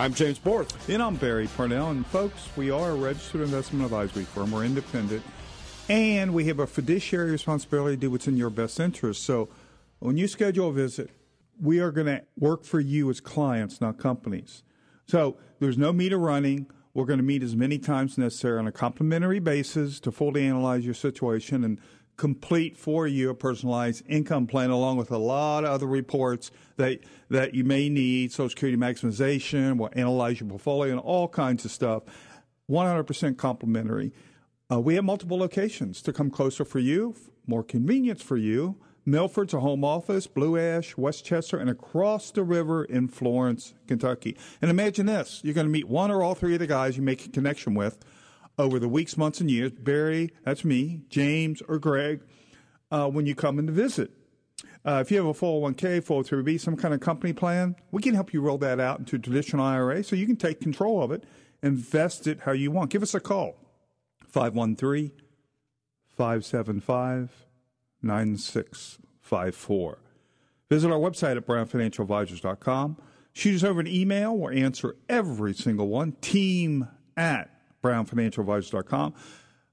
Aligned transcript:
I'm 0.00 0.14
James 0.14 0.38
Borth. 0.38 0.88
And 0.88 1.02
I'm 1.02 1.16
Barry 1.16 1.46
Parnell. 1.46 1.90
And 1.90 2.06
folks, 2.06 2.48
we 2.56 2.70
are 2.70 2.92
a 2.92 2.94
registered 2.94 3.42
investment 3.42 3.84
advisory 3.84 4.24
firm. 4.24 4.50
We're 4.50 4.64
independent. 4.64 5.22
And 5.90 6.32
we 6.32 6.46
have 6.46 6.58
a 6.58 6.66
fiduciary 6.66 7.30
responsibility 7.30 7.96
to 7.96 8.00
do 8.00 8.10
what's 8.10 8.26
in 8.26 8.38
your 8.38 8.48
best 8.48 8.80
interest. 8.80 9.22
So 9.22 9.50
when 9.98 10.16
you 10.16 10.26
schedule 10.26 10.70
a 10.70 10.72
visit, 10.72 11.10
we 11.60 11.80
are 11.80 11.90
going 11.90 12.06
to 12.06 12.22
work 12.38 12.64
for 12.64 12.80
you 12.80 13.10
as 13.10 13.20
clients, 13.20 13.82
not 13.82 13.98
companies. 13.98 14.62
So 15.04 15.36
there's 15.58 15.76
no 15.76 15.92
meter 15.92 16.16
running. 16.16 16.68
We're 16.94 17.04
going 17.04 17.18
to 17.18 17.22
meet 17.22 17.42
as 17.42 17.54
many 17.54 17.78
times 17.78 18.16
necessary 18.16 18.58
on 18.58 18.66
a 18.66 18.72
complimentary 18.72 19.38
basis 19.38 20.00
to 20.00 20.10
fully 20.10 20.46
analyze 20.46 20.82
your 20.82 20.94
situation 20.94 21.62
and 21.62 21.78
complete 22.16 22.76
for 22.76 23.06
you 23.06 23.28
a 23.28 23.34
personalized 23.34 24.02
income 24.06 24.46
plan 24.46 24.70
along 24.70 24.96
with 24.98 25.10
a 25.10 25.18
lot 25.18 25.64
of 25.64 25.70
other 25.70 25.86
reports 25.86 26.50
that 26.76 27.00
that 27.30 27.54
you 27.54 27.64
may 27.64 27.88
need 27.88 28.32
social 28.32 28.50
security 28.50 28.76
maximization 28.76 29.78
we'll 29.78 29.90
analyze 29.92 30.40
your 30.40 30.48
portfolio 30.48 30.92
and 30.92 31.00
all 31.00 31.28
kinds 31.28 31.64
of 31.64 31.70
stuff 31.70 32.02
100% 32.70 33.36
complimentary 33.36 34.12
uh, 34.70 34.78
we 34.80 34.94
have 34.94 35.04
multiple 35.04 35.38
locations 35.38 36.02
to 36.02 36.12
come 36.12 36.30
closer 36.30 36.64
for 36.64 36.78
you 36.78 37.14
more 37.46 37.62
convenience 37.62 38.22
for 38.22 38.36
you 38.36 38.76
milford's 39.06 39.54
a 39.54 39.60
home 39.60 39.84
office 39.84 40.26
blue 40.26 40.58
ash 40.58 40.96
westchester 40.96 41.56
and 41.56 41.70
across 41.70 42.30
the 42.30 42.42
river 42.42 42.84
in 42.84 43.08
florence 43.08 43.74
kentucky 43.86 44.36
and 44.60 44.70
imagine 44.70 45.06
this 45.06 45.40
you're 45.42 45.54
going 45.54 45.66
to 45.66 45.72
meet 45.72 45.88
one 45.88 46.10
or 46.10 46.22
all 46.22 46.34
three 46.34 46.52
of 46.54 46.60
the 46.60 46.66
guys 46.66 46.96
you 46.96 47.02
make 47.02 47.24
a 47.24 47.28
connection 47.28 47.74
with 47.74 47.98
over 48.60 48.78
the 48.78 48.88
weeks, 48.88 49.16
months, 49.16 49.40
and 49.40 49.50
years. 49.50 49.72
Barry, 49.72 50.30
that's 50.44 50.64
me, 50.64 51.00
James, 51.08 51.62
or 51.66 51.78
Greg, 51.78 52.20
uh, 52.90 53.08
when 53.08 53.26
you 53.26 53.34
come 53.34 53.58
in 53.58 53.66
to 53.66 53.72
visit. 53.72 54.10
Uh, 54.84 55.02
if 55.04 55.10
you 55.10 55.18
have 55.18 55.26
a 55.26 55.34
401k, 55.34 56.00
403b, 56.00 56.58
some 56.58 56.76
kind 56.76 56.94
of 56.94 57.00
company 57.00 57.32
plan, 57.32 57.76
we 57.90 58.00
can 58.00 58.14
help 58.14 58.32
you 58.32 58.40
roll 58.40 58.56
that 58.58 58.80
out 58.80 58.98
into 58.98 59.16
a 59.16 59.18
traditional 59.18 59.64
IRA 59.64 60.02
so 60.02 60.16
you 60.16 60.26
can 60.26 60.36
take 60.36 60.60
control 60.60 61.02
of 61.02 61.12
it, 61.12 61.24
invest 61.62 62.26
it 62.26 62.40
how 62.40 62.52
you 62.52 62.70
want. 62.70 62.90
Give 62.90 63.02
us 63.02 63.14
a 63.14 63.20
call 63.20 63.56
513 64.28 65.12
575 66.16 67.46
9654. 68.02 69.98
Visit 70.70 70.90
our 70.90 70.98
website 70.98 71.36
at 71.36 71.46
brownfinancialadvisors.com. 71.46 72.96
Shoot 73.32 73.56
us 73.56 73.64
over 73.64 73.80
an 73.80 73.86
email. 73.86 74.36
We'll 74.36 74.56
answer 74.56 74.96
every 75.08 75.52
single 75.52 75.88
one. 75.88 76.12
Team 76.20 76.88
at 77.16 77.50
brownfinancialadvisors.com. 77.82 79.14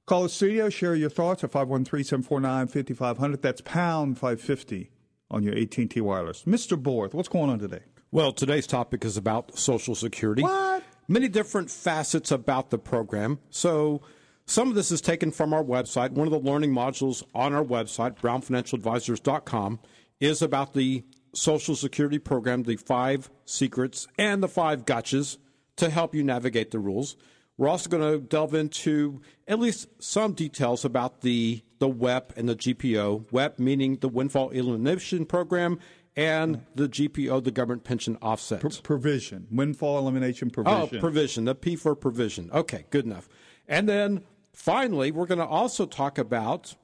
Call 0.06 0.24
the 0.24 0.30
studio, 0.30 0.70
share 0.70 0.96
your 0.96 1.10
thoughts 1.10 1.44
at 1.44 1.52
513-749-5500. 1.52 3.42
That's 3.42 3.62
pound 3.62 4.18
550 4.18 4.90
on 5.30 5.44
your 5.44 5.56
AT&T 5.58 6.00
wireless. 6.02 6.44
Mr. 6.44 6.81
Borth, 6.81 7.14
what's 7.14 7.30
going 7.30 7.50
on 7.50 7.59
today? 7.59 7.81
Well, 8.11 8.31
today's 8.31 8.67
topic 8.67 9.03
is 9.03 9.17
about 9.17 9.58
Social 9.58 9.95
Security. 9.95 10.42
What? 10.42 10.83
Many 11.08 11.28
different 11.28 11.70
facets 11.70 12.31
about 12.31 12.70
the 12.70 12.78
program. 12.78 13.39
So 13.50 14.02
some 14.45 14.70
of 14.70 14.75
this 14.75 14.92
is 14.92 15.02
taken 15.02 15.31
from 15.31 15.53
our 15.53 15.64
website. 15.64 16.11
One 16.11 16.28
of 16.28 16.31
the 16.31 16.39
learning 16.39 16.72
modules 16.72 17.23
on 17.36 17.53
our 17.53 17.64
website, 17.64 18.17
brownfinancialadvisors.com, 18.20 19.80
is 20.20 20.42
about 20.42 20.73
the 20.73 21.04
Social 21.33 21.76
Security 21.76 22.17
program, 22.17 22.64
the 22.64 22.77
five 22.77 23.30
secrets 23.45 24.08
and 24.17 24.42
the 24.42 24.48
five 24.48 24.86
gotchas 24.86 25.37
to 25.76 25.89
help 25.89 26.16
you 26.16 26.23
navigate 26.23 26.71
the 26.71 26.80
rules. 26.80 27.16
We're 27.58 27.70
also 27.70 27.90
going 27.90 28.14
to 28.14 28.20
delve 28.20 28.54
into 28.54 29.22
at 29.48 29.60
least 29.60 29.88
some 30.00 30.34
details 30.34 30.86
about 30.86 31.22
the 31.22 31.64
the 31.80 31.88
WEP 31.88 32.34
and 32.36 32.50
the 32.50 32.56
GPO. 32.56 33.32
WEP 33.32 33.60
meaning 33.60 33.98
the 33.98 34.10
Windfall 34.10 34.50
Elimination 34.50 35.26
Program, 35.26 35.80
and 36.17 36.66
the 36.73 36.90
GPO, 36.90 37.44
the 37.44 37.52
Government 37.52 37.84
Pension 37.84 38.17
Offset 38.23 38.60
Pro- 38.60 38.72
provision, 38.84 39.48
windfall 39.52 40.00
elimination 40.00 40.50
oh, 40.50 40.52
provision. 40.52 40.98
Oh, 40.98 41.00
provision. 41.00 41.46
The 41.46 41.56
P 41.56 41.76
for 41.76 41.96
provision. 41.96 42.50
Okay, 42.52 42.86
good 42.90 43.06
enough. 43.06 43.30
And 43.67 43.88
then 43.88 44.23
finally, 44.52 45.12
we're 45.12 45.28
going 45.28 45.40
to 45.40 45.46
also 45.46 45.86
talk 45.86 46.17
about 46.17 46.76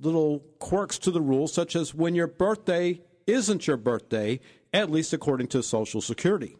little 0.00 0.40
quirks 0.58 0.98
to 0.98 1.10
the 1.10 1.22
rules, 1.22 1.52
such 1.52 1.74
as 1.74 1.94
when 1.94 2.14
your 2.14 2.26
birthday 2.26 3.00
isn't 3.26 3.66
your 3.66 3.78
birthday, 3.78 4.38
at 4.74 4.90
least 4.90 5.14
according 5.14 5.48
to 5.48 5.62
Social 5.62 6.02
Security. 6.02 6.56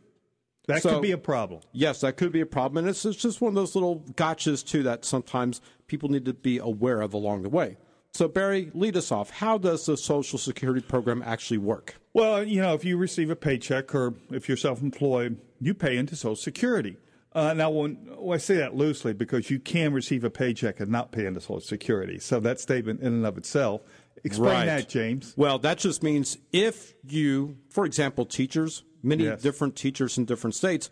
That 0.68 0.82
so, 0.82 0.90
could 0.90 1.02
be 1.02 1.12
a 1.12 1.18
problem. 1.18 1.62
Yes, 1.72 2.02
that 2.02 2.18
could 2.18 2.30
be 2.30 2.42
a 2.42 2.46
problem. 2.46 2.84
And 2.84 2.90
it's, 2.90 3.04
it's 3.06 3.16
just 3.16 3.40
one 3.40 3.48
of 3.48 3.54
those 3.54 3.74
little 3.74 4.00
gotchas, 4.12 4.64
too, 4.64 4.82
that 4.82 5.02
sometimes 5.02 5.62
people 5.86 6.10
need 6.10 6.26
to 6.26 6.34
be 6.34 6.58
aware 6.58 7.00
of 7.00 7.14
along 7.14 7.42
the 7.42 7.48
way. 7.48 7.78
So, 8.12 8.28
Barry, 8.28 8.70
lead 8.74 8.94
us 8.94 9.10
off. 9.10 9.30
How 9.30 9.56
does 9.56 9.86
the 9.86 9.96
Social 9.96 10.38
Security 10.38 10.82
program 10.82 11.22
actually 11.24 11.56
work? 11.56 11.94
Well, 12.12 12.44
you 12.44 12.60
know, 12.60 12.74
if 12.74 12.84
you 12.84 12.98
receive 12.98 13.30
a 13.30 13.36
paycheck 13.36 13.94
or 13.94 14.14
if 14.30 14.46
you're 14.46 14.58
self 14.58 14.82
employed, 14.82 15.40
you 15.58 15.72
pay 15.72 15.96
into 15.96 16.16
Social 16.16 16.36
Security. 16.36 16.98
Uh, 17.32 17.54
now, 17.54 17.70
when, 17.70 18.06
well, 18.18 18.34
I 18.34 18.38
say 18.38 18.56
that 18.56 18.74
loosely 18.74 19.14
because 19.14 19.50
you 19.50 19.58
can 19.58 19.94
receive 19.94 20.22
a 20.22 20.30
paycheck 20.30 20.80
and 20.80 20.90
not 20.90 21.12
pay 21.12 21.24
into 21.24 21.40
Social 21.40 21.60
Security. 21.60 22.18
So, 22.18 22.40
that 22.40 22.60
statement 22.60 23.00
in 23.00 23.14
and 23.14 23.26
of 23.26 23.38
itself. 23.38 23.80
Explain 24.22 24.52
right. 24.52 24.66
that, 24.66 24.88
James. 24.90 25.32
Well, 25.36 25.58
that 25.60 25.78
just 25.78 26.02
means 26.02 26.36
if 26.52 26.92
you, 27.04 27.56
for 27.70 27.86
example, 27.86 28.26
teachers, 28.26 28.82
many 29.03 29.25
yes. 29.25 29.42
different 29.42 29.76
teachers 29.76 30.19
in 30.19 30.25
different 30.25 30.54
states, 30.54 30.91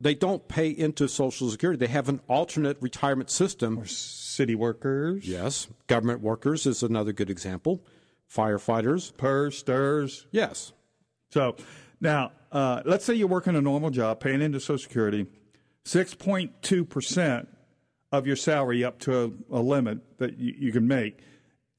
they 0.00 0.14
don't 0.14 0.46
pay 0.48 0.70
into 0.70 1.08
Social 1.08 1.50
Security. 1.50 1.78
They 1.78 1.92
have 1.92 2.08
an 2.08 2.20
alternate 2.28 2.76
retirement 2.80 3.30
system. 3.30 3.78
Or 3.78 3.86
city 3.86 4.54
workers. 4.54 5.26
Yes. 5.26 5.68
Government 5.88 6.20
workers 6.20 6.66
is 6.66 6.82
another 6.82 7.12
good 7.12 7.30
example. 7.30 7.84
Firefighters. 8.32 9.16
PERS, 9.16 9.62
STRS. 9.62 10.26
Yes. 10.30 10.72
So 11.30 11.56
now, 12.00 12.32
uh, 12.52 12.82
let's 12.84 13.04
say 13.04 13.14
you're 13.14 13.28
working 13.28 13.56
a 13.56 13.60
normal 13.60 13.90
job, 13.90 14.20
paying 14.20 14.40
into 14.40 14.60
Social 14.60 14.78
Security, 14.78 15.26
6.2% 15.84 17.46
of 18.12 18.26
your 18.26 18.36
salary 18.36 18.84
up 18.84 18.98
to 19.00 19.24
a, 19.50 19.58
a 19.58 19.60
limit 19.60 20.18
that 20.18 20.38
you, 20.38 20.54
you 20.56 20.72
can 20.72 20.86
make. 20.86 21.18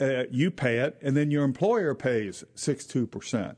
Uh, 0.02 0.24
you 0.32 0.50
pay 0.50 0.78
it, 0.78 0.98
and 1.02 1.16
then 1.18 1.30
your 1.30 1.44
employer 1.44 1.94
pays 1.94 2.44
6.2%. 2.56 3.56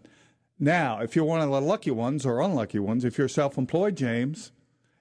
Now, 0.64 1.00
if 1.00 1.16
you're 1.16 1.26
one 1.26 1.42
of 1.42 1.50
the 1.50 1.60
lucky 1.60 1.90
ones 1.90 2.24
or 2.24 2.40
unlucky 2.40 2.78
ones, 2.78 3.04
if 3.04 3.18
you're 3.18 3.28
self 3.28 3.58
employed, 3.58 3.98
James, 3.98 4.52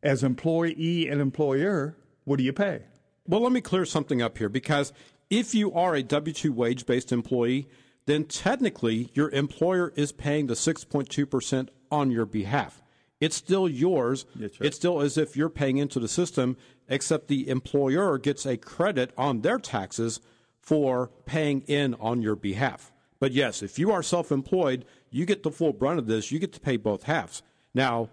as 0.02 0.24
employee 0.24 1.06
and 1.06 1.20
employer, 1.20 1.98
what 2.24 2.38
do 2.38 2.44
you 2.44 2.54
pay? 2.54 2.84
Well, 3.26 3.42
let 3.42 3.52
me 3.52 3.60
clear 3.60 3.84
something 3.84 4.22
up 4.22 4.38
here 4.38 4.48
because 4.48 4.94
if 5.28 5.54
you 5.54 5.70
are 5.74 5.94
a 5.94 6.02
W 6.02 6.32
2 6.32 6.50
wage 6.50 6.86
based 6.86 7.12
employee, 7.12 7.68
then 8.06 8.24
technically 8.24 9.10
your 9.12 9.28
employer 9.32 9.92
is 9.96 10.12
paying 10.12 10.46
the 10.46 10.54
6.2% 10.54 11.68
on 11.90 12.10
your 12.10 12.24
behalf. 12.24 12.82
It's 13.20 13.36
still 13.36 13.68
yours. 13.68 14.24
Right. 14.34 14.50
It's 14.60 14.76
still 14.76 15.02
as 15.02 15.18
if 15.18 15.36
you're 15.36 15.50
paying 15.50 15.76
into 15.76 16.00
the 16.00 16.08
system, 16.08 16.56
except 16.88 17.28
the 17.28 17.46
employer 17.50 18.16
gets 18.16 18.46
a 18.46 18.56
credit 18.56 19.12
on 19.18 19.42
their 19.42 19.58
taxes 19.58 20.20
for 20.58 21.10
paying 21.26 21.60
in 21.66 21.94
on 22.00 22.22
your 22.22 22.34
behalf. 22.34 22.92
But 23.18 23.32
yes, 23.32 23.62
if 23.62 23.78
you 23.78 23.92
are 23.92 24.02
self 24.02 24.32
employed, 24.32 24.86
you 25.10 25.26
get 25.26 25.42
the 25.42 25.50
full 25.50 25.72
brunt 25.72 25.98
of 25.98 26.06
this. 26.06 26.30
You 26.30 26.38
get 26.38 26.52
to 26.54 26.60
pay 26.60 26.76
both 26.76 27.04
halves. 27.04 27.42
Now, 27.74 28.08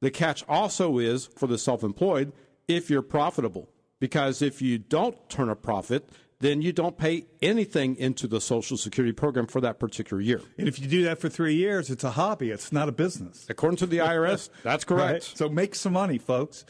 the 0.00 0.10
catch 0.10 0.44
also 0.48 0.98
is 0.98 1.26
for 1.26 1.46
the 1.46 1.58
self 1.58 1.82
employed 1.82 2.32
if 2.68 2.90
you're 2.90 3.02
profitable. 3.02 3.68
Because 4.00 4.42
if 4.42 4.60
you 4.60 4.78
don't 4.78 5.28
turn 5.28 5.48
a 5.48 5.54
profit, 5.54 6.08
then 6.40 6.60
you 6.60 6.72
don't 6.72 6.98
pay 6.98 7.26
anything 7.40 7.94
into 7.96 8.26
the 8.26 8.40
Social 8.40 8.76
Security 8.76 9.12
program 9.12 9.46
for 9.46 9.60
that 9.60 9.78
particular 9.78 10.20
year. 10.20 10.40
And 10.58 10.66
if 10.66 10.80
you 10.80 10.88
do 10.88 11.04
that 11.04 11.20
for 11.20 11.28
three 11.28 11.54
years, 11.54 11.88
it's 11.88 12.02
a 12.02 12.10
hobby, 12.10 12.50
it's 12.50 12.72
not 12.72 12.88
a 12.88 12.92
business. 12.92 13.46
According 13.48 13.76
to 13.76 13.86
the 13.86 13.98
IRS, 13.98 14.50
that's 14.64 14.84
correct. 14.84 15.12
Right? 15.12 15.22
So 15.22 15.48
make 15.48 15.76
some 15.76 15.92
money, 15.92 16.18
folks. 16.18 16.64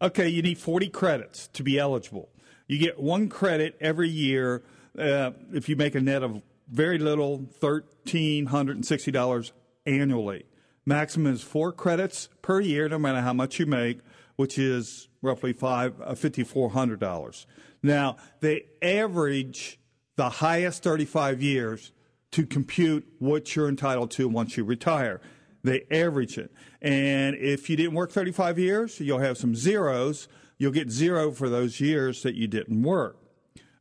Okay, 0.00 0.28
you 0.28 0.42
need 0.42 0.58
40 0.58 0.90
credits 0.90 1.48
to 1.54 1.64
be 1.64 1.76
eligible. 1.76 2.28
You 2.68 2.78
get 2.78 3.00
one 3.00 3.28
credit 3.28 3.76
every 3.80 4.08
year 4.08 4.62
uh, 4.96 5.32
if 5.52 5.68
you 5.68 5.74
make 5.74 5.96
a 5.96 6.00
net 6.00 6.22
of 6.22 6.40
very 6.68 6.98
little, 6.98 7.48
$1,360 7.60 9.52
annually. 9.86 10.44
Maximum 10.84 11.32
is 11.32 11.42
four 11.42 11.72
credits 11.72 12.28
per 12.42 12.60
year, 12.60 12.88
no 12.88 12.98
matter 12.98 13.20
how 13.20 13.32
much 13.32 13.58
you 13.58 13.66
make, 13.66 14.00
which 14.36 14.58
is 14.58 15.08
roughly 15.22 15.52
five, 15.52 16.00
uh, 16.00 16.12
$5,400. 16.12 17.46
Now, 17.82 18.16
they 18.40 18.66
average 18.80 19.78
the 20.16 20.28
highest 20.28 20.82
35 20.82 21.42
years 21.42 21.92
to 22.32 22.46
compute 22.46 23.06
what 23.18 23.54
you're 23.54 23.68
entitled 23.68 24.10
to 24.12 24.28
once 24.28 24.56
you 24.56 24.64
retire. 24.64 25.20
They 25.62 25.84
average 25.90 26.38
it. 26.38 26.52
And 26.80 27.34
if 27.36 27.68
you 27.68 27.76
didn't 27.76 27.94
work 27.94 28.12
35 28.12 28.58
years, 28.58 29.00
you'll 29.00 29.18
have 29.18 29.38
some 29.38 29.54
zeros. 29.54 30.28
You'll 30.58 30.72
get 30.72 30.90
zero 30.90 31.32
for 31.32 31.48
those 31.48 31.80
years 31.80 32.22
that 32.22 32.34
you 32.34 32.46
didn't 32.46 32.82
work, 32.82 33.18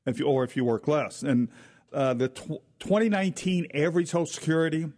if 0.05 0.19
you, 0.19 0.25
or 0.25 0.43
if 0.43 0.57
you 0.57 0.65
work 0.65 0.88
less. 0.88 1.21
And 1.21 1.49
uh, 1.95 2.13
the 2.13 2.27
tw- 2.27 2.62
2019 2.80 3.68
average 3.74 4.09
Social 4.09 4.25
Security 4.25 4.92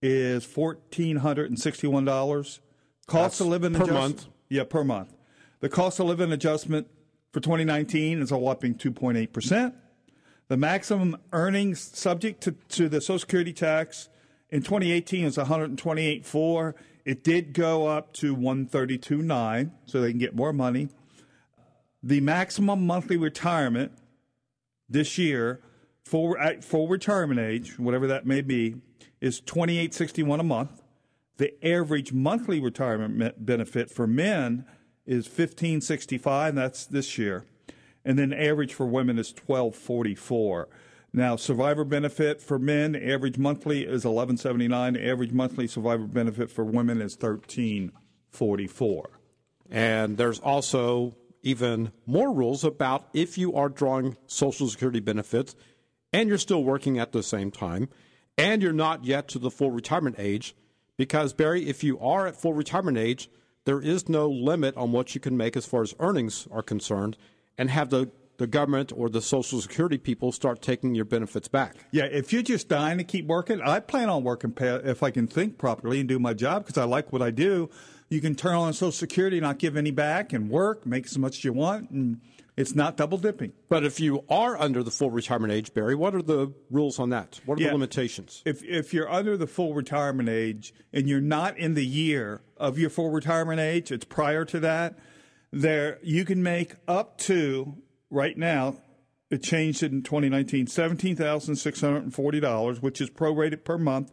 is 0.00 0.46
$1,461. 0.46 2.44
Cost 2.44 2.60
That's 3.12 3.40
of 3.40 3.46
living 3.48 3.74
per 3.74 3.84
adjustment. 3.84 4.02
month? 4.02 4.26
Yeah, 4.48 4.64
per 4.64 4.82
month. 4.84 5.14
The 5.60 5.68
cost 5.68 6.00
of 6.00 6.06
living 6.06 6.32
adjustment 6.32 6.88
for 7.32 7.40
2019 7.40 8.22
is 8.22 8.30
a 8.30 8.38
whopping 8.38 8.74
2.8%. 8.74 9.74
The 10.48 10.56
maximum 10.56 11.18
earnings 11.32 11.80
subject 11.80 12.42
to, 12.42 12.52
to 12.70 12.88
the 12.88 13.00
Social 13.00 13.18
Security 13.18 13.52
tax 13.52 14.08
in 14.50 14.62
2018 14.62 15.26
is 15.26 15.36
128.4. 15.36 16.74
It 17.04 17.22
did 17.22 17.52
go 17.52 17.86
up 17.86 18.14
to 18.14 18.34
132.9, 18.34 19.70
so 19.84 20.00
they 20.00 20.10
can 20.10 20.18
get 20.18 20.34
more 20.34 20.52
money. 20.52 20.88
The 22.02 22.20
maximum 22.20 22.86
monthly 22.86 23.16
retirement 23.16 23.92
this 24.88 25.18
year 25.18 25.60
for 26.04 26.38
at 26.38 26.62
full 26.62 26.86
retirement 26.86 27.40
age, 27.40 27.78
whatever 27.78 28.06
that 28.06 28.26
may 28.26 28.42
be, 28.42 28.76
is 29.20 29.40
28.61 29.40 30.40
a 30.40 30.42
month. 30.44 30.82
The 31.38 31.66
average 31.66 32.12
monthly 32.12 32.60
retirement 32.60 33.44
benefit 33.44 33.90
for 33.90 34.06
men 34.06 34.66
is 35.06 35.26
15.65, 35.26 36.54
that's 36.54 36.86
this 36.86 37.18
year. 37.18 37.44
And 38.04 38.18
then 38.18 38.32
average 38.32 38.74
for 38.74 38.86
women 38.86 39.18
is 39.18 39.32
12.44. 39.32 40.66
Now, 41.12 41.36
survivor 41.36 41.84
benefit 41.84 42.42
for 42.42 42.58
men, 42.58 42.94
average 42.94 43.38
monthly 43.38 43.84
is 43.84 44.04
11.79. 44.04 45.10
Average 45.10 45.32
monthly 45.32 45.66
survivor 45.66 46.06
benefit 46.06 46.50
for 46.50 46.64
women 46.64 47.00
is 47.00 47.16
13.44. 47.16 49.04
And 49.70 50.16
there's 50.16 50.40
also 50.40 51.14
even 51.42 51.92
more 52.06 52.32
rules 52.32 52.64
about 52.64 53.08
if 53.14 53.38
you 53.38 53.54
are 53.54 53.68
drawing 53.68 54.16
Social 54.26 54.68
Security 54.68 55.00
benefits 55.00 55.54
and 56.14 56.28
you're 56.28 56.38
still 56.38 56.62
working 56.62 56.98
at 56.98 57.10
the 57.10 57.22
same 57.22 57.50
time 57.50 57.88
and 58.38 58.62
you're 58.62 58.72
not 58.72 59.04
yet 59.04 59.26
to 59.28 59.38
the 59.38 59.50
full 59.50 59.72
retirement 59.72 60.16
age. 60.18 60.54
Because, 60.96 61.32
Barry, 61.32 61.68
if 61.68 61.82
you 61.82 61.98
are 61.98 62.28
at 62.28 62.36
full 62.36 62.52
retirement 62.52 62.96
age, 62.96 63.28
there 63.64 63.80
is 63.80 64.08
no 64.08 64.28
limit 64.28 64.76
on 64.76 64.92
what 64.92 65.14
you 65.14 65.20
can 65.20 65.36
make 65.36 65.56
as 65.56 65.66
far 65.66 65.82
as 65.82 65.94
earnings 65.98 66.46
are 66.52 66.62
concerned 66.62 67.16
and 67.58 67.68
have 67.68 67.90
the, 67.90 68.10
the 68.36 68.46
government 68.46 68.92
or 68.94 69.08
the 69.08 69.20
Social 69.20 69.60
Security 69.60 69.98
people 69.98 70.30
start 70.30 70.62
taking 70.62 70.94
your 70.94 71.04
benefits 71.04 71.48
back. 71.48 71.74
Yeah, 71.90 72.04
if 72.04 72.32
you're 72.32 72.42
just 72.42 72.68
dying 72.68 72.98
to 72.98 73.04
keep 73.04 73.26
working, 73.26 73.60
I 73.60 73.80
plan 73.80 74.08
on 74.08 74.22
working 74.22 74.54
if 74.60 75.02
I 75.02 75.10
can 75.10 75.26
think 75.26 75.58
properly 75.58 75.98
and 75.98 76.08
do 76.08 76.20
my 76.20 76.32
job 76.32 76.64
because 76.64 76.78
I 76.78 76.84
like 76.84 77.12
what 77.12 77.22
I 77.22 77.32
do. 77.32 77.70
You 78.08 78.20
can 78.20 78.36
turn 78.36 78.54
on 78.54 78.72
Social 78.72 78.92
Security, 78.92 79.40
not 79.40 79.58
give 79.58 79.76
any 79.76 79.90
back, 79.90 80.32
and 80.32 80.48
work, 80.48 80.86
make 80.86 81.06
as 81.06 81.18
much 81.18 81.38
as 81.38 81.44
you 81.44 81.52
want, 81.52 81.90
and 81.90 82.20
it's 82.56 82.74
not 82.74 82.96
double 82.96 83.18
dipping. 83.18 83.52
But 83.68 83.84
if 83.84 83.98
you 83.98 84.24
are 84.28 84.56
under 84.60 84.82
the 84.82 84.90
full 84.90 85.10
retirement 85.10 85.52
age, 85.52 85.74
Barry, 85.74 85.94
what 85.94 86.14
are 86.14 86.22
the 86.22 86.52
rules 86.70 86.98
on 86.98 87.10
that? 87.10 87.40
What 87.46 87.58
are 87.58 87.62
Yeah. 87.62 87.68
the 87.68 87.74
limitations? 87.74 88.42
If 88.44 88.62
if 88.64 88.94
you're 88.94 89.10
under 89.10 89.36
the 89.36 89.46
full 89.46 89.74
retirement 89.74 90.28
age 90.28 90.72
and 90.92 91.08
you're 91.08 91.20
not 91.20 91.58
in 91.58 91.74
the 91.74 91.84
year 91.84 92.42
of 92.56 92.78
your 92.78 92.90
full 92.90 93.10
retirement 93.10 93.60
age, 93.60 93.90
it's 93.90 94.04
prior 94.04 94.44
to 94.44 94.60
that, 94.60 94.98
there 95.52 95.98
you 96.02 96.24
can 96.24 96.42
make 96.42 96.76
up 96.86 97.18
to 97.18 97.76
right 98.10 98.36
now 98.38 98.76
it 99.30 99.42
changed 99.42 99.82
it 99.82 99.90
in 99.90 100.02
2019 100.02 100.66
$17,640 100.66 102.82
which 102.82 103.00
is 103.00 103.10
prorated 103.10 103.64
per 103.64 103.78
month 103.78 104.10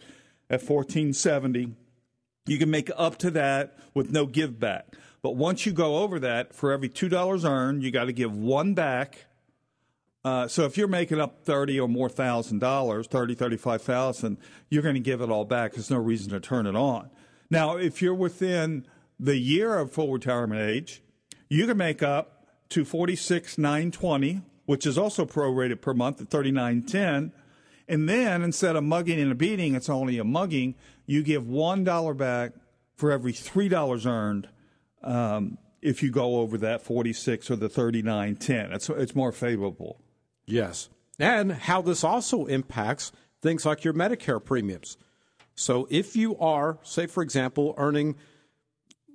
at 0.49 0.61
1470 0.61 1.75
you 2.47 2.57
can 2.57 2.71
make 2.71 2.89
up 2.95 3.17
to 3.17 3.29
that 3.31 3.77
with 3.93 4.11
no 4.11 4.25
give 4.25 4.59
back 4.59 4.95
but 5.21 5.35
once 5.35 5.65
you 5.65 5.71
go 5.71 5.97
over 5.99 6.19
that 6.19 6.53
for 6.53 6.71
every 6.71 6.89
$2 6.89 7.43
earned 7.43 7.83
you 7.83 7.91
got 7.91 8.05
to 8.05 8.13
give 8.13 8.35
one 8.35 8.73
back 8.73 9.25
uh, 10.23 10.47
so 10.47 10.65
if 10.65 10.77
you're 10.77 10.87
making 10.87 11.19
up 11.19 11.43
thirty 11.43 11.79
or 11.79 11.87
more 11.87 12.09
thousand 12.09 12.59
dollars, 12.59 13.07
thirty, 13.07 13.33
thirty-five 13.33 13.81
thousand, 13.81 14.37
you're 14.69 14.83
going 14.83 14.95
to 14.95 15.01
give 15.01 15.21
it 15.21 15.29
all 15.29 15.45
back. 15.45 15.73
There's 15.73 15.89
no 15.89 15.97
reason 15.97 16.31
to 16.31 16.39
turn 16.39 16.67
it 16.67 16.75
on. 16.75 17.09
Now, 17.49 17.77
if 17.77 18.01
you're 18.01 18.13
within 18.13 18.85
the 19.19 19.37
year 19.37 19.77
of 19.77 19.91
full 19.91 20.11
retirement 20.11 20.61
age, 20.61 21.01
you 21.49 21.65
can 21.65 21.77
make 21.77 22.03
up 22.03 22.45
to 22.69 22.85
forty-six 22.85 23.57
nine 23.57 23.89
twenty, 23.89 24.41
which 24.65 24.85
is 24.85 24.97
also 24.97 25.25
prorated 25.25 25.81
per 25.81 25.93
month 25.93 26.21
at 26.21 26.29
thirty-nine 26.29 26.83
ten. 26.83 27.31
And 27.87 28.07
then 28.07 28.43
instead 28.43 28.75
of 28.75 28.83
mugging 28.83 29.19
and 29.19 29.31
a 29.31 29.35
beating, 29.35 29.73
it's 29.73 29.89
only 29.89 30.19
a 30.19 30.23
mugging. 30.23 30.75
You 31.07 31.23
give 31.23 31.47
one 31.47 31.83
dollar 31.83 32.13
back 32.13 32.51
for 32.95 33.11
every 33.11 33.33
three 33.33 33.69
dollars 33.69 34.05
earned. 34.05 34.49
Um, 35.03 35.57
if 35.81 36.03
you 36.03 36.11
go 36.11 36.37
over 36.37 36.57
that 36.59 36.81
46 36.81 37.49
or 37.49 37.55
the 37.55 37.69
3910, 37.69 38.71
it's, 38.71 38.89
it's 38.89 39.15
more 39.15 39.31
favorable. 39.31 39.99
Yes. 40.45 40.89
And 41.19 41.51
how 41.51 41.81
this 41.81 42.03
also 42.03 42.45
impacts 42.45 43.11
things 43.41 43.65
like 43.65 43.83
your 43.83 43.93
Medicare 43.93 44.43
premiums. 44.43 44.97
So 45.55 45.87
if 45.89 46.15
you 46.15 46.37
are, 46.37 46.77
say, 46.83 47.07
for 47.07 47.23
example, 47.23 47.73
earning, 47.77 48.15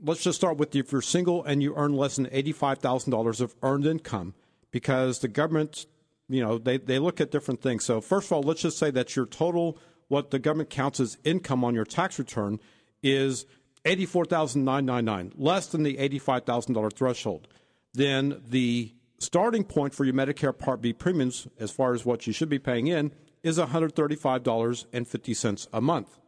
let's 0.02 0.22
just 0.22 0.38
start 0.38 0.58
with 0.58 0.74
if 0.74 0.92
you're 0.92 1.02
single 1.02 1.44
and 1.44 1.62
you 1.62 1.74
earn 1.76 1.94
less 1.94 2.16
than 2.16 2.26
$85,000 2.26 3.40
of 3.40 3.54
earned 3.62 3.86
income, 3.86 4.34
because 4.70 5.20
the 5.20 5.28
government, 5.28 5.86
you 6.28 6.42
know, 6.42 6.58
they, 6.58 6.78
they 6.78 6.98
look 6.98 7.20
at 7.20 7.30
different 7.30 7.62
things. 7.62 7.84
So, 7.84 8.00
first 8.00 8.28
of 8.28 8.32
all, 8.32 8.42
let's 8.42 8.62
just 8.62 8.78
say 8.78 8.90
that 8.90 9.16
your 9.16 9.26
total, 9.26 9.78
what 10.08 10.30
the 10.30 10.38
government 10.38 10.70
counts 10.70 11.00
as 11.00 11.18
income 11.24 11.64
on 11.64 11.74
your 11.74 11.84
tax 11.84 12.18
return, 12.18 12.60
is 13.02 13.46
$84,999, 13.86 15.32
less 15.36 15.68
than 15.68 15.84
the 15.84 15.96
$85,000 15.96 16.92
threshold. 16.92 17.48
Then 17.94 18.42
the 18.46 18.92
starting 19.18 19.64
point 19.64 19.94
for 19.94 20.04
your 20.04 20.12
Medicare 20.14 20.56
Part 20.56 20.80
B 20.82 20.92
premiums, 20.92 21.48
as 21.58 21.70
far 21.70 21.94
as 21.94 22.04
what 22.04 22.26
you 22.26 22.32
should 22.32 22.48
be 22.48 22.58
paying 22.58 22.88
in, 22.88 23.12
is 23.42 23.58
$135.50 23.58 25.68
a 25.72 25.80
month. 25.80 26.18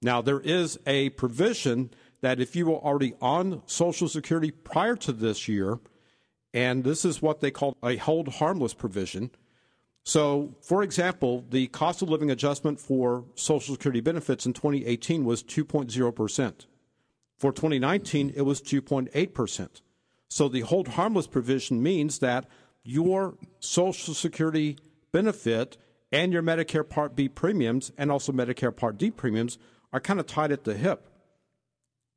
Now, 0.00 0.22
there 0.22 0.40
is 0.40 0.78
a 0.86 1.10
provision 1.10 1.90
that 2.20 2.40
if 2.40 2.54
you 2.54 2.66
were 2.66 2.76
already 2.76 3.14
on 3.20 3.62
Social 3.66 4.06
Security 4.08 4.52
prior 4.52 4.94
to 4.96 5.12
this 5.12 5.48
year, 5.48 5.80
and 6.54 6.84
this 6.84 7.04
is 7.04 7.20
what 7.20 7.40
they 7.40 7.50
call 7.50 7.76
a 7.82 7.96
hold 7.96 8.28
harmless 8.34 8.74
provision. 8.74 9.32
So, 10.04 10.54
for 10.62 10.84
example, 10.84 11.44
the 11.50 11.66
cost 11.66 12.00
of 12.00 12.08
living 12.08 12.30
adjustment 12.30 12.78
for 12.80 13.24
Social 13.34 13.74
Security 13.74 14.00
benefits 14.00 14.46
in 14.46 14.52
2018 14.52 15.24
was 15.24 15.42
2.0%. 15.42 16.66
For 17.38 17.52
2019, 17.52 18.32
it 18.34 18.42
was 18.42 18.60
2.8%. 18.60 19.68
So 20.28 20.48
the 20.48 20.60
hold 20.60 20.88
harmless 20.88 21.26
provision 21.26 21.82
means 21.82 22.18
that 22.18 22.46
your 22.82 23.36
Social 23.60 24.14
Security 24.14 24.76
benefit 25.12 25.76
and 26.10 26.32
your 26.32 26.42
Medicare 26.42 26.88
Part 26.88 27.14
B 27.14 27.28
premiums 27.28 27.92
and 27.96 28.10
also 28.10 28.32
Medicare 28.32 28.74
Part 28.74 28.98
D 28.98 29.10
premiums 29.10 29.58
are 29.92 30.00
kind 30.00 30.20
of 30.20 30.26
tied 30.26 30.52
at 30.52 30.64
the 30.64 30.74
hip. 30.74 31.08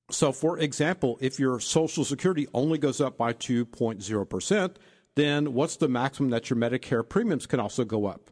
So, 0.09 0.31
for 0.31 0.57
example, 0.59 1.17
if 1.21 1.39
your 1.39 1.59
Social 1.59 2.03
Security 2.03 2.47
only 2.53 2.77
goes 2.77 2.99
up 2.99 3.17
by 3.17 3.31
2.0%, 3.31 4.75
then 5.15 5.53
what's 5.53 5.77
the 5.77 5.87
maximum 5.87 6.31
that 6.31 6.49
your 6.49 6.57
Medicare 6.57 7.07
premiums 7.07 7.45
can 7.45 7.59
also 7.59 7.85
go 7.85 8.05
up? 8.05 8.31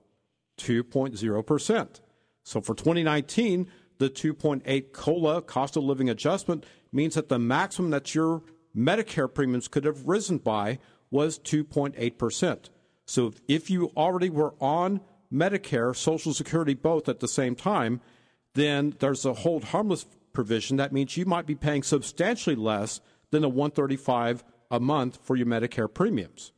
2.0%. 0.58 2.00
So 2.44 2.62
for 2.62 2.74
2019, 2.74 3.68
the 4.00 4.10
2.8 4.10 4.92
COLA 4.92 5.42
cost 5.44 5.78
of 5.78 5.84
living 5.84 6.10
adjustment 6.10 6.66
means 6.92 7.16
that 7.16 7.30
the 7.30 7.38
maximum 7.38 7.92
that 7.92 8.16
your 8.16 8.42
Medicare 8.76 9.32
premiums 9.32 9.68
could 9.68 9.86
have 9.86 10.08
risen 10.08 10.38
by 10.38 10.80
was 11.12 11.38
2.8%. 11.40 12.70
So 13.06 13.34
if 13.48 13.70
you 13.70 13.92
already 13.96 14.30
were 14.30 14.56
on 14.60 15.02
Medicare, 15.32 15.96
Social 15.96 16.34
Security 16.34 16.74
both 16.74 17.10
at 17.10 17.20
the 17.20 17.28
same 17.28 17.56
time, 17.56 18.02
then 18.54 18.96
there's 19.00 19.26
a 19.26 19.34
hold 19.34 19.66
harmless 19.66 20.06
provision. 20.34 20.78
That 20.78 20.94
means 20.94 21.18
you 21.18 21.26
might 21.26 21.46
be 21.46 21.56
paying 21.56 21.84
substantially 21.84 22.56
less 22.56 23.02
than 23.32 23.42
the 23.42 23.50
135 23.50 24.44
a 24.72 24.80
month 24.80 25.20
for 25.24 25.36
your 25.36 25.48
Medicare 25.48 25.92
premiums. 25.92 26.52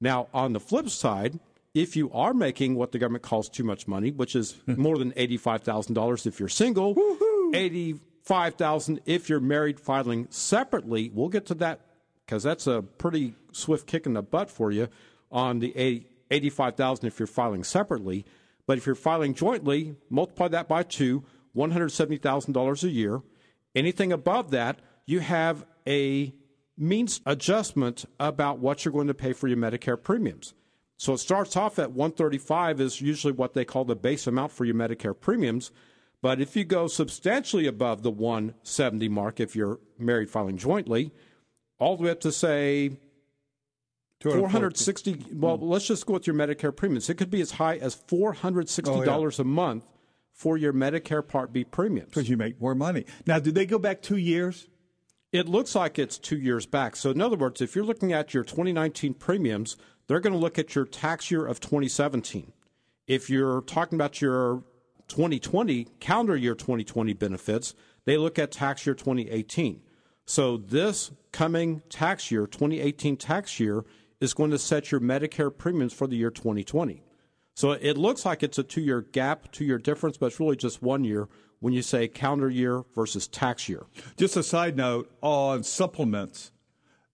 Now, 0.00 0.28
on 0.34 0.52
the 0.52 0.60
flip 0.60 0.88
side, 0.88 1.38
if 1.74 1.96
you 1.96 2.10
are 2.12 2.32
making 2.32 2.76
what 2.76 2.92
the 2.92 2.98
government 2.98 3.24
calls 3.24 3.48
too 3.48 3.64
much 3.64 3.88
money, 3.88 4.12
which 4.12 4.36
is 4.36 4.52
hmm. 4.66 4.80
more 4.80 4.96
than 4.96 5.12
eighty-five 5.16 5.62
thousand 5.62 5.94
dollars 5.94 6.24
if 6.26 6.38
you're 6.38 6.48
single, 6.48 6.94
eighty-five 7.52 8.54
thousand 8.54 9.00
if 9.04 9.28
you're 9.28 9.40
married 9.40 9.80
filing 9.80 10.28
separately, 10.30 11.10
we'll 11.12 11.28
get 11.28 11.46
to 11.46 11.54
that 11.54 11.80
because 12.24 12.42
that's 12.42 12.66
a 12.66 12.82
pretty 12.82 13.34
swift 13.52 13.86
kick 13.86 14.06
in 14.06 14.14
the 14.14 14.22
butt 14.22 14.50
for 14.50 14.70
you 14.70 14.88
on 15.30 15.58
the 15.58 16.04
eighty-five 16.30 16.76
thousand 16.76 17.06
if 17.06 17.18
you're 17.18 17.26
filing 17.26 17.64
separately. 17.64 18.24
But 18.66 18.78
if 18.78 18.86
you're 18.86 18.94
filing 18.94 19.34
jointly, 19.34 19.96
multiply 20.08 20.48
that 20.48 20.68
by 20.68 20.84
two, 20.84 21.24
one 21.52 21.72
hundred 21.72 21.90
seventy 21.90 22.18
thousand 22.18 22.52
dollars 22.52 22.84
a 22.84 22.88
year. 22.88 23.20
Anything 23.74 24.12
above 24.12 24.52
that, 24.52 24.78
you 25.04 25.18
have 25.18 25.66
a 25.86 26.32
means 26.78 27.20
adjustment 27.26 28.04
about 28.18 28.58
what 28.58 28.84
you're 28.84 28.92
going 28.92 29.08
to 29.08 29.14
pay 29.14 29.32
for 29.32 29.48
your 29.48 29.58
Medicare 29.58 30.00
premiums. 30.00 30.54
So 30.96 31.14
it 31.14 31.18
starts 31.18 31.56
off 31.56 31.78
at 31.78 31.90
135 31.92 32.80
is 32.80 33.00
usually 33.00 33.32
what 33.32 33.54
they 33.54 33.64
call 33.64 33.84
the 33.84 33.96
base 33.96 34.26
amount 34.26 34.52
for 34.52 34.64
your 34.64 34.74
Medicare 34.74 35.18
premiums, 35.18 35.70
But 36.22 36.40
if 36.40 36.56
you 36.56 36.64
go 36.64 36.86
substantially 36.86 37.66
above 37.66 38.02
the 38.02 38.10
170 38.10 39.08
mark, 39.08 39.40
if 39.40 39.54
you're 39.54 39.80
married 39.98 40.30
filing 40.30 40.56
jointly, 40.56 41.12
all 41.78 41.96
the 41.96 42.04
way 42.04 42.10
up 42.10 42.20
to 42.20 42.32
say 42.32 42.92
460 44.22 45.26
well 45.34 45.58
hmm. 45.58 45.66
let's 45.66 45.86
just 45.86 46.06
go 46.06 46.14
with 46.14 46.26
your 46.26 46.34
medicare 46.34 46.74
premiums 46.74 47.10
it 47.10 47.14
could 47.14 47.30
be 47.30 47.42
as 47.42 47.50
high 47.52 47.76
as 47.76 47.94
$460 47.94 48.88
Oh, 48.88 49.28
yeah. 49.28 49.34
a 49.38 49.44
month 49.44 49.84
for 50.32 50.56
your 50.56 50.72
medicare 50.72 51.26
part 51.26 51.52
b 51.52 51.64
premiums 51.64 52.08
because 52.08 52.28
you 52.28 52.36
make 52.36 52.60
more 52.60 52.74
money. 52.74 53.04
Now, 53.26 53.38
did 53.38 53.54
they 53.54 53.66
go 53.66 53.78
back 53.78 54.02
two 54.02 54.16
years? 54.16 54.68
it 55.32 55.48
looks 55.48 55.74
like 55.74 55.98
it's 55.98 56.16
two 56.16 56.38
years 56.38 56.64
back 56.64 56.94
so 56.94 57.10
in 57.10 57.20
other 57.20 57.36
words 57.36 57.60
if 57.60 57.74
you're 57.74 57.84
looking 57.84 58.12
at 58.12 58.32
your 58.32 58.44
2019 58.44 59.14
premiums 59.14 59.76
they're 60.06 60.20
going 60.20 60.32
to 60.32 60.38
look 60.38 60.58
at 60.58 60.74
your 60.74 60.84
tax 60.84 61.30
year 61.30 61.46
of 61.46 61.60
2017 61.60 62.52
if 63.06 63.28
you're 63.28 63.62
talking 63.62 63.96
about 63.96 64.20
your 64.20 64.62
2020 65.08 65.86
calendar 66.00 66.36
year 66.36 66.54
2020 66.54 67.12
benefits 67.14 67.74
they 68.04 68.16
look 68.16 68.38
at 68.38 68.50
tax 68.50 68.86
year 68.86 68.94
2018 68.94 69.80
so 70.26 70.56
this 70.56 71.10
coming 71.32 71.82
tax 71.88 72.30
year 72.30 72.46
2018 72.46 73.16
tax 73.16 73.60
year 73.60 73.84
is 74.20 74.32
going 74.32 74.50
to 74.50 74.58
set 74.58 74.90
your 74.90 75.00
medicare 75.00 75.56
premiums 75.56 75.92
for 75.92 76.06
the 76.06 76.16
year 76.16 76.30
2020 76.30 77.02
so 77.54 77.72
it 77.72 77.96
looks 77.96 78.24
like 78.24 78.42
it's 78.42 78.58
a 78.58 78.62
two 78.62 78.80
year 78.80 79.02
gap 79.02 79.52
two 79.52 79.64
year 79.64 79.78
difference 79.78 80.16
but 80.16 80.26
it's 80.26 80.40
really 80.40 80.56
just 80.56 80.82
one 80.82 81.04
year 81.04 81.28
when 81.64 81.72
you 81.72 81.80
say 81.80 82.06
calendar 82.06 82.50
year 82.50 82.84
versus 82.94 83.26
tax 83.26 83.70
year. 83.70 83.86
Just 84.18 84.36
a 84.36 84.42
side 84.42 84.76
note 84.76 85.10
on 85.22 85.62
supplements, 85.62 86.52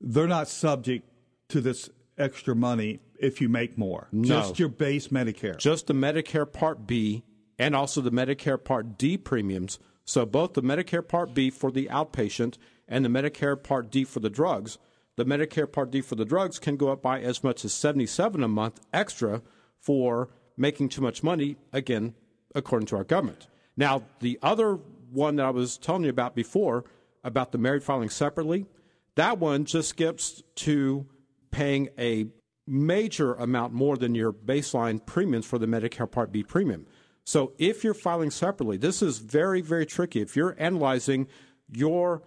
they're 0.01 0.27
not 0.27 0.49
subject 0.49 1.09
to 1.51 1.61
this 1.61 1.89
extra 2.21 2.55
money 2.55 3.01
if 3.19 3.41
you 3.41 3.49
make 3.49 3.77
more. 3.77 4.09
No. 4.13 4.29
Just 4.29 4.59
your 4.59 4.69
base 4.69 5.09
Medicare. 5.09 5.59
just 5.59 5.87
the 5.87 5.95
Medicare 5.95 6.51
Part 6.51 6.87
B 6.87 7.25
and 7.59 7.75
also 7.75 8.01
the 8.01 8.11
Medicare 8.11 8.63
Part 8.63 8.99
D 8.99 9.17
premiums. 9.17 9.79
So 10.05 10.25
both 10.27 10.55
the 10.55 10.63
Medicare 10.63 11.07
Part 11.07 11.35
B 11.35 11.51
for 11.51 11.71
the 11.71 11.87
outpatient 11.87 12.57
and 12.89 13.05
the 13.05 13.09
Medicare 13.09 13.61
Part 13.61 13.91
D 13.91 14.05
for 14.05 14.21
the 14.21 14.31
drugs. 14.31 14.79
The 15.17 15.25
Medicare 15.25 15.71
Part 15.71 15.91
D 15.91 16.01
for 16.01 16.15
the 16.15 16.25
drugs 16.25 16.59
can 16.59 16.77
go 16.77 16.91
up 16.91 17.03
by 17.03 17.21
as 17.21 17.45
much 17.45 17.65
as 17.65 17.75
77 17.75 18.43
a 18.43 18.49
month 18.49 18.81
extra 18.93 19.43
for 19.79 20.31
making 20.57 20.89
too 20.89 21.03
much 21.03 21.23
money 21.23 21.57
again 21.73 22.15
according 22.55 22.87
to 22.87 22.97
our 22.97 23.05
government. 23.05 23.47
Now, 23.77 24.03
the 24.21 24.39
other 24.43 24.79
one 25.11 25.37
that 25.37 25.47
I 25.47 25.51
was 25.51 25.79
telling 25.79 26.05
you 26.05 26.11
about 26.11 26.35
before 26.35 26.85
about 27.23 27.53
the 27.53 27.59
married 27.59 27.83
filing 27.83 28.11
separately, 28.11 28.67
that 29.15 29.39
one 29.39 29.65
just 29.65 29.91
skips 29.91 30.43
to 30.57 31.07
paying 31.51 31.89
a 31.99 32.27
major 32.67 33.35
amount 33.35 33.73
more 33.73 33.97
than 33.97 34.15
your 34.15 34.33
baseline 34.33 35.05
premiums 35.05 35.47
for 35.47 35.59
the 35.59 35.67
Medicare 35.67 36.11
Part 36.11 36.33
B 36.33 36.43
premium. 36.43 36.87
So 37.25 37.53
if 37.59 37.85
you're 37.85 37.95
filing 37.95 38.31
separately, 38.31 38.77
this 38.77 39.03
is 39.03 39.19
very, 39.19 39.61
very 39.61 39.87
tricky. 39.87 40.21
If 40.21 40.37
you're 40.37 40.57
analyzing 40.59 41.29
your 41.71 42.23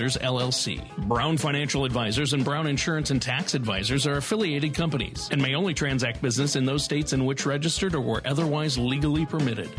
LLC. 0.00 0.96
Brown 1.06 1.36
Financial 1.36 1.84
Advisors 1.84 2.32
and 2.32 2.44
Brown 2.44 2.66
Insurance 2.66 3.10
and 3.10 3.20
Tax 3.20 3.54
Advisors 3.54 4.06
are 4.06 4.16
affiliated 4.16 4.74
companies 4.74 5.28
and 5.30 5.42
may 5.42 5.54
only 5.54 5.74
transact 5.74 6.22
business 6.22 6.56
in 6.56 6.64
those 6.64 6.82
states 6.82 7.12
in 7.12 7.26
which 7.26 7.44
registered 7.44 7.94
or 7.94 8.00
were 8.00 8.22
otherwise 8.24 8.78
legally 8.78 9.26
permitted. 9.26 9.70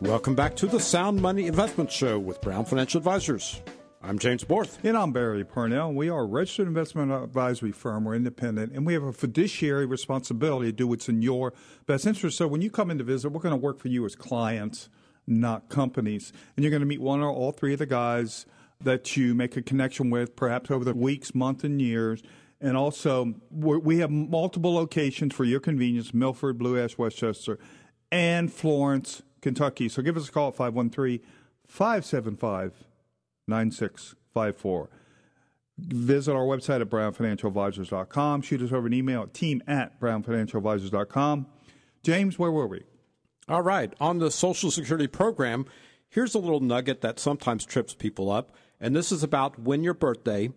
Welcome 0.00 0.36
back 0.36 0.54
to 0.56 0.66
the 0.66 0.78
Sound 0.78 1.20
Money 1.20 1.48
Investment 1.48 1.90
Show 1.90 2.20
with 2.20 2.40
Brown 2.40 2.64
Financial 2.64 2.98
Advisors. 2.98 3.60
I'm 4.00 4.18
James 4.20 4.44
Borth. 4.44 4.78
And 4.84 4.96
I'm 4.96 5.10
Barry 5.10 5.44
Parnell. 5.44 5.92
We 5.92 6.08
are 6.08 6.20
a 6.20 6.24
registered 6.24 6.68
investment 6.68 7.10
advisory 7.10 7.72
firm. 7.72 8.04
We're 8.04 8.14
independent, 8.14 8.72
and 8.72 8.86
we 8.86 8.94
have 8.94 9.02
a 9.02 9.12
fiduciary 9.12 9.86
responsibility 9.86 10.70
to 10.70 10.72
do 10.72 10.86
what's 10.86 11.08
in 11.08 11.20
your 11.20 11.52
best 11.86 12.06
interest. 12.06 12.38
So 12.38 12.46
when 12.46 12.62
you 12.62 12.70
come 12.70 12.92
in 12.92 12.98
to 12.98 13.04
visit, 13.04 13.30
we're 13.30 13.40
going 13.40 13.50
to 13.50 13.56
work 13.56 13.80
for 13.80 13.88
you 13.88 14.06
as 14.06 14.14
clients, 14.14 14.88
not 15.26 15.68
companies. 15.68 16.32
And 16.56 16.62
you're 16.62 16.70
going 16.70 16.80
to 16.80 16.86
meet 16.86 17.00
one 17.00 17.20
or 17.20 17.30
all 17.30 17.50
three 17.50 17.72
of 17.72 17.80
the 17.80 17.86
guys 17.86 18.46
that 18.82 19.16
you 19.16 19.34
make 19.34 19.56
a 19.56 19.62
connection 19.62 20.10
with, 20.10 20.36
perhaps 20.36 20.70
over 20.70 20.84
the 20.84 20.94
weeks, 20.94 21.34
months, 21.34 21.64
and 21.64 21.80
years. 21.80 22.22
And 22.60 22.76
also, 22.76 23.34
we 23.50 23.98
have 23.98 24.10
multiple 24.10 24.74
locations 24.74 25.34
for 25.34 25.44
your 25.44 25.60
convenience 25.60 26.12
Milford, 26.12 26.58
Blue 26.58 26.78
Ash, 26.82 26.98
Westchester, 26.98 27.58
and 28.10 28.52
Florence, 28.52 29.22
Kentucky. 29.42 29.88
So 29.88 30.02
give 30.02 30.16
us 30.16 30.28
a 30.28 30.32
call 30.32 30.48
at 30.48 30.56
513 30.56 31.20
575 31.66 32.84
9654. 33.46 34.90
Visit 35.78 36.32
our 36.32 36.42
website 36.42 36.80
at 36.80 36.88
brownfinancialadvisors.com. 36.88 38.42
Shoot 38.42 38.62
us 38.62 38.72
over 38.72 38.88
an 38.88 38.92
email 38.92 39.22
at 39.22 39.34
team 39.34 39.62
at 39.68 40.00
brownfinancialadvisors.com. 40.00 41.46
James, 42.02 42.38
where 42.38 42.50
were 42.50 42.66
we? 42.66 42.82
All 43.48 43.62
right. 43.62 43.92
On 44.00 44.18
the 44.18 44.30
Social 44.30 44.70
Security 44.70 45.06
program, 45.06 45.66
here's 46.08 46.34
a 46.34 46.38
little 46.38 46.60
nugget 46.60 47.00
that 47.02 47.20
sometimes 47.20 47.64
trips 47.64 47.94
people 47.94 48.30
up. 48.30 48.54
And 48.80 48.94
this 48.94 49.12
is 49.12 49.22
about 49.22 49.58
when 49.58 49.82
your 49.82 49.94
birthday 49.94 50.50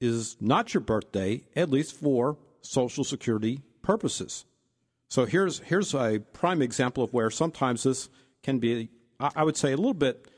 is 0.00 0.36
not 0.40 0.74
your 0.74 0.80
birthday, 0.80 1.44
at 1.54 1.70
least 1.70 1.94
for 1.94 2.36
Social 2.60 3.04
Security 3.04 3.62
purposes. 3.82 4.44
So 5.08 5.24
here's 5.24 5.60
here's 5.60 5.94
a 5.94 6.20
prime 6.32 6.60
example 6.60 7.02
of 7.02 7.12
where 7.12 7.30
sometimes 7.30 7.84
this 7.84 8.08
can 8.42 8.58
be, 8.58 8.90
I 9.18 9.42
would 9.42 9.56
say, 9.56 9.72
a 9.72 9.76
little 9.76 9.94
bit 9.94 10.28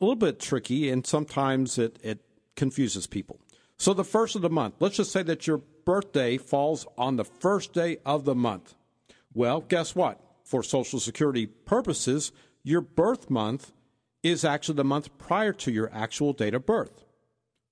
a 0.00 0.04
little 0.04 0.16
bit 0.16 0.40
tricky, 0.40 0.90
and 0.90 1.06
sometimes 1.06 1.78
it, 1.78 1.98
it 2.02 2.20
confuses 2.56 3.06
people. 3.06 3.38
So 3.76 3.94
the 3.94 4.04
first 4.04 4.34
of 4.34 4.42
the 4.42 4.50
month, 4.50 4.74
let's 4.80 4.96
just 4.96 5.12
say 5.12 5.22
that 5.24 5.46
your 5.46 5.58
birthday 5.84 6.38
falls 6.38 6.86
on 6.96 7.16
the 7.16 7.24
first 7.24 7.72
day 7.72 7.98
of 8.04 8.24
the 8.24 8.34
month. 8.34 8.74
Well, 9.34 9.60
guess 9.60 9.94
what? 9.94 10.20
For 10.44 10.62
Social 10.62 11.00
Security 11.00 11.46
purposes, 11.46 12.32
your 12.62 12.80
birth 12.80 13.30
month 13.30 13.72
is 14.22 14.44
actually 14.44 14.76
the 14.76 14.84
month 14.84 15.16
prior 15.18 15.52
to 15.52 15.70
your 15.70 15.90
actual 15.92 16.32
date 16.32 16.54
of 16.54 16.66
birth. 16.66 17.04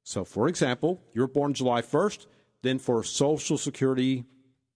So, 0.02 0.25
for 0.25 0.49
example, 0.49 1.02
you're 1.12 1.28
born 1.28 1.52
July 1.55 1.83
1st, 1.83 2.26
then 2.62 2.78
for 2.78 3.05
Social 3.05 3.59
Security 3.59 4.25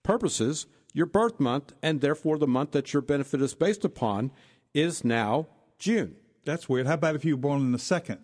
purposes, 0.03 0.67
your 0.93 1.07
birth 1.07 1.41
month, 1.41 1.73
and 1.83 2.01
therefore 2.01 2.39
the 2.39 2.47
month 2.47 2.73
that 2.73 2.93
your 2.93 3.03
benefit 3.03 3.41
is 3.41 3.55
based 3.55 3.85
upon, 3.85 4.31
is 4.75 5.05
now 5.05 5.47
June. 5.79 6.17
That's 6.45 6.69
weird. 6.69 6.87
How 6.87 6.95
about 6.95 7.15
if 7.15 7.25
you 7.25 7.37
were 7.37 7.43
born 7.43 7.63
in 7.63 7.73
the 7.73 7.79
second? 7.79 8.19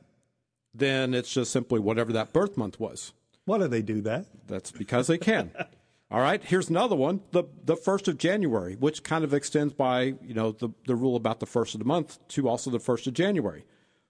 Then 0.75 1.15
it's 1.15 1.33
just 1.33 1.51
simply 1.51 1.81
whatever 1.81 2.13
that 2.13 2.33
birth 2.33 2.57
month 2.57 2.79
was. 2.79 3.13
Why 3.45 3.59
do 3.59 3.69
they 3.69 3.83
do 3.83 4.03
that? 4.03 4.27
That's 4.47 4.71
because 4.71 5.07
they 5.07 5.19
can. 5.19 5.53
All 6.11 6.21
right, 6.21 6.43
here's 6.43 6.71
another 6.71 6.97
one, 6.97 7.21
the 7.33 7.45
the 7.65 7.77
first 7.77 8.09
of 8.09 8.17
January, 8.17 8.77
which 8.77 9.03
kind 9.03 9.25
of 9.25 9.35
extends 9.35 9.75
by, 9.75 10.15
you 10.23 10.33
know, 10.35 10.53
the, 10.53 10.71
the 10.87 10.97
rule 10.97 11.17
about 11.17 11.39
the 11.41 11.47
first 11.47 11.75
of 11.75 11.81
the 11.81 11.85
month 11.87 12.19
to 12.29 12.49
also 12.49 12.71
the 12.71 12.79
first 12.81 13.07
of 13.07 13.13
January. 13.13 13.65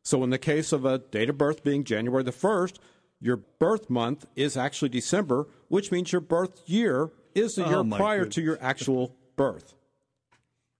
So 0.04 0.22
in 0.22 0.30
the 0.30 0.38
case 0.38 0.72
of 0.72 0.84
a 0.84 0.98
date 0.98 1.28
of 1.28 1.36
birth 1.36 1.64
being 1.64 1.82
January 1.82 2.22
the 2.22 2.30
first, 2.32 2.78
your 3.20 3.36
birth 3.36 3.90
month 3.90 4.26
is 4.36 4.56
actually 4.56 4.90
December, 4.90 5.48
which 5.66 5.90
means 5.90 6.12
your 6.12 6.20
birth 6.20 6.62
year 6.66 7.10
is 7.34 7.56
the 7.56 7.64
Oh, 7.66 7.82
year 7.82 7.96
prior 7.96 8.18
goodness. 8.20 8.34
to 8.36 8.42
your 8.42 8.58
actual 8.60 9.16
birth. 9.34 9.74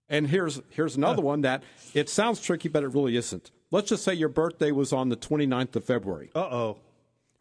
And 0.07 0.27
here's 0.27 0.61
here's 0.69 0.95
another 0.95 1.21
one 1.21 1.41
that 1.41 1.63
it 1.93 2.07
sounds 2.09 2.39
tricky, 2.39 2.69
but 2.69 2.83
it 2.83 2.87
really 2.93 3.17
isn't. 3.17 3.51
Let's 3.71 3.89
just 3.89 4.03
say 4.05 4.13
your 4.13 4.29
birthday 4.29 4.71
was 4.71 4.93
on 4.93 5.09
the 5.09 5.17
29th 5.17 5.75
of 5.75 5.83
February. 5.83 6.31
Uh 6.33 6.39
oh. 6.39 6.77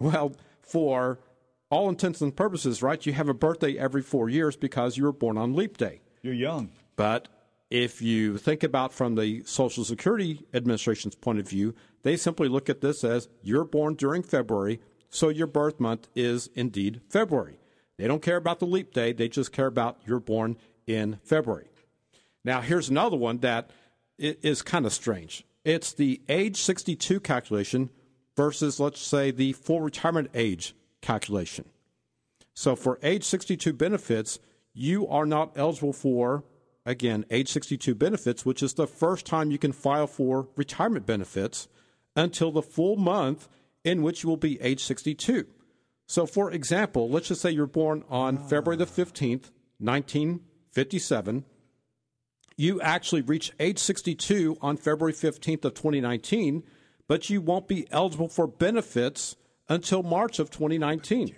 Well, 0.00 0.32
for 0.62 1.20
all 1.70 1.88
intents 1.88 2.20
and 2.20 2.34
purposes, 2.34 2.82
right, 2.82 3.04
you 3.04 3.12
have 3.12 3.28
a 3.28 3.34
birthday 3.34 3.76
every 3.76 4.02
four 4.02 4.28
years 4.28 4.56
because 4.56 4.96
you 4.96 5.04
were 5.04 5.12
born 5.12 5.36
on 5.36 5.54
leap 5.54 5.76
day. 5.76 6.00
You're 6.22 6.34
young. 6.34 6.70
But 6.96 7.28
if 7.70 8.00
you 8.00 8.38
think 8.38 8.62
about 8.62 8.92
from 8.92 9.14
the 9.14 9.42
Social 9.44 9.84
Security 9.84 10.46
Administration's 10.54 11.14
point 11.14 11.38
of 11.38 11.48
view, 11.48 11.74
they 12.02 12.16
simply 12.16 12.48
look 12.48 12.70
at 12.70 12.80
this 12.80 13.04
as 13.04 13.28
you're 13.42 13.64
born 13.64 13.94
during 13.94 14.22
February, 14.22 14.80
so 15.10 15.28
your 15.28 15.46
birth 15.46 15.78
month 15.78 16.08
is 16.14 16.48
indeed 16.54 17.02
February. 17.08 17.58
They 17.98 18.06
don't 18.06 18.22
care 18.22 18.36
about 18.36 18.60
the 18.60 18.66
leap 18.66 18.94
day, 18.94 19.12
they 19.12 19.28
just 19.28 19.52
care 19.52 19.66
about 19.66 19.98
you're 20.06 20.20
born 20.20 20.56
in 20.86 21.18
February. 21.22 21.68
Now, 22.44 22.60
here's 22.62 22.88
another 22.88 23.16
one 23.16 23.38
that 23.38 23.70
is 24.18 24.62
kind 24.62 24.86
of 24.86 24.92
strange. 24.92 25.44
It's 25.64 25.92
the 25.92 26.22
age 26.28 26.56
62 26.56 27.20
calculation 27.20 27.90
versus, 28.36 28.80
let's 28.80 29.00
say, 29.00 29.30
the 29.30 29.52
full 29.52 29.80
retirement 29.80 30.30
age 30.32 30.74
calculation. 31.00 31.66
So 32.54 32.74
for 32.74 32.98
age 33.02 33.24
62 33.24 33.72
benefits, 33.72 34.38
you 34.74 35.06
are 35.08 35.26
not 35.26 35.52
eligible 35.56 35.92
for, 35.92 36.44
again, 36.84 37.24
age 37.30 37.48
62 37.48 37.94
benefits, 37.94 38.44
which 38.44 38.62
is 38.62 38.74
the 38.74 38.86
first 38.86 39.26
time 39.26 39.50
you 39.50 39.58
can 39.58 39.72
file 39.72 40.06
for 40.06 40.48
retirement 40.56 41.06
benefits 41.06 41.68
until 42.16 42.50
the 42.50 42.62
full 42.62 42.96
month 42.96 43.48
in 43.84 44.02
which 44.02 44.22
you 44.22 44.28
will 44.28 44.36
be 44.36 44.60
age 44.60 44.82
62. 44.84 45.46
So, 46.06 46.26
for 46.26 46.50
example, 46.50 47.08
let's 47.08 47.28
just 47.28 47.42
say 47.42 47.50
you're 47.50 47.66
born 47.66 48.02
on 48.08 48.38
ah. 48.38 48.48
February 48.48 48.76
the 48.76 48.86
15th, 48.86 49.50
1957. 49.78 51.44
You 52.56 52.80
actually 52.80 53.22
reach 53.22 53.52
age 53.60 53.78
62 53.78 54.58
on 54.60 54.76
February 54.76 55.12
15th 55.12 55.64
of 55.64 55.74
2019, 55.74 56.64
but 57.06 57.30
you 57.30 57.40
won't 57.40 57.68
be 57.68 57.86
eligible 57.92 58.28
for 58.28 58.48
benefits 58.48 59.36
until 59.68 60.02
March 60.02 60.38
of 60.38 60.50
2019. 60.50 61.36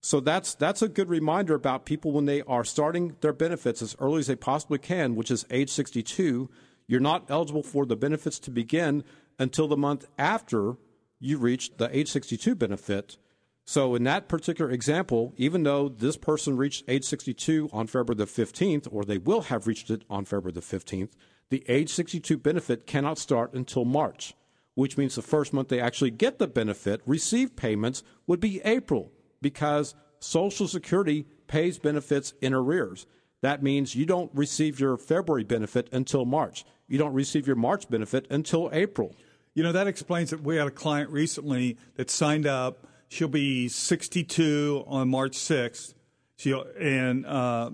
So 0.00 0.20
that's 0.20 0.54
that's 0.54 0.82
a 0.82 0.88
good 0.88 1.08
reminder 1.08 1.54
about 1.54 1.84
people 1.84 2.12
when 2.12 2.26
they 2.26 2.42
are 2.42 2.64
starting 2.64 3.16
their 3.20 3.32
benefits 3.32 3.82
as 3.82 3.96
early 3.98 4.20
as 4.20 4.28
they 4.28 4.36
possibly 4.36 4.78
can, 4.78 5.16
which 5.16 5.30
is 5.30 5.44
age 5.50 5.70
62. 5.70 6.48
You're 6.86 7.00
not 7.00 7.26
eligible 7.28 7.62
for 7.62 7.84
the 7.84 7.96
benefits 7.96 8.38
to 8.40 8.50
begin 8.50 9.04
until 9.38 9.68
the 9.68 9.76
month 9.76 10.06
after 10.16 10.76
you 11.20 11.38
reach 11.38 11.76
the 11.76 11.94
age 11.96 12.10
62 12.10 12.54
benefit. 12.54 13.18
So 13.66 13.94
in 13.94 14.04
that 14.04 14.28
particular 14.28 14.70
example, 14.70 15.34
even 15.36 15.64
though 15.64 15.90
this 15.90 16.16
person 16.16 16.56
reached 16.56 16.84
age 16.88 17.04
62 17.04 17.68
on 17.72 17.86
February 17.86 18.16
the 18.16 18.24
15th, 18.24 18.88
or 18.90 19.04
they 19.04 19.18
will 19.18 19.42
have 19.42 19.66
reached 19.66 19.90
it 19.90 20.04
on 20.08 20.24
February 20.24 20.52
the 20.52 20.60
15th, 20.60 21.10
the 21.50 21.64
age 21.68 21.90
62 21.90 22.38
benefit 22.38 22.86
cannot 22.86 23.18
start 23.18 23.52
until 23.52 23.84
March, 23.84 24.32
which 24.78 24.96
means 24.96 25.16
the 25.16 25.22
first 25.22 25.52
month 25.52 25.66
they 25.66 25.80
actually 25.80 26.12
get 26.12 26.38
the 26.38 26.46
benefit, 26.46 27.00
receive 27.04 27.56
payments, 27.56 28.04
would 28.28 28.38
be 28.38 28.60
April, 28.64 29.10
because 29.42 29.96
Social 30.20 30.68
Security 30.68 31.26
pays 31.48 31.80
benefits 31.80 32.32
in 32.40 32.54
arrears. 32.54 33.04
That 33.40 33.60
means 33.60 33.96
you 33.96 34.06
don't 34.06 34.30
receive 34.32 34.78
your 34.78 34.96
February 34.96 35.42
benefit 35.42 35.88
until 35.90 36.24
March. 36.24 36.64
You 36.86 36.96
don't 36.96 37.12
receive 37.12 37.44
your 37.44 37.56
March 37.56 37.90
benefit 37.90 38.28
until 38.30 38.70
April. 38.72 39.16
You 39.52 39.64
know, 39.64 39.72
that 39.72 39.88
explains 39.88 40.32
it. 40.32 40.44
We 40.44 40.54
had 40.54 40.68
a 40.68 40.70
client 40.70 41.10
recently 41.10 41.76
that 41.96 42.08
signed 42.08 42.46
up 42.46 42.86
she'll 43.08 43.26
be 43.26 43.66
62 43.66 44.84
on 44.86 45.08
March 45.08 45.32
6th. 45.32 45.94
She 46.36 46.52
and 46.78 47.26
uh, 47.26 47.72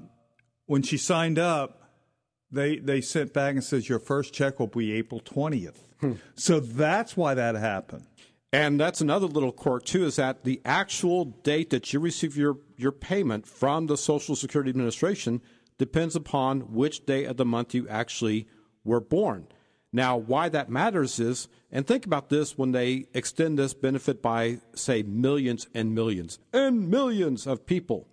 when 0.64 0.80
she 0.80 0.96
signed 0.96 1.38
up, 1.38 1.82
they 2.54 2.76
they 2.76 3.00
sent 3.00 3.32
back 3.32 3.54
and 3.54 3.64
says 3.64 3.88
your 3.88 3.98
first 3.98 4.32
check 4.32 4.58
will 4.58 4.66
be 4.66 4.92
April 4.92 5.20
20th. 5.20 5.76
Hmm. 6.00 6.12
So 6.34 6.60
that's 6.60 7.16
why 7.16 7.34
that 7.34 7.54
happened. 7.54 8.06
And 8.52 8.78
that's 8.78 9.00
another 9.00 9.26
little 9.26 9.52
quirk 9.52 9.84
too 9.84 10.04
is 10.04 10.16
that 10.16 10.44
the 10.44 10.60
actual 10.64 11.24
date 11.24 11.70
that 11.70 11.92
you 11.92 12.00
receive 12.00 12.36
your 12.36 12.58
your 12.76 12.92
payment 12.92 13.46
from 13.46 13.86
the 13.86 13.96
Social 13.96 14.36
Security 14.36 14.70
Administration 14.70 15.40
depends 15.78 16.14
upon 16.14 16.72
which 16.72 17.04
day 17.04 17.24
of 17.24 17.36
the 17.36 17.44
month 17.44 17.74
you 17.74 17.88
actually 17.88 18.46
were 18.84 19.00
born. 19.00 19.48
Now, 19.92 20.16
why 20.16 20.48
that 20.48 20.68
matters 20.68 21.20
is, 21.20 21.48
and 21.70 21.86
think 21.86 22.04
about 22.04 22.28
this 22.28 22.58
when 22.58 22.72
they 22.72 23.06
extend 23.14 23.58
this 23.58 23.74
benefit 23.74 24.20
by, 24.20 24.58
say, 24.74 25.04
millions 25.04 25.68
and 25.72 25.94
millions 25.94 26.40
and 26.52 26.90
millions 26.90 27.46
of 27.46 27.64
people. 27.64 28.08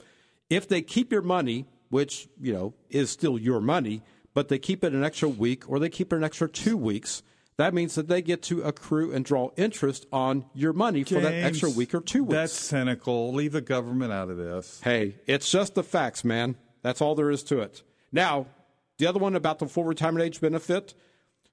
If 0.47 0.67
they 0.67 0.83
keep 0.83 1.11
your 1.11 1.23
money, 1.23 1.65
which, 1.89 2.29
you 2.39 2.53
know, 2.53 2.75
is 2.91 3.09
still 3.09 3.39
your 3.39 3.61
money, 3.61 4.03
but 4.33 4.47
they 4.49 4.59
keep 4.59 4.83
it 4.83 4.93
an 4.93 5.03
extra 5.03 5.29
week 5.29 5.69
or 5.69 5.79
they 5.79 5.89
keep 5.89 6.13
it 6.13 6.15
an 6.15 6.23
extra 6.23 6.47
two 6.47 6.77
weeks, 6.77 7.23
that 7.57 7.73
means 7.73 7.95
that 7.95 8.07
they 8.07 8.21
get 8.21 8.41
to 8.43 8.61
accrue 8.63 9.11
and 9.11 9.25
draw 9.25 9.49
interest 9.57 10.05
on 10.11 10.45
your 10.53 10.73
money 10.73 11.03
James, 11.03 11.21
for 11.21 11.29
that 11.29 11.33
extra 11.33 11.69
week 11.69 11.93
or 11.93 12.01
two 12.01 12.23
weeks. 12.23 12.35
That's 12.35 12.53
cynical. 12.53 13.33
Leave 13.33 13.51
the 13.51 13.61
government 13.61 14.11
out 14.11 14.29
of 14.29 14.37
this. 14.37 14.81
Hey, 14.83 15.15
it's 15.27 15.51
just 15.51 15.75
the 15.75 15.83
facts, 15.83 16.23
man. 16.23 16.55
That's 16.81 17.01
all 17.01 17.13
there 17.15 17.29
is 17.29 17.43
to 17.43 17.59
it. 17.59 17.83
Now, 18.11 18.47
the 18.97 19.05
other 19.05 19.19
one 19.19 19.35
about 19.35 19.59
the 19.59 19.67
full 19.67 19.83
retirement 19.83 20.25
age 20.25 20.41
benefit 20.41 20.95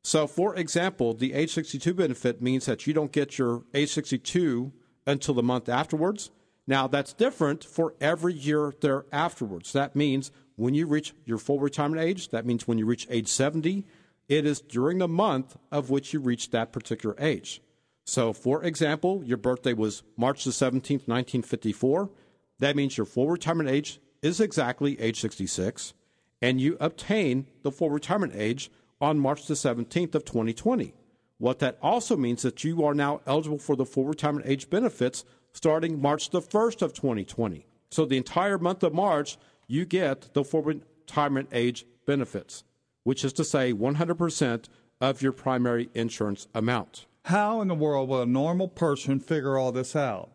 so, 0.02 0.26
for 0.26 0.54
example, 0.56 1.14
the 1.14 1.34
age 1.34 1.52
62 1.52 1.92
benefit 1.94 2.40
means 2.40 2.66
that 2.66 2.86
you 2.86 2.94
don't 2.94 3.12
get 3.12 3.38
your 3.38 3.64
age 3.74 3.90
62 3.90 4.72
until 5.06 5.34
the 5.34 5.42
month 5.42 5.68
afterwards. 5.68 6.30
Now, 6.66 6.86
that's 6.86 7.12
different 7.12 7.64
for 7.64 7.94
every 8.00 8.34
year 8.34 8.74
there 8.80 9.06
afterwards. 9.10 9.72
That 9.72 9.96
means 9.96 10.30
when 10.58 10.74
you 10.74 10.86
reach 10.86 11.14
your 11.24 11.38
full 11.38 11.60
retirement 11.60 12.02
age, 12.02 12.30
that 12.30 12.44
means 12.44 12.66
when 12.66 12.78
you 12.78 12.84
reach 12.84 13.06
age 13.10 13.28
70, 13.28 13.86
it 14.28 14.44
is 14.44 14.60
during 14.60 14.98
the 14.98 15.08
month 15.08 15.56
of 15.70 15.88
which 15.88 16.12
you 16.12 16.20
reach 16.20 16.50
that 16.50 16.72
particular 16.72 17.14
age. 17.18 17.62
So, 18.04 18.32
for 18.32 18.64
example, 18.64 19.22
your 19.24 19.36
birthday 19.36 19.72
was 19.72 20.02
March 20.16 20.44
the 20.44 20.50
17th, 20.50 21.06
1954. 21.06 22.10
That 22.58 22.74
means 22.74 22.96
your 22.96 23.06
full 23.06 23.28
retirement 23.30 23.68
age 23.68 24.00
is 24.20 24.40
exactly 24.40 25.00
age 25.00 25.20
66, 25.20 25.94
and 26.42 26.60
you 26.60 26.76
obtain 26.80 27.46
the 27.62 27.70
full 27.70 27.90
retirement 27.90 28.32
age 28.34 28.70
on 29.00 29.20
March 29.20 29.46
the 29.46 29.54
17th 29.54 30.16
of 30.16 30.24
2020. 30.24 30.92
What 31.38 31.60
that 31.60 31.78
also 31.80 32.16
means 32.16 32.40
is 32.40 32.52
that 32.52 32.64
you 32.64 32.84
are 32.84 32.94
now 32.94 33.20
eligible 33.26 33.58
for 33.58 33.76
the 33.76 33.86
full 33.86 34.06
retirement 34.06 34.46
age 34.46 34.68
benefits 34.68 35.24
starting 35.52 36.02
March 36.02 36.30
the 36.30 36.42
1st 36.42 36.82
of 36.82 36.92
2020. 36.94 37.64
So 37.90 38.04
the 38.04 38.16
entire 38.16 38.58
month 38.58 38.82
of 38.82 38.92
March, 38.92 39.38
you 39.68 39.84
get 39.84 40.34
the 40.34 40.42
full 40.42 40.62
retirement 40.62 41.48
age 41.52 41.86
benefits, 42.06 42.64
which 43.04 43.24
is 43.24 43.32
to 43.34 43.44
say 43.44 43.72
100% 43.72 44.64
of 45.00 45.22
your 45.22 45.32
primary 45.32 45.90
insurance 45.94 46.48
amount. 46.54 47.06
How 47.26 47.60
in 47.60 47.68
the 47.68 47.74
world 47.74 48.08
will 48.08 48.22
a 48.22 48.26
normal 48.26 48.68
person 48.68 49.20
figure 49.20 49.56
all 49.58 49.70
this 49.70 49.94
out? 49.94 50.30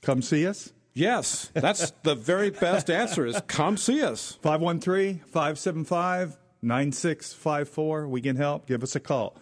Come 0.00 0.22
see 0.22 0.46
us? 0.46 0.72
Yes, 0.94 1.50
that's 1.54 1.90
the 2.02 2.14
very 2.14 2.50
best 2.50 2.90
answer 2.90 3.26
is 3.26 3.40
come 3.46 3.76
see 3.76 4.02
us. 4.02 4.38
513 4.42 5.20
575 5.26 6.36
9654. 6.62 8.08
We 8.08 8.20
can 8.20 8.36
help. 8.36 8.66
Give 8.66 8.82
us 8.82 8.96
a 8.96 9.00
call. 9.00 9.36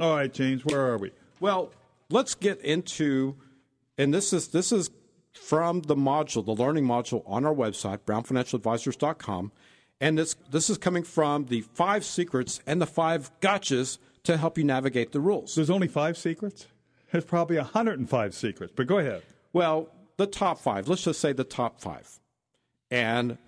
All 0.00 0.16
right, 0.16 0.32
James, 0.32 0.64
where 0.64 0.80
are 0.80 0.98
we? 0.98 1.12
Well, 1.38 1.72
let's 2.08 2.34
get 2.34 2.60
into, 2.62 3.36
and 3.98 4.12
this 4.12 4.32
is 4.32 4.48
this 4.48 4.72
is 4.72 4.90
from 5.40 5.82
the 5.82 5.96
module, 5.96 6.44
the 6.44 6.52
learning 6.52 6.84
module 6.84 7.22
on 7.26 7.44
our 7.44 7.54
website, 7.54 7.98
brownfinancialadvisors.com. 8.00 9.52
And 10.00 10.18
this, 10.18 10.36
this 10.50 10.70
is 10.70 10.78
coming 10.78 11.02
from 11.02 11.46
the 11.46 11.62
five 11.62 12.04
secrets 12.04 12.60
and 12.66 12.80
the 12.80 12.86
five 12.86 13.30
gotchas 13.40 13.98
to 14.24 14.36
help 14.36 14.56
you 14.56 14.64
navigate 14.64 15.12
the 15.12 15.20
rules. 15.20 15.54
There's 15.54 15.70
only 15.70 15.88
five 15.88 16.16
secrets? 16.16 16.66
There's 17.10 17.24
probably 17.24 17.56
105 17.56 18.34
secrets, 18.34 18.72
but 18.76 18.86
go 18.86 18.98
ahead. 18.98 19.22
Well, 19.52 19.88
the 20.16 20.26
top 20.26 20.58
five, 20.58 20.88
let's 20.88 21.02
just 21.02 21.20
say 21.20 21.32
the 21.32 21.44
top 21.44 21.80
five. 21.80 22.20
And 22.90 23.38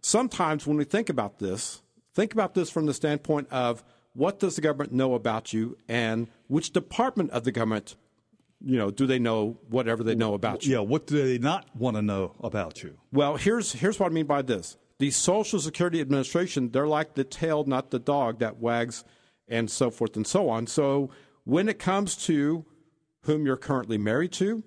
sometimes 0.00 0.66
when 0.66 0.76
we 0.76 0.84
think 0.84 1.08
about 1.08 1.38
this, 1.38 1.82
Think 2.14 2.32
about 2.32 2.54
this 2.54 2.70
from 2.70 2.86
the 2.86 2.94
standpoint 2.94 3.48
of 3.50 3.84
what 4.14 4.40
does 4.40 4.56
the 4.56 4.62
government 4.62 4.92
know 4.92 5.14
about 5.14 5.52
you 5.52 5.78
and 5.88 6.28
which 6.48 6.72
department 6.72 7.30
of 7.30 7.44
the 7.44 7.52
government 7.52 7.94
you 8.64 8.76
know 8.76 8.90
do 8.90 9.06
they 9.06 9.18
know 9.18 9.58
whatever 9.68 10.02
they 10.02 10.14
know 10.14 10.34
about 10.34 10.64
you? 10.64 10.74
Yeah 10.74 10.80
what 10.80 11.06
do 11.06 11.22
they 11.22 11.38
not 11.38 11.74
want 11.76 11.96
to 11.96 12.02
know 12.02 12.34
about 12.40 12.82
you? 12.82 12.98
Well 13.12 13.36
here's 13.36 13.72
here's 13.72 13.98
what 13.98 14.10
i 14.10 14.14
mean 14.14 14.26
by 14.26 14.42
this. 14.42 14.76
The 14.98 15.10
social 15.10 15.58
security 15.60 16.00
administration 16.00 16.70
they're 16.70 16.86
like 16.86 17.14
the 17.14 17.24
tail 17.24 17.64
not 17.64 17.90
the 17.90 17.98
dog 17.98 18.38
that 18.40 18.58
wags 18.58 19.04
and 19.48 19.70
so 19.70 19.90
forth 19.90 20.16
and 20.16 20.26
so 20.26 20.48
on. 20.48 20.66
So 20.66 21.10
when 21.44 21.68
it 21.68 21.78
comes 21.78 22.16
to 22.26 22.64
whom 23.22 23.46
you're 23.46 23.56
currently 23.56 23.98
married 23.98 24.32
to 24.32 24.62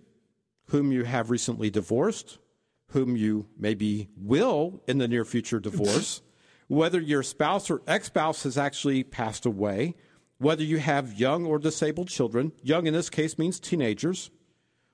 whom 0.67 0.91
you 0.91 1.03
have 1.03 1.29
recently 1.29 1.69
divorced 1.69 2.39
whom 2.87 3.15
you 3.15 3.47
maybe 3.57 4.07
will 4.15 4.81
in 4.87 4.99
the 4.99 5.07
near 5.07 5.25
future 5.25 5.59
divorce 5.59 6.21
whether 6.67 6.99
your 6.99 7.23
spouse 7.23 7.69
or 7.69 7.81
ex 7.87 8.07
spouse 8.07 8.43
has 8.43 8.57
actually 8.57 9.03
passed 9.03 9.45
away, 9.45 9.95
whether 10.43 10.63
you 10.63 10.77
have 10.77 11.13
young 11.13 11.45
or 11.45 11.57
disabled 11.57 12.09
children, 12.09 12.51
young 12.61 12.85
in 12.85 12.93
this 12.93 13.09
case 13.09 13.37
means 13.37 13.59
teenagers, 13.59 14.29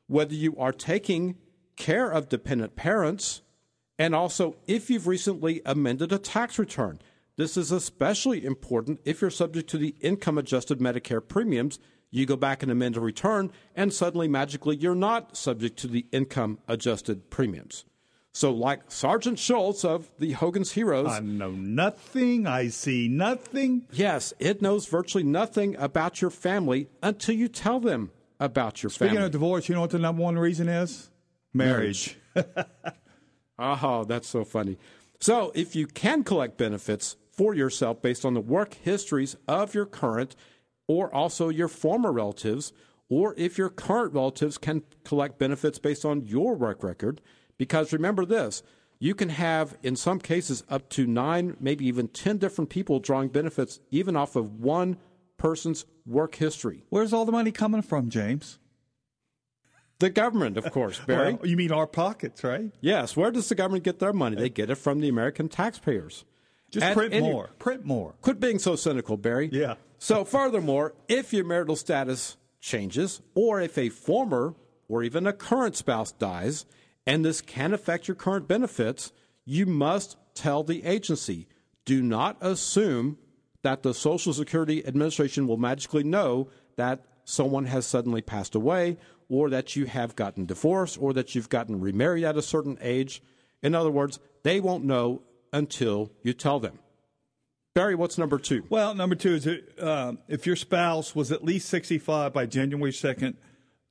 whether 0.05 0.35
you 0.35 0.55
are 0.57 0.71
taking 0.71 1.35
care 1.75 2.11
of 2.11 2.29
dependent 2.29 2.75
parents, 2.75 3.41
and 3.97 4.13
also 4.13 4.55
if 4.67 4.89
you've 4.91 5.07
recently 5.07 5.61
amended 5.65 6.11
a 6.13 6.19
tax 6.19 6.59
return. 6.59 6.99
this 7.35 7.57
is 7.57 7.71
especially 7.71 8.45
important 8.45 8.99
if 9.05 9.21
you're 9.21 9.31
subject 9.31 9.69
to 9.69 9.77
the 9.77 9.95
income 10.01 10.37
adjusted 10.37 10.79
Medicare 10.79 11.25
premiums. 11.25 11.79
You 12.11 12.25
go 12.25 12.35
back 12.35 12.61
and 12.61 12.71
amend 12.71 12.97
a 12.97 12.99
return, 12.99 13.51
and 13.75 13.93
suddenly, 13.93 14.27
magically, 14.27 14.75
you're 14.75 14.93
not 14.93 15.37
subject 15.37 15.79
to 15.79 15.87
the 15.87 16.05
income 16.11 16.59
adjusted 16.67 17.29
premiums. 17.29 17.85
So, 18.31 18.51
like 18.51 18.91
Sergeant 18.91 19.39
Schultz 19.39 19.83
of 19.83 20.09
the 20.19 20.33
Hogan's 20.33 20.71
Heroes, 20.73 21.07
I 21.09 21.19
know 21.19 21.51
nothing. 21.51 22.45
I 22.47 22.67
see 22.69 23.07
nothing. 23.07 23.85
yes, 23.91 24.33
it 24.39 24.61
knows 24.61 24.85
virtually 24.85 25.23
nothing 25.23 25.75
about 25.77 26.21
your 26.21 26.29
family 26.29 26.87
until 27.01 27.35
you 27.35 27.47
tell 27.47 27.79
them 27.79 28.11
about 28.39 28.83
your 28.83 28.91
Speaking 28.91 29.07
family. 29.09 29.15
Speaking 29.15 29.25
of 29.25 29.31
divorce, 29.31 29.67
you 29.69 29.75
know 29.75 29.81
what 29.81 29.89
the 29.89 29.99
number 29.99 30.21
one 30.21 30.37
reason 30.37 30.67
is? 30.69 31.09
Marriage. 31.53 32.17
Oh, 33.61 34.05
that's 34.05 34.27
so 34.29 34.45
funny. 34.45 34.77
So, 35.19 35.51
if 35.53 35.75
you 35.75 35.85
can 35.85 36.23
collect 36.23 36.57
benefits 36.57 37.17
for 37.31 37.53
yourself 37.53 38.01
based 38.01 38.23
on 38.23 38.33
the 38.33 38.39
work 38.39 38.75
histories 38.75 39.35
of 39.49 39.73
your 39.73 39.85
current 39.85 40.33
or 40.87 41.13
also 41.13 41.49
your 41.49 41.67
former 41.67 42.11
relatives, 42.11 42.71
or 43.09 43.33
if 43.37 43.57
your 43.57 43.69
current 43.69 44.13
relatives 44.13 44.57
can 44.57 44.83
collect 45.03 45.37
benefits 45.37 45.77
based 45.77 46.05
on 46.05 46.21
your 46.25 46.55
work 46.55 46.83
record, 46.83 47.19
because 47.59 47.93
remember 47.93 48.25
this, 48.25 48.63
you 48.97 49.13
can 49.13 49.29
have, 49.29 49.77
in 49.83 49.95
some 49.95 50.19
cases, 50.19 50.63
up 50.67 50.89
to 50.89 51.05
nine, 51.05 51.55
maybe 51.59 51.85
even 51.85 52.07
10 52.07 52.37
different 52.37 52.71
people 52.71 52.99
drawing 52.99 53.27
benefits 53.29 53.79
even 53.91 54.15
off 54.15 54.35
of 54.35 54.59
one 54.59 54.97
person's 55.37 55.85
work 56.07 56.33
history. 56.35 56.83
Where's 56.89 57.13
all 57.13 57.25
the 57.25 57.31
money 57.31 57.51
coming 57.51 57.83
from, 57.83 58.09
James? 58.09 58.57
The 59.99 60.09
government, 60.09 60.57
of 60.57 60.71
course, 60.71 60.99
Barry. 61.07 61.33
Well, 61.33 61.45
you 61.45 61.57
mean 61.57 61.71
our 61.71 61.87
pockets, 61.87 62.43
right? 62.43 62.71
yes, 62.81 63.15
where 63.15 63.31
does 63.31 63.49
the 63.49 63.55
government 63.55 63.83
get 63.83 63.99
their 63.99 64.13
money? 64.13 64.35
They 64.37 64.49
get 64.49 64.69
it 64.69 64.75
from 64.75 64.99
the 65.01 65.09
American 65.09 65.49
taxpayers. 65.49 66.25
Just 66.71 66.85
And 66.85 66.95
print 66.95 67.13
any- 67.13 67.29
more. 67.29 67.49
Print 67.59 67.85
more. 67.85 68.15
Quit 68.21 68.39
being 68.39 68.59
so 68.59 68.75
cynical, 68.75 69.17
Barry. 69.17 69.49
Yeah. 69.51 69.75
So, 69.97 70.23
furthermore, 70.23 70.93
if 71.09 71.33
your 71.33 71.43
marital 71.43 71.75
status 71.75 72.37
changes, 72.61 73.21
or 73.35 73.59
if 73.59 73.77
a 73.77 73.89
former 73.89 74.55
or 74.87 75.03
even 75.03 75.27
a 75.27 75.33
current 75.33 75.75
spouse 75.75 76.11
dies, 76.13 76.65
and 77.05 77.23
this 77.23 77.41
can 77.41 77.73
affect 77.73 78.07
your 78.07 78.15
current 78.15 78.47
benefits, 78.47 79.11
you 79.45 79.65
must 79.65 80.17
tell 80.35 80.63
the 80.63 80.83
agency. 80.85 81.47
Do 81.85 82.01
not 82.01 82.37
assume 82.41 83.17
that 83.63 83.83
the 83.83 83.93
Social 83.93 84.33
Security 84.33 84.85
Administration 84.85 85.47
will 85.47 85.57
magically 85.57 86.03
know 86.03 86.49
that 86.75 87.03
someone 87.23 87.65
has 87.65 87.85
suddenly 87.85 88.21
passed 88.21 88.55
away, 88.55 88.97
or 89.27 89.49
that 89.49 89.75
you 89.75 89.85
have 89.85 90.15
gotten 90.15 90.45
divorced, 90.45 90.97
or 90.99 91.13
that 91.13 91.35
you've 91.35 91.49
gotten 91.49 91.79
remarried 91.79 92.23
at 92.23 92.37
a 92.37 92.41
certain 92.41 92.77
age. 92.81 93.21
In 93.61 93.75
other 93.75 93.91
words, 93.91 94.19
they 94.43 94.59
won't 94.59 94.83
know 94.83 95.21
until 95.53 96.11
you 96.23 96.33
tell 96.33 96.59
them. 96.59 96.79
Barry, 97.75 97.95
what's 97.95 98.17
number 98.17 98.39
two? 98.39 98.63
Well, 98.69 98.95
number 98.95 99.15
two 99.15 99.35
is 99.35 99.47
uh, 99.79 100.13
if 100.27 100.47
your 100.47 100.55
spouse 100.55 101.15
was 101.15 101.31
at 101.31 101.43
least 101.43 101.69
65 101.69 102.33
by 102.33 102.45
January 102.45 102.91
2nd, 102.91 103.35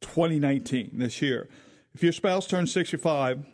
2019, 0.00 0.90
this 0.94 1.22
year. 1.22 1.48
If 1.94 2.02
your 2.02 2.12
spouse 2.12 2.46
turns 2.46 2.72
65 2.72 3.44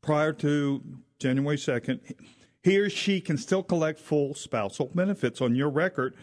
prior 0.00 0.32
to 0.34 0.82
January 1.18 1.56
2nd, 1.56 2.00
he 2.62 2.78
or 2.78 2.90
she 2.90 3.20
can 3.20 3.38
still 3.38 3.62
collect 3.62 3.98
full 3.98 4.34
spousal 4.34 4.90
benefits 4.94 5.40
on 5.40 5.54
your 5.54 5.70
record 5.70 6.14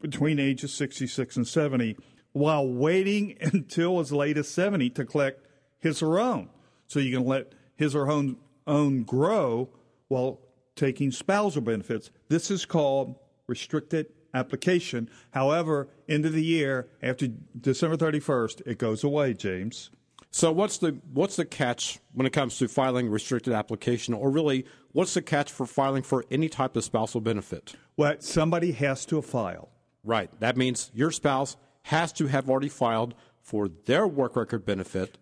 between 0.00 0.38
ages 0.38 0.72
66 0.74 1.36
and 1.36 1.46
70 1.46 1.96
while 2.32 2.66
waiting 2.66 3.36
until 3.40 4.00
as 4.00 4.12
late 4.12 4.36
as 4.36 4.48
70 4.48 4.90
to 4.90 5.04
collect 5.04 5.46
his 5.78 6.02
or 6.02 6.12
her 6.12 6.20
own. 6.20 6.48
So 6.86 7.00
you 7.00 7.16
can 7.16 7.26
let 7.26 7.52
his 7.76 7.94
or 7.94 8.06
her 8.06 8.34
own, 8.66 9.02
grow 9.04 9.68
while 10.08 10.40
taking 10.74 11.10
spousal 11.10 11.62
benefits. 11.62 12.10
This 12.28 12.50
is 12.50 12.64
called 12.64 13.14
restricted 13.46 14.06
application. 14.34 15.08
However, 15.30 15.88
end 16.08 16.26
of 16.26 16.32
the 16.32 16.44
year, 16.44 16.88
after 17.02 17.28
December 17.58 17.96
31st, 17.96 18.62
it 18.66 18.78
goes 18.78 19.04
away, 19.04 19.34
James. 19.34 19.90
So 20.30 20.52
what's 20.52 20.78
the 20.78 20.98
what's 21.12 21.36
the 21.36 21.44
catch 21.44 21.98
when 22.12 22.26
it 22.26 22.32
comes 22.32 22.58
to 22.58 22.68
filing 22.68 23.08
restricted 23.08 23.52
application, 23.52 24.14
or 24.14 24.30
really, 24.30 24.66
what's 24.92 25.14
the 25.14 25.22
catch 25.22 25.50
for 25.50 25.66
filing 25.66 26.02
for 26.02 26.24
any 26.30 26.48
type 26.48 26.76
of 26.76 26.84
spousal 26.84 27.20
benefit? 27.20 27.74
Well, 27.96 28.16
somebody 28.20 28.72
has 28.72 29.06
to 29.06 29.20
file. 29.22 29.70
Right. 30.04 30.30
That 30.40 30.56
means 30.56 30.90
your 30.94 31.10
spouse 31.10 31.56
has 31.82 32.12
to 32.14 32.26
have 32.26 32.48
already 32.48 32.68
filed 32.68 33.14
for 33.42 33.68
their 33.68 34.06
work 34.06 34.36
record 34.36 34.64
benefit 34.64 35.18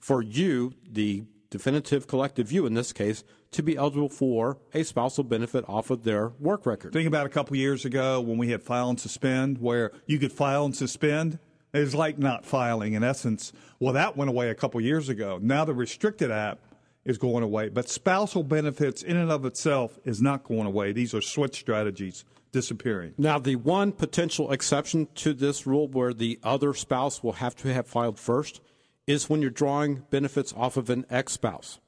for 0.00 0.22
you, 0.22 0.72
the 0.90 1.24
definitive 1.50 2.06
collective 2.06 2.50
you 2.50 2.66
in 2.66 2.74
this 2.74 2.92
case, 2.92 3.24
to 3.52 3.62
be 3.62 3.76
eligible 3.76 4.08
for 4.08 4.58
a 4.74 4.82
spousal 4.82 5.24
benefit 5.24 5.64
off 5.68 5.90
of 5.90 6.04
their 6.04 6.28
work 6.40 6.66
record. 6.66 6.92
Think 6.92 7.06
about 7.06 7.26
a 7.26 7.30
couple 7.30 7.56
years 7.56 7.84
ago 7.84 8.20
when 8.20 8.38
we 8.38 8.50
had 8.50 8.62
file 8.62 8.90
and 8.90 9.00
suspend, 9.00 9.58
where 9.58 9.92
you 10.06 10.18
could 10.18 10.32
file 10.32 10.64
and 10.64 10.74
suspend. 10.74 11.38
It 11.76 11.80
was 11.80 11.94
like 11.94 12.18
not 12.18 12.46
filing 12.46 12.94
in 12.94 13.04
essence. 13.04 13.52
Well, 13.78 13.92
that 13.92 14.16
went 14.16 14.30
away 14.30 14.48
a 14.48 14.54
couple 14.54 14.80
years 14.80 15.08
ago. 15.08 15.38
Now 15.42 15.64
the 15.66 15.74
restricted 15.74 16.30
app 16.30 16.58
is 17.04 17.18
going 17.18 17.44
away, 17.44 17.68
but 17.68 17.88
spousal 17.88 18.42
benefits 18.42 19.02
in 19.02 19.16
and 19.16 19.30
of 19.30 19.44
itself 19.44 19.98
is 20.04 20.22
not 20.22 20.42
going 20.42 20.66
away. 20.66 20.92
These 20.92 21.14
are 21.14 21.20
switch 21.20 21.56
strategies 21.56 22.24
disappearing. 22.50 23.12
Now, 23.18 23.38
the 23.38 23.56
one 23.56 23.92
potential 23.92 24.50
exception 24.50 25.08
to 25.16 25.34
this 25.34 25.66
rule 25.66 25.88
where 25.88 26.14
the 26.14 26.38
other 26.42 26.72
spouse 26.72 27.22
will 27.22 27.34
have 27.34 27.54
to 27.56 27.72
have 27.72 27.86
filed 27.86 28.18
first 28.18 28.62
is 29.06 29.28
when 29.28 29.42
you're 29.42 29.50
drawing 29.50 30.04
benefits 30.10 30.54
off 30.56 30.78
of 30.78 30.88
an 30.88 31.04
ex 31.10 31.34
spouse. 31.34 31.78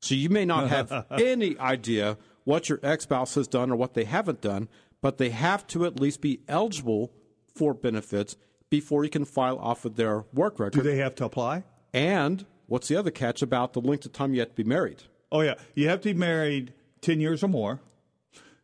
So 0.00 0.14
you 0.14 0.30
may 0.30 0.44
not 0.44 0.68
have 0.68 1.06
any 1.10 1.58
idea 1.58 2.16
what 2.44 2.68
your 2.68 2.78
ex 2.84 3.02
spouse 3.02 3.34
has 3.34 3.48
done 3.48 3.72
or 3.72 3.76
what 3.76 3.94
they 3.94 4.04
haven't 4.04 4.40
done, 4.40 4.68
but 5.00 5.18
they 5.18 5.30
have 5.30 5.66
to 5.68 5.84
at 5.84 5.98
least 5.98 6.20
be 6.20 6.40
eligible 6.48 7.12
for 7.52 7.74
benefits 7.74 8.36
before 8.72 9.04
you 9.04 9.10
can 9.10 9.26
file 9.26 9.58
off 9.58 9.84
of 9.84 9.96
their 9.96 10.24
work 10.32 10.58
record. 10.58 10.72
Do 10.72 10.80
they 10.80 10.96
have 10.96 11.14
to 11.16 11.26
apply? 11.26 11.64
and 11.92 12.46
what's 12.68 12.88
the 12.88 12.96
other 12.96 13.10
catch 13.10 13.42
about 13.42 13.74
the 13.74 13.82
length 13.82 14.06
of 14.06 14.14
time 14.14 14.32
you 14.32 14.40
have 14.40 14.48
to 14.48 14.54
be 14.54 14.64
married? 14.64 15.02
Oh, 15.30 15.42
yeah. 15.42 15.56
You 15.74 15.90
have 15.90 16.00
to 16.00 16.14
be 16.14 16.18
married 16.18 16.72
10 17.02 17.20
years 17.20 17.44
or 17.44 17.48
more. 17.48 17.80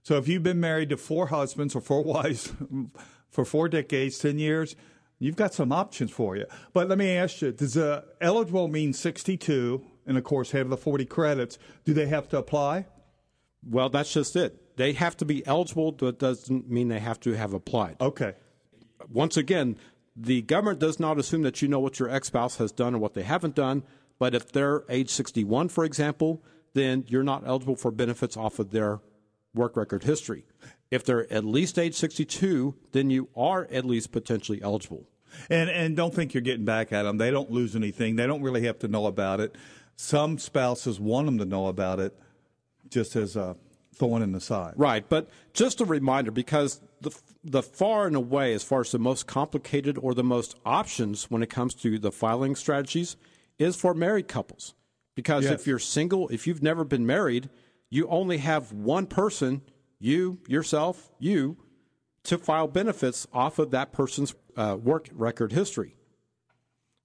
So 0.02 0.16
if 0.16 0.26
you've 0.26 0.42
been 0.42 0.60
married 0.60 0.88
to 0.88 0.96
four 0.96 1.26
husbands 1.26 1.76
or 1.76 1.82
four 1.82 2.02
wives 2.14 2.54
for 3.28 3.44
four 3.44 3.68
decades, 3.68 4.18
10 4.18 4.38
years, 4.38 4.76
you've 5.18 5.36
got 5.36 5.52
some 5.52 5.72
options 5.72 6.10
for 6.10 6.36
you. 6.36 6.46
But 6.72 6.88
let 6.88 6.96
me 6.96 7.10
ask 7.10 7.42
you 7.42 7.52
does 7.52 7.76
uh, 7.76 8.00
eligible 8.22 8.66
mean 8.66 8.94
62 8.94 9.84
and, 10.06 10.16
of 10.16 10.24
course, 10.24 10.52
have 10.52 10.70
the 10.70 10.78
40 10.78 11.04
credits? 11.04 11.58
Do 11.84 11.92
they 11.92 12.06
have 12.06 12.30
to 12.30 12.38
apply? 12.38 12.86
Well, 13.62 13.90
that's 13.90 14.10
just 14.14 14.36
it. 14.36 14.74
They 14.78 14.94
have 14.94 15.18
to 15.18 15.26
be 15.26 15.46
eligible, 15.46 15.92
but 15.92 16.18
doesn't 16.18 16.70
mean 16.70 16.88
they 16.88 17.00
have 17.00 17.20
to 17.20 17.32
have 17.34 17.52
applied. 17.52 17.96
Okay. 18.00 18.32
once 19.10 19.36
again, 19.36 19.76
the 20.20 20.42
government 20.42 20.80
does 20.80 20.98
not 20.98 21.18
assume 21.18 21.42
that 21.42 21.62
you 21.62 21.68
know 21.68 21.78
what 21.78 21.98
your 21.98 22.10
ex 22.10 22.28
spouse 22.28 22.56
has 22.56 22.72
done 22.72 22.94
or 22.94 22.98
what 22.98 23.14
they 23.14 23.22
haven't 23.22 23.54
done. 23.54 23.84
But 24.18 24.34
if 24.34 24.50
they're 24.50 24.82
age 24.88 25.10
61, 25.10 25.68
for 25.68 25.84
example, 25.84 26.42
then 26.74 27.04
you're 27.06 27.22
not 27.22 27.46
eligible 27.46 27.76
for 27.76 27.90
benefits 27.90 28.36
off 28.36 28.58
of 28.58 28.70
their 28.70 29.00
work 29.54 29.76
record 29.76 30.02
history. 30.02 30.44
If 30.90 31.04
they're 31.04 31.32
at 31.32 31.44
least 31.44 31.78
age 31.78 31.94
62, 31.94 32.74
then 32.92 33.10
you 33.10 33.28
are 33.36 33.68
at 33.70 33.84
least 33.84 34.10
potentially 34.10 34.60
eligible. 34.60 35.06
And 35.50 35.70
and 35.70 35.96
don't 35.96 36.14
think 36.14 36.34
you're 36.34 36.40
getting 36.40 36.64
back 36.64 36.92
at 36.92 37.02
them. 37.02 37.18
They 37.18 37.30
don't 37.30 37.50
lose 37.50 37.76
anything. 37.76 38.16
They 38.16 38.26
don't 38.26 38.42
really 38.42 38.62
have 38.62 38.78
to 38.80 38.88
know 38.88 39.06
about 39.06 39.40
it. 39.40 39.54
Some 39.94 40.38
spouses 40.38 40.98
want 40.98 41.26
them 41.26 41.38
to 41.38 41.44
know 41.44 41.66
about 41.66 42.00
it, 42.00 42.18
just 42.88 43.14
as 43.14 43.36
a 43.36 43.56
thorn 43.94 44.22
in 44.22 44.32
the 44.32 44.40
side. 44.40 44.74
Right, 44.76 45.06
but 45.06 45.28
just 45.52 45.80
a 45.80 45.84
reminder 45.84 46.30
because 46.30 46.80
the 47.00 47.10
the 47.44 47.62
far 47.62 48.06
and 48.06 48.16
away 48.16 48.52
as 48.54 48.62
far 48.62 48.80
as 48.80 48.92
the 48.92 48.98
most 48.98 49.26
complicated 49.26 49.98
or 49.98 50.14
the 50.14 50.24
most 50.24 50.56
options 50.64 51.30
when 51.30 51.42
it 51.42 51.50
comes 51.50 51.74
to 51.76 51.98
the 51.98 52.12
filing 52.12 52.54
strategies 52.56 53.16
is 53.58 53.76
for 53.76 53.94
married 53.94 54.28
couples. 54.28 54.74
Because 55.14 55.44
Yes. 55.44 55.52
if 55.60 55.66
you're 55.66 55.78
single, 55.78 56.28
if 56.28 56.46
you've 56.46 56.62
never 56.62 56.84
been 56.84 57.04
married, 57.06 57.50
you 57.90 58.06
only 58.08 58.38
have 58.38 58.72
one 58.72 59.06
person, 59.06 59.62
you 59.98 60.38
yourself, 60.46 61.10
you 61.18 61.56
to 62.24 62.38
file 62.38 62.68
benefits 62.68 63.26
off 63.32 63.58
of 63.58 63.70
that 63.70 63.90
person's 63.92 64.34
uh, 64.56 64.76
work 64.80 65.08
record 65.12 65.52
history. 65.52 65.96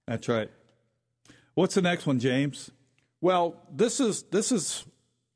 That's 0.06 0.28
right. 0.28 0.50
What's 1.54 1.74
the 1.74 1.82
next 1.82 2.06
one, 2.06 2.18
James? 2.20 2.70
Well, 3.20 3.62
this 3.72 4.00
is 4.00 4.24
this 4.24 4.52
is 4.52 4.84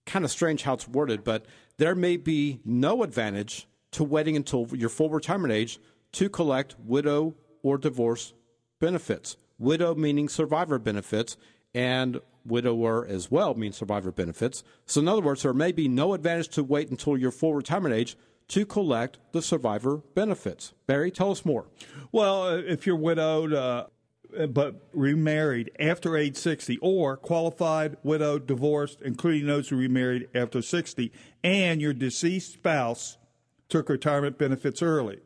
kind 0.05 0.25
of 0.25 0.31
strange 0.31 0.63
how 0.63 0.75
it's 0.75 0.87
worded, 0.89 1.25
but 1.25 1.47
there 1.79 1.95
may 1.95 2.17
be 2.17 2.61
no 2.65 3.03
advantage 3.03 3.67
to 3.93 4.05
waiting 4.05 4.37
until 4.37 4.69
your 4.75 4.89
full 4.89 5.11
retirement 5.11 5.53
age 5.53 5.79
to 6.13 6.29
collect 6.29 6.77
widow 6.79 7.35
or 7.63 7.79
divorce 7.79 8.35
benefits. 8.81 9.37
Widow 9.59 9.95
meaning 9.95 10.29
survivor 10.29 10.79
benefits, 10.79 11.37
and 11.75 12.21
widower 12.45 13.07
as 13.07 13.31
well 13.31 13.55
means 13.55 13.77
survivor 13.77 14.13
benefits. 14.13 14.63
So, 14.87 15.01
in 15.01 15.09
other 15.09 15.21
words, 15.21 15.43
there 15.43 15.53
may 15.53 15.73
be 15.73 15.89
no 15.89 16.15
advantage 16.15 16.49
to 16.51 16.63
wait 16.63 16.91
until 16.91 17.17
your 17.17 17.31
full 17.31 17.55
retirement 17.55 17.95
age 17.95 18.17
to 18.49 18.65
collect 18.65 19.19
the 19.33 19.43
survivor 19.43 19.99
benefits. 20.15 20.73
Barry, 20.87 21.11
tell 21.11 21.31
us 21.31 21.45
more. 21.45 21.67
Well, 22.13 22.45
uh, 22.45 22.57
if 22.57 22.87
you're 22.87 22.97
widowed 22.97 23.53
uh, 23.53 23.87
but 24.49 24.89
remarried 24.93 25.71
after 25.79 26.17
age 26.17 26.37
60, 26.37 26.79
or 26.79 27.17
qualified, 27.17 27.97
widowed, 28.03 28.47
divorced, 28.47 29.01
including 29.03 29.47
those 29.47 29.69
who 29.69 29.77
remarried 29.77 30.29
after 30.35 30.63
60, 30.63 31.13
and 31.43 31.81
your 31.81 31.93
deceased 31.93 32.55
spouse 32.55 33.19
took 33.69 33.89
retirement 33.89 34.39
benefits 34.39 34.83
early. 34.83 35.21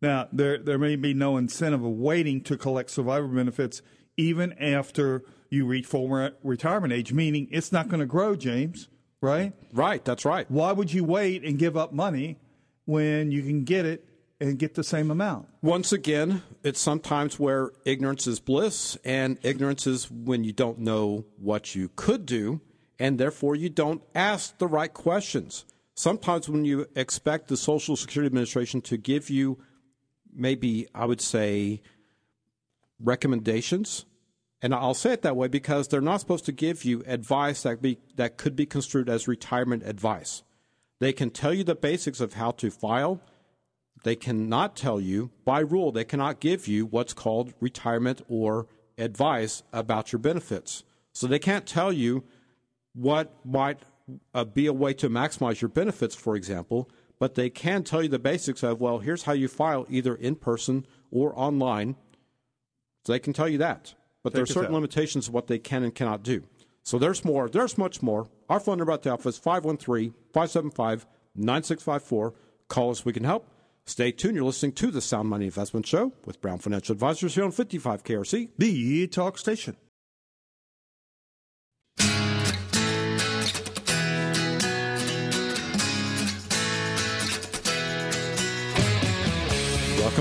Now, 0.00 0.28
there, 0.32 0.58
there 0.58 0.78
may 0.78 0.96
be 0.96 1.14
no 1.14 1.36
incentive 1.36 1.84
of 1.84 1.92
waiting 1.92 2.42
to 2.42 2.56
collect 2.56 2.90
survivor 2.90 3.28
benefits 3.28 3.82
even 4.16 4.52
after 4.54 5.24
you 5.48 5.66
reach 5.66 5.86
full 5.86 6.08
re- 6.08 6.32
retirement 6.42 6.92
age, 6.92 7.12
meaning 7.12 7.46
it's 7.50 7.72
not 7.72 7.88
going 7.88 8.00
to 8.00 8.06
grow, 8.06 8.34
James, 8.34 8.88
right? 9.20 9.52
Right, 9.72 10.04
that's 10.04 10.24
right. 10.24 10.50
Why 10.50 10.72
would 10.72 10.92
you 10.92 11.04
wait 11.04 11.44
and 11.44 11.58
give 11.58 11.76
up 11.76 11.92
money 11.92 12.38
when 12.84 13.30
you 13.30 13.42
can 13.42 13.64
get 13.64 13.86
it 13.86 14.04
and 14.40 14.58
get 14.58 14.74
the 14.74 14.82
same 14.82 15.10
amount? 15.10 15.46
Once 15.62 15.92
again, 15.92 16.42
it's 16.64 16.80
sometimes 16.80 17.38
where 17.38 17.70
ignorance 17.84 18.26
is 18.26 18.40
bliss, 18.40 18.96
and 19.04 19.38
ignorance 19.42 19.86
is 19.86 20.10
when 20.10 20.42
you 20.42 20.52
don't 20.52 20.78
know 20.78 21.24
what 21.38 21.74
you 21.74 21.90
could 21.94 22.26
do, 22.26 22.60
and 22.98 23.18
therefore 23.18 23.54
you 23.54 23.68
don't 23.68 24.02
ask 24.14 24.58
the 24.58 24.66
right 24.66 24.92
questions. 24.92 25.64
Sometimes 25.94 26.48
when 26.48 26.64
you 26.64 26.86
expect 26.96 27.48
the 27.48 27.56
Social 27.56 27.96
Security 27.96 28.26
Administration 28.26 28.80
to 28.82 28.96
give 28.96 29.28
you 29.30 29.58
maybe 30.34 30.88
I 30.94 31.04
would 31.04 31.20
say 31.20 31.82
recommendations. 32.98 34.06
And 34.60 34.74
I'll 34.74 34.94
say 34.94 35.12
it 35.12 35.22
that 35.22 35.36
way 35.36 35.48
because 35.48 35.88
they're 35.88 36.00
not 36.00 36.20
supposed 36.20 36.44
to 36.46 36.52
give 36.52 36.84
you 36.84 37.02
advice 37.06 37.62
that 37.62 37.82
be 37.82 37.98
that 38.16 38.36
could 38.36 38.54
be 38.54 38.66
construed 38.66 39.08
as 39.08 39.26
retirement 39.26 39.82
advice. 39.84 40.42
They 41.00 41.12
can 41.12 41.30
tell 41.30 41.52
you 41.52 41.64
the 41.64 41.74
basics 41.74 42.20
of 42.20 42.34
how 42.34 42.52
to 42.52 42.70
file. 42.70 43.20
They 44.04 44.14
cannot 44.16 44.76
tell 44.76 45.00
you, 45.00 45.30
by 45.44 45.60
rule, 45.60 45.92
they 45.92 46.04
cannot 46.04 46.40
give 46.40 46.68
you 46.68 46.86
what's 46.86 47.12
called 47.12 47.54
retirement 47.60 48.22
or 48.28 48.66
advice 48.98 49.62
about 49.72 50.12
your 50.12 50.20
benefits. 50.20 50.84
So 51.12 51.26
they 51.26 51.38
can't 51.38 51.66
tell 51.66 51.92
you 51.92 52.24
what 52.94 53.34
might 53.44 53.80
uh, 54.34 54.44
be 54.44 54.66
a 54.66 54.72
way 54.72 54.94
to 54.94 55.08
maximize 55.08 55.60
your 55.60 55.68
benefits, 55.68 56.14
for 56.14 56.36
example 56.36 56.90
but 57.22 57.36
they 57.36 57.50
can 57.50 57.84
tell 57.84 58.02
you 58.02 58.08
the 58.08 58.18
basics 58.18 58.64
of, 58.64 58.80
well, 58.80 58.98
here's 58.98 59.22
how 59.22 59.32
you 59.32 59.46
file 59.46 59.86
either 59.88 60.16
in 60.16 60.34
person 60.34 60.84
or 61.12 61.32
online. 61.38 61.94
So 63.04 63.12
they 63.12 63.20
can 63.20 63.32
tell 63.32 63.48
you 63.48 63.58
that. 63.58 63.94
But 64.24 64.30
Take 64.30 64.34
there 64.34 64.42
are 64.42 64.46
certain 64.46 64.72
out. 64.72 64.72
limitations 64.72 65.28
of 65.28 65.34
what 65.34 65.46
they 65.46 65.60
can 65.60 65.84
and 65.84 65.94
cannot 65.94 66.24
do. 66.24 66.42
So 66.82 66.98
there's 66.98 67.24
more. 67.24 67.48
There's 67.48 67.78
much 67.78 68.02
more. 68.02 68.26
Our 68.48 68.58
phone 68.58 68.78
number 68.78 68.92
at 68.92 69.02
the 69.02 69.10
office 69.10 69.36
is 69.36 69.40
513 69.40 70.14
575 70.32 71.06
9654. 71.36 72.34
Call 72.66 72.90
us. 72.90 73.04
We 73.04 73.12
can 73.12 73.22
help. 73.22 73.48
Stay 73.84 74.10
tuned. 74.10 74.34
You're 74.34 74.44
listening 74.44 74.72
to 74.72 74.90
the 74.90 75.00
Sound 75.00 75.28
Money 75.28 75.44
Investment 75.44 75.86
Show 75.86 76.14
with 76.24 76.40
Brown 76.40 76.58
Financial 76.58 76.92
Advisors 76.92 77.36
here 77.36 77.44
on 77.44 77.52
55 77.52 78.02
KRC, 78.02 78.48
the 78.58 79.06
talk 79.06 79.38
station. 79.38 79.76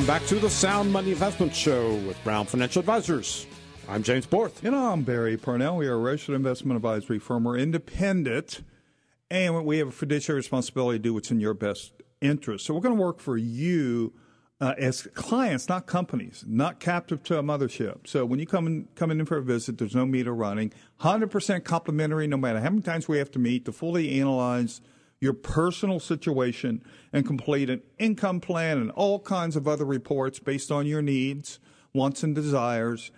Welcome 0.01 0.19
back 0.19 0.29
to 0.29 0.39
the 0.39 0.49
Sound 0.49 0.91
Money 0.91 1.11
Investment 1.11 1.53
Show 1.53 1.93
with 1.93 2.17
Brown 2.23 2.47
Financial 2.47 2.79
Advisors. 2.79 3.45
I'm 3.87 4.01
James 4.01 4.25
Borth. 4.25 4.65
And 4.65 4.75
I'm 4.75 5.03
Barry 5.03 5.37
Purnell. 5.37 5.77
We 5.77 5.85
are 5.85 5.93
a 5.93 5.97
registered 5.97 6.33
investment 6.33 6.75
advisory 6.75 7.19
firm. 7.19 7.43
We're 7.43 7.59
independent, 7.59 8.63
and 9.29 9.63
we 9.63 9.77
have 9.77 9.89
a 9.89 9.91
fiduciary 9.91 10.37
responsibility 10.37 10.97
to 10.97 11.03
do 11.03 11.13
what's 11.13 11.29
in 11.29 11.39
your 11.39 11.53
best 11.53 11.93
interest. 12.19 12.65
So 12.65 12.73
we're 12.73 12.81
going 12.81 12.95
to 12.95 13.01
work 13.01 13.19
for 13.19 13.37
you 13.37 14.11
uh, 14.59 14.73
as 14.79 15.03
clients, 15.13 15.69
not 15.69 15.85
companies, 15.85 16.43
not 16.47 16.79
captive 16.79 17.21
to 17.25 17.37
a 17.37 17.43
mothership. 17.43 18.07
So 18.07 18.25
when 18.25 18.39
you 18.39 18.47
come 18.47 18.65
in, 18.65 18.87
coming 18.95 19.19
in 19.19 19.27
for 19.27 19.37
a 19.37 19.43
visit, 19.43 19.77
there's 19.77 19.93
no 19.93 20.07
meter 20.07 20.33
running. 20.33 20.73
100% 21.01 21.63
complimentary, 21.63 22.25
no 22.25 22.37
matter 22.37 22.59
how 22.59 22.71
many 22.71 22.81
times 22.81 23.07
we 23.07 23.19
have 23.19 23.29
to 23.29 23.39
meet 23.39 23.65
to 23.65 23.71
fully 23.71 24.19
analyze– 24.19 24.81
your 25.21 25.34
personal 25.34 25.99
situation 25.99 26.84
and 27.13 27.25
complete 27.25 27.69
an 27.69 27.81
income 27.99 28.41
plan 28.41 28.79
and 28.79 28.91
all 28.91 29.19
kinds 29.19 29.55
of 29.55 29.67
other 29.67 29.86
reports 29.86 30.39
based 30.39 30.71
on 30.71 30.88
your 30.88 31.01
needs, 31.01 31.60
wants, 31.93 32.23
and 32.23 32.36
desires. 32.36 33.12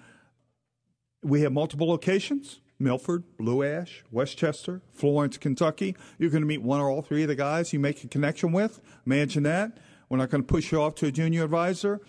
We 1.24 1.42
have 1.42 1.54
multiple 1.54 1.88
locations 1.88 2.60
Milford, 2.80 3.24
Blue 3.38 3.64
Ash, 3.64 4.04
Westchester, 4.12 4.82
Florence, 4.92 5.38
Kentucky. 5.38 5.96
You're 6.20 6.30
going 6.30 6.42
to 6.42 6.48
meet 6.48 6.62
one 6.62 6.82
or 6.82 6.90
all 6.90 7.02
three 7.02 7.22
of 7.22 7.30
the 7.30 7.36
guys 7.36 7.72
you 7.72 7.80
make 7.80 8.04
a 8.04 8.08
connection 8.08 8.52
with. 8.52 8.82
Imagine 9.06 9.44
that. 9.44 9.78
We're 10.10 10.18
not 10.18 10.30
going 10.30 10.44
to 10.44 10.48
push 10.48 10.72
you 10.72 10.82
off 10.82 10.96
to 10.96 11.08
a 11.08 11.12
junior 11.12 11.46
advisor. 11.46 12.02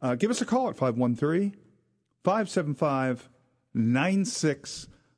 Uh, 0.00 0.14
give 0.14 0.30
us 0.30 0.40
a 0.40 0.46
call 0.46 0.68
at 0.68 0.76
513 0.76 1.56
575 2.22 3.28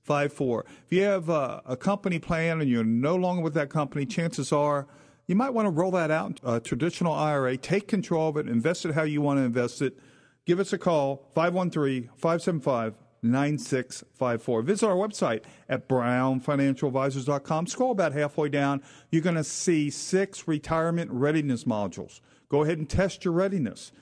five 0.03 0.33
four. 0.33 0.65
If 0.87 0.93
you 0.93 1.03
have 1.05 1.29
a, 1.29 1.63
a, 1.65 1.77
company 1.77 2.19
plan 2.19 2.61
and 2.61 2.69
you're 2.69 2.85
no 2.85 3.15
longer 3.17 3.43
with 3.43 3.55
that 3.55 3.71
company, 3.71 4.05
chances 4.05 4.53
are 4.53 4.87
you 5.27 5.37
might 5.37 5.51
want 5.51 5.67
to 5.67 5.71
roll 5.71 5.93
that 5.93 6.11
out. 6.11 6.41
A 6.45 6.61
traditional 6.61 7.13
IRA, 7.13 7.57
take 7.57 7.89
control 7.89 8.29
of 8.29 8.37
it, 8.37 8.49
invest 8.49 8.85
it 8.85 8.95
how 8.95 9.05
you 9.05 9.23
want 9.23 9.39
to 9.39 9.43
invest 9.43 9.81
it. 9.81 9.99
Give 10.45 10.59
us 10.59 10.73
a 10.73 10.79
call 10.79 11.29
513-575 11.37 12.95
9654. 13.23 14.63
Visit 14.63 14.87
our 14.87 14.97
website 14.97 15.45
at 15.69 15.89
brownfinancialadvisors.com. 15.89 17.67
Scroll 17.69 17.93
about 17.93 18.13
halfway 18.13 18.49
down. 18.49 18.83
You're 19.11 19.23
going 19.23 19.37
to 19.37 19.45
see 19.45 19.91
six 19.91 20.49
retirement 20.49 21.11
readiness 21.13 21.65
modules. 21.65 22.21
Go 22.49 22.65
ahead 22.65 22.79
and 22.79 22.91
test 22.91 23.25
your 23.25 23.33
readiness. 23.33 23.93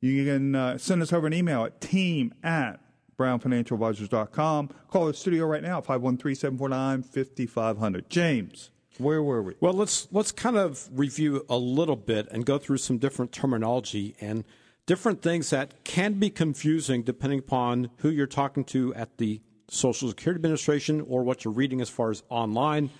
You 0.00 0.24
can 0.24 0.54
uh, 0.54 0.78
send 0.78 1.02
us 1.02 1.12
over 1.12 1.26
an 1.26 1.34
email 1.34 1.64
at 1.64 1.80
team 1.80 2.32
at 2.44 2.80
brownfinancialadvisors.com. 3.18 4.70
Call 4.90 5.06
the 5.06 5.14
studio 5.14 5.46
right 5.46 5.62
now, 5.62 5.80
513-749-5500. 5.80 8.08
James, 8.08 8.70
where 8.98 9.22
were 9.22 9.42
we? 9.42 9.54
Well, 9.60 9.74
let's 9.74 10.08
let's 10.10 10.32
kind 10.32 10.56
of 10.56 10.88
review 10.92 11.44
a 11.48 11.56
little 11.56 11.96
bit 11.96 12.26
and 12.30 12.46
go 12.46 12.58
through 12.58 12.78
some 12.78 12.98
different 12.98 13.32
terminology 13.32 14.16
and 14.20 14.44
different 14.86 15.22
things 15.22 15.50
that 15.50 15.84
can 15.84 16.14
be 16.14 16.30
confusing 16.30 17.02
depending 17.02 17.38
upon 17.40 17.90
who 17.98 18.08
you're 18.08 18.26
talking 18.26 18.64
to 18.64 18.94
at 18.94 19.18
the 19.18 19.40
Social 19.68 20.08
Security 20.08 20.38
Administration 20.38 21.02
or 21.02 21.22
what 21.22 21.44
you're 21.44 21.52
reading 21.52 21.80
as 21.80 21.90
far 21.90 22.10
as 22.10 22.22
online 22.28 22.90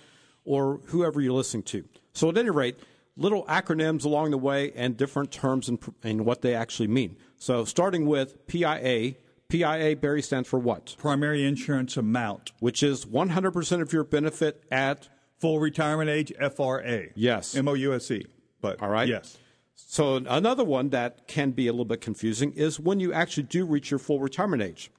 or 0.45 0.79
whoever 0.85 1.19
you're 1.19 1.33
listening 1.33 1.63
to. 1.63 1.83
So 2.13 2.29
at 2.29 2.37
any 2.37 2.49
rate, 2.49 2.77
little 3.17 3.43
acronyms 3.45 4.05
along 4.05 4.31
the 4.31 4.37
way 4.37 4.71
and 4.75 4.95
different 4.95 5.31
terms 5.31 5.67
and, 5.67 5.79
and 6.03 6.25
what 6.25 6.41
they 6.41 6.55
actually 6.55 6.87
mean. 6.87 7.17
So 7.37 7.65
starting 7.65 8.05
with 8.05 8.47
PIA, 8.47 9.15
PIA, 9.49 9.95
Barry, 9.95 10.21
stands 10.21 10.47
for 10.47 10.59
what? 10.59 10.95
Primary 10.99 11.43
insurance 11.43 11.97
amount. 11.97 12.51
Which 12.59 12.83
is 12.83 13.05
100% 13.05 13.81
of 13.81 13.91
your 13.91 14.03
benefit 14.03 14.63
at 14.71 15.09
full 15.39 15.59
retirement 15.59 16.09
age, 16.09 16.31
FRA. 16.55 17.07
Yes. 17.15 17.55
M 17.55 17.67
O 17.67 17.73
U 17.73 17.93
S 17.93 18.11
E. 18.11 18.27
But 18.61 18.81
all 18.81 18.89
right. 18.89 19.07
Yes. 19.07 19.37
So 19.73 20.17
another 20.17 20.63
one 20.63 20.89
that 20.89 21.27
can 21.27 21.51
be 21.51 21.67
a 21.67 21.71
little 21.71 21.85
bit 21.85 21.99
confusing 21.99 22.51
is 22.51 22.79
when 22.79 22.99
you 22.99 23.11
actually 23.11 23.43
do 23.43 23.65
reach 23.65 23.89
your 23.89 23.99
full 23.99 24.19
retirement 24.19 24.61
age. 24.61 24.91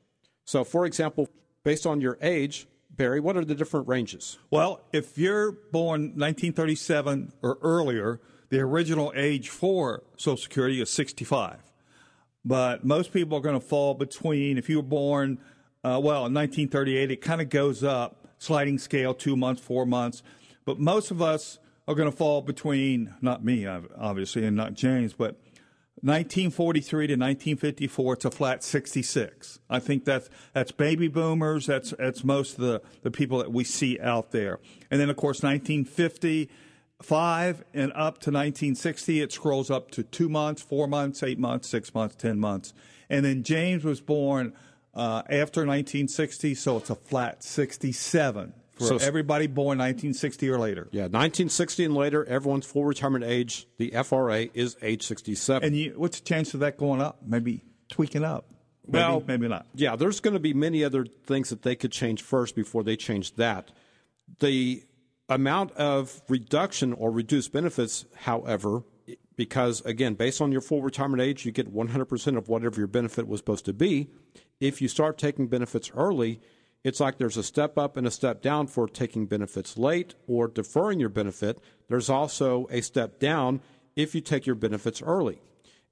So, 0.45 0.65
for 0.65 0.85
example, 0.85 1.29
based 1.63 1.87
on 1.87 2.01
your 2.01 2.19
age, 2.21 2.67
Barry, 2.91 3.21
what 3.21 3.37
are 3.37 3.45
the 3.45 3.55
different 3.55 3.87
ranges? 3.87 4.39
Well, 4.51 4.81
if 4.93 5.17
you're 5.17 5.53
born 5.53 6.15
1937 6.17 7.33
or 7.41 7.59
earlier, 7.63 8.21
the 8.49 8.59
original 8.61 9.13
age 9.15 9.49
for 9.49 10.03
Social 10.17 10.37
Security 10.37 10.81
is 10.81 10.91
65. 10.91 11.70
But 12.45 12.85
most 12.85 13.13
people 13.13 13.37
are 13.39 13.41
going 13.41 13.59
to 13.59 13.67
fall 13.67 13.95
between, 13.95 14.57
if 14.57 14.69
you 14.69 14.77
were 14.77 14.83
born, 14.83 15.39
uh, 15.85 16.01
well, 16.03 16.27
in 16.27 16.35
1938, 16.35 17.11
it 17.11 17.17
kind 17.21 17.41
of 17.41 17.49
goes 17.49 17.85
up, 17.85 18.27
sliding 18.39 18.79
scale, 18.79 19.15
two 19.15 19.37
months, 19.37 19.61
four 19.61 19.85
months. 19.87 20.23
But 20.65 20.79
most 20.79 21.11
of 21.11 21.21
us 21.21 21.59
are 21.87 21.95
going 21.95 22.11
to 22.11 22.17
fall 22.17 22.41
between, 22.43 23.15
not 23.21 23.45
me, 23.45 23.67
obviously, 23.67 24.47
and 24.47 24.57
not 24.57 24.75
James, 24.75 25.13
but 25.13 25.37
1943 26.03 27.09
to 27.09 27.13
1954, 27.13 28.15
it's 28.15 28.25
a 28.25 28.31
flat 28.31 28.65
66. 28.65 29.59
I 29.69 29.81
think 29.81 30.07
that's 30.07 30.31
that's 30.55 30.73
baby 30.73 31.09
boomers. 31.09 31.67
That's 31.67 31.91
that's 31.99 32.25
most 32.25 32.55
of 32.55 32.65
the, 32.65 32.81
the 33.03 33.11
people 33.11 33.37
that 33.39 33.53
we 33.53 33.65
see 33.65 34.01
out 34.01 34.31
there. 34.31 34.61
And 34.91 34.99
then, 34.99 35.11
of 35.11 35.17
course, 35.17 35.43
1950 35.43 36.49
five 37.03 37.65
and 37.75 37.93
up 37.93 38.19
to 38.21 38.31
1960, 38.31 39.21
it 39.21 39.33
scrolls 39.33 39.71
up 39.71 39.91
to 39.93 40.03
two 40.03 40.29
months, 40.29 40.63
four 40.63 40.87
months, 40.87 41.23
eight 41.23 41.39
months, 41.39 41.69
six 41.69 41.95
months, 41.95 42.17
10 42.17 42.39
months. 42.39 42.73
And 43.09 43.25
then 43.25 43.43
James 43.43 43.85
was 43.85 44.01
born 44.01 44.53
uh, 44.95 45.23
after 45.29 45.61
1960, 45.61 46.55
so 46.55 46.77
it's 46.77 46.91
a 46.91 46.95
flat 46.95 47.43
67 47.43 48.53
for 48.81 48.99
so, 48.99 49.07
everybody 49.07 49.47
born 49.47 49.79
1960 49.79 50.49
or 50.49 50.59
later. 50.59 50.89
Yeah, 50.91 51.03
1960 51.03 51.85
and 51.85 51.95
later, 51.95 52.25
everyone's 52.25 52.65
full 52.65 52.87
retirement 52.87 53.25
age, 53.25 53.67
the 53.77 53.91
FRA, 54.05 54.49
is 54.55 54.77
age 54.81 55.07
67. 55.07 55.67
And 55.67 55.77
you, 55.77 55.93
what's 55.97 56.19
the 56.19 56.25
chance 56.25 56.55
of 56.55 56.61
that 56.61 56.79
going 56.79 57.03
up? 57.03 57.19
Maybe 57.25 57.63
tweaking 57.91 58.25
up? 58.25 58.47
Maybe, 58.87 59.03
well, 59.03 59.23
maybe 59.27 59.49
not. 59.49 59.67
Yeah, 59.75 59.97
there's 59.97 60.21
going 60.21 60.35
to 60.35 60.41
be 60.41 60.55
many 60.55 60.83
other 60.83 61.05
things 61.05 61.51
that 61.51 61.63
they 61.63 61.77
could 61.77 61.93
change 61.93 62.23
first 62.23 62.57
before 62.57 62.83
they 62.83 62.97
change 62.97 63.35
that. 63.35 63.71
The 64.39 64.83
amount 65.31 65.73
of 65.73 66.21
reduction 66.29 66.93
or 66.93 67.11
reduced 67.11 67.53
benefits, 67.53 68.05
however, 68.17 68.83
because 69.37 69.81
again, 69.87 70.15
based 70.15 70.43
on 70.43 70.53
your 70.53 70.61
full 70.61 70.83
retirement 70.83 71.23
age, 71.23 71.47
you 71.47 71.53
get 71.53 71.73
100% 71.73 72.37
of 72.37 72.49
whatever 72.49 72.79
your 72.79 72.89
benefit 72.89 73.27
was 73.27 73.41
supposed 73.41 73.65
to 73.65 73.73
be. 73.73 74.11
If 74.61 74.83
you 74.83 74.89
start 74.89 75.17
taking 75.17 75.47
benefits 75.47 75.91
early, 75.95 76.41
it's 76.83 77.01
like 77.01 77.19
there's 77.19 77.37
a 77.37 77.43
step 77.43 77.79
up 77.79 77.97
and 77.97 78.07
a 78.07 78.11
step 78.11 78.43
down 78.43 78.67
for 78.67 78.89
taking 78.89 79.27
benefits 79.27 79.79
late 79.79 80.15
or 80.27 80.49
deferring 80.49 81.01
your 81.01 81.09
benefit. 81.09 81.59
there's 81.89 82.11
also 82.11 82.67
a 82.71 82.81
step 82.81 83.19
down 83.19 83.61
if 83.97 84.15
you 84.15 84.21
take 84.21 84.47
your 84.47 84.55
benefits 84.55 85.03
early. 85.03 85.41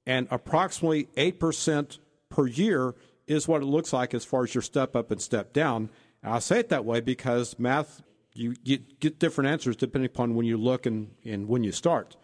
And 0.05 0.27
approximately 0.31 1.05
8% 1.17 1.99
per 2.29 2.47
year 2.47 2.95
is 3.27 3.47
what 3.47 3.61
it 3.61 3.65
looks 3.65 3.93
like 3.93 4.13
as 4.13 4.25
far 4.25 4.43
as 4.43 4.55
your 4.55 4.61
step 4.61 4.95
up 4.95 5.11
and 5.11 5.21
step 5.21 5.53
down. 5.53 5.89
And 6.23 6.33
I 6.33 6.39
say 6.39 6.59
it 6.59 6.69
that 6.69 6.85
way 6.85 6.99
because 6.99 7.57
math, 7.59 8.01
you 8.33 8.55
get, 8.55 8.99
get 8.99 9.19
different 9.19 9.49
answers 9.49 9.75
depending 9.75 10.09
upon 10.09 10.35
when 10.35 10.45
you 10.45 10.57
look 10.57 10.85
and, 10.85 11.11
and 11.25 11.47
when 11.47 11.63
you 11.63 11.71
start. 11.71 12.15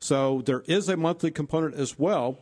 So 0.00 0.42
there 0.44 0.62
is 0.66 0.88
a 0.88 0.96
monthly 0.96 1.30
component 1.30 1.74
as 1.74 1.98
well. 1.98 2.38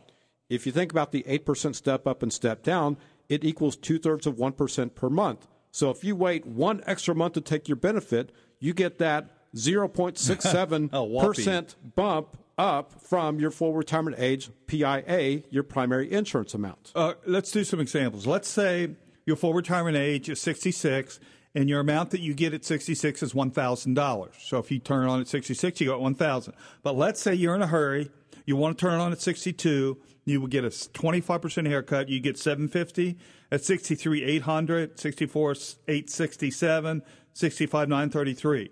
If 0.49 0.65
you 0.65 0.71
think 0.71 0.91
about 0.91 1.11
the 1.11 1.23
8% 1.23 1.75
step 1.75 2.05
up 2.05 2.21
and 2.21 2.33
step 2.33 2.63
down, 2.63 2.97
it 3.29 3.43
equals 3.43 3.75
two 3.75 3.97
thirds 3.97 4.27
of 4.27 4.35
1% 4.35 4.95
per 4.95 5.09
month. 5.09 5.47
So 5.71 5.89
if 5.89 6.03
you 6.03 6.15
wait 6.15 6.45
one 6.45 6.83
extra 6.85 7.15
month 7.15 7.33
to 7.33 7.41
take 7.41 7.67
your 7.67 7.77
benefit, 7.77 8.31
you 8.59 8.73
get 8.73 8.99
that 8.99 9.29
0.67% 9.55 11.75
bump 11.95 12.37
up 12.57 13.01
from 13.01 13.39
your 13.39 13.51
full 13.51 13.73
retirement 13.73 14.17
age 14.19 14.49
PIA, 14.67 15.43
your 15.49 15.63
primary 15.63 16.11
insurance 16.11 16.53
amount. 16.53 16.91
Uh, 16.93 17.13
let's 17.25 17.51
do 17.51 17.63
some 17.63 17.79
examples. 17.79 18.27
Let's 18.27 18.49
say 18.49 18.95
your 19.25 19.35
full 19.35 19.53
retirement 19.53 19.97
age 19.97 20.29
is 20.29 20.41
66 20.41 21.19
and 21.55 21.69
your 21.69 21.79
amount 21.79 22.11
that 22.11 22.19
you 22.19 22.33
get 22.33 22.53
at 22.53 22.65
66 22.65 23.23
is 23.23 23.33
$1,000. 23.33 24.29
So 24.39 24.57
if 24.57 24.71
you 24.71 24.79
turn 24.79 25.07
it 25.07 25.11
on 25.11 25.21
at 25.21 25.27
66, 25.27 25.81
you 25.81 25.87
got 25.87 26.01
1,000. 26.01 26.53
But 26.81 26.95
let's 26.95 27.21
say 27.21 27.33
you're 27.33 27.55
in 27.55 27.61
a 27.61 27.67
hurry, 27.67 28.09
you 28.45 28.55
want 28.55 28.77
to 28.77 28.81
turn 28.81 28.99
it 28.99 29.03
on 29.03 29.11
at 29.11 29.21
62, 29.21 29.97
you 30.25 30.41
would 30.41 30.51
get 30.51 30.63
a 30.63 30.69
25% 30.69 31.67
haircut, 31.67 32.09
you 32.09 32.19
get 32.19 32.37
750 32.37 33.17
at 33.51 33.63
63 33.63 34.23
800, 34.23 34.99
64 34.99 35.51
867, 35.87 37.03
65 37.33 37.89
933. 37.89 38.71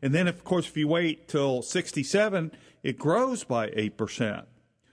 And 0.00 0.14
then, 0.14 0.26
of 0.26 0.42
course, 0.44 0.66
if 0.66 0.76
you 0.76 0.88
wait 0.88 1.28
till 1.28 1.62
67, 1.62 2.52
it 2.82 2.98
grows 2.98 3.44
by 3.44 3.68
8%. 3.70 4.44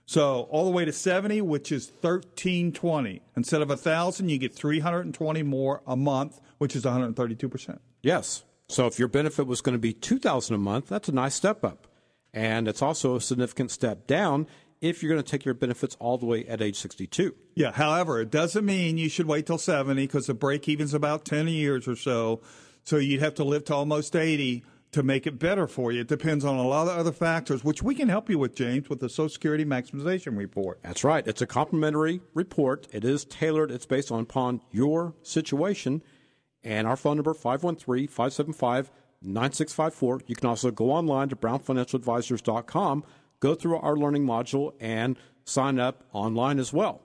So 0.10 0.48
all 0.50 0.66
the 0.66 0.72
way 0.72 0.86
to 0.86 0.92
70, 0.92 1.42
which 1.42 1.72
is 1.72 1.92
1320. 2.02 3.22
Instead 3.38 3.62
of 3.62 3.70
1,000, 3.70 4.28
you 4.28 4.40
get 4.40 4.56
320 4.56 5.44
more 5.44 5.84
a 5.86 5.96
month, 5.96 6.42
which 6.58 6.76
is 6.76 6.84
132%. 6.84 7.78
Yes. 8.02 8.44
So 8.70 8.88
if 8.88 8.98
your 8.98 9.08
benefit 9.08 9.46
was 9.46 9.62
going 9.62 9.76
to 9.76 9.80
be 9.80 9.94
2000 9.94 10.56
a 10.56 10.58
month, 10.58 10.88
that's 10.88 11.10
a 11.10 11.12
nice 11.12 11.36
step 11.36 11.64
up. 11.64 11.86
And 12.34 12.68
it's 12.68 12.82
also 12.82 13.18
a 13.18 13.22
significant 13.22 13.70
step 13.70 14.08
down 14.08 14.48
if 14.82 15.04
you're 15.04 15.14
going 15.14 15.24
to 15.24 15.32
take 15.32 15.46
your 15.46 15.54
benefits 15.54 15.96
all 16.00 16.18
the 16.18 16.26
way 16.26 16.44
at 16.48 16.60
age 16.60 16.78
62. 16.78 17.36
Yeah, 17.54 17.72
however, 17.72 18.20
it 18.20 18.32
doesn't 18.32 18.66
mean 18.66 18.98
you 18.98 19.10
should 19.10 19.28
wait 19.28 19.46
till 19.46 19.60
70 19.60 20.08
because 20.08 20.26
the 20.26 20.34
break 20.34 20.68
even's 20.68 20.96
about 20.96 21.24
10 21.24 21.48
years 21.50 21.88
or 21.88 21.96
so. 21.96 22.42
So 22.84 22.98
you'd 22.98 23.22
have 23.22 23.36
to 23.36 23.44
live 23.44 23.66
to 23.66 23.76
almost 23.76 24.16
80 24.16 24.64
to 24.92 25.04
make 25.04 25.28
it 25.28 25.38
better 25.38 25.68
for 25.68 25.92
you. 25.92 26.02
It 26.02 26.08
depends 26.08 26.44
on 26.44 26.56
a 26.56 26.68
lot 26.68 26.88
of 26.88 26.98
other 26.98 27.12
factors, 27.12 27.64
which 27.64 27.84
we 27.84 27.94
can 27.94 28.10
help 28.10 28.28
you 28.30 28.40
with, 28.40 28.56
James, 28.56 28.90
with 28.90 29.00
the 29.00 29.10
Social 29.10 29.30
Security 29.30 29.64
Maximization 29.64 30.36
Report. 30.38 30.80
That's 30.82 31.04
right. 31.04 31.28
It's 31.28 31.42
a 31.42 31.48
complimentary 31.48 32.22
report. 32.34 32.88
It 32.92 33.06
is 33.06 33.26
tailored. 33.26 33.70
It's 33.72 33.86
based 33.86 34.12
on 34.12 34.22
upon 34.22 34.62
your 34.72 35.14
situation. 35.22 36.02
And 36.64 36.88
our 36.88 36.98
phone 36.98 37.18
number, 37.18 37.36
513-575-9654. 37.36 40.22
You 40.26 40.36
can 40.36 40.50
also 40.50 40.72
go 40.72 40.92
online 40.92 41.30
to 41.30 41.36
brownfinancialadvisors.com, 41.36 43.04
go 43.40 43.56
through 43.56 43.78
our 43.78 43.96
learning 43.96 44.26
module, 44.26 44.74
and 44.80 45.18
sign 45.46 45.80
up 45.80 46.04
online 46.12 46.60
as 46.60 46.74
well. 46.74 47.02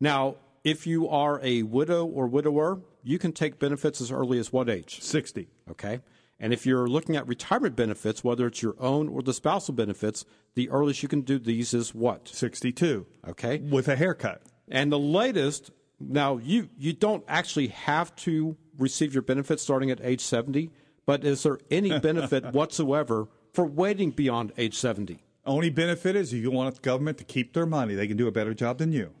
Now, 0.00 0.36
if 0.64 0.86
you 0.86 1.08
are 1.08 1.40
a 1.42 1.62
widow 1.62 2.04
or 2.04 2.26
widower, 2.26 2.80
you 3.02 3.18
can 3.18 3.32
take 3.32 3.58
benefits 3.58 4.00
as 4.00 4.10
early 4.10 4.38
as 4.38 4.52
what 4.52 4.68
age? 4.68 5.00
60. 5.00 5.48
Okay. 5.70 6.00
And 6.40 6.52
if 6.52 6.64
you're 6.64 6.86
looking 6.86 7.16
at 7.16 7.26
retirement 7.26 7.74
benefits, 7.74 8.22
whether 8.22 8.46
it's 8.46 8.62
your 8.62 8.76
own 8.78 9.08
or 9.08 9.22
the 9.22 9.34
spousal 9.34 9.74
benefits, 9.74 10.24
the 10.54 10.70
earliest 10.70 11.02
you 11.02 11.08
can 11.08 11.22
do 11.22 11.38
these 11.38 11.74
is 11.74 11.94
what? 11.94 12.28
62. 12.28 13.06
Okay. 13.28 13.58
With 13.58 13.88
a 13.88 13.96
haircut. 13.96 14.42
And 14.68 14.92
the 14.92 14.98
latest, 14.98 15.70
now 15.98 16.36
you, 16.36 16.68
you 16.78 16.92
don't 16.92 17.24
actually 17.26 17.68
have 17.68 18.14
to 18.16 18.56
receive 18.78 19.14
your 19.14 19.22
benefits 19.22 19.62
starting 19.62 19.90
at 19.90 20.00
age 20.02 20.20
70, 20.20 20.70
but 21.06 21.24
is 21.24 21.42
there 21.42 21.58
any 21.70 21.98
benefit 22.00 22.52
whatsoever 22.52 23.28
for 23.52 23.64
waiting 23.64 24.10
beyond 24.10 24.52
age 24.56 24.74
70? 24.74 25.18
Only 25.44 25.70
benefit 25.70 26.14
is 26.14 26.32
you 26.32 26.50
want 26.50 26.74
the 26.74 26.80
government 26.82 27.18
to 27.18 27.24
keep 27.24 27.54
their 27.54 27.66
money. 27.66 27.94
They 27.94 28.06
can 28.06 28.16
do 28.16 28.28
a 28.28 28.32
better 28.32 28.54
job 28.54 28.78
than 28.78 28.92
you. 28.92 29.12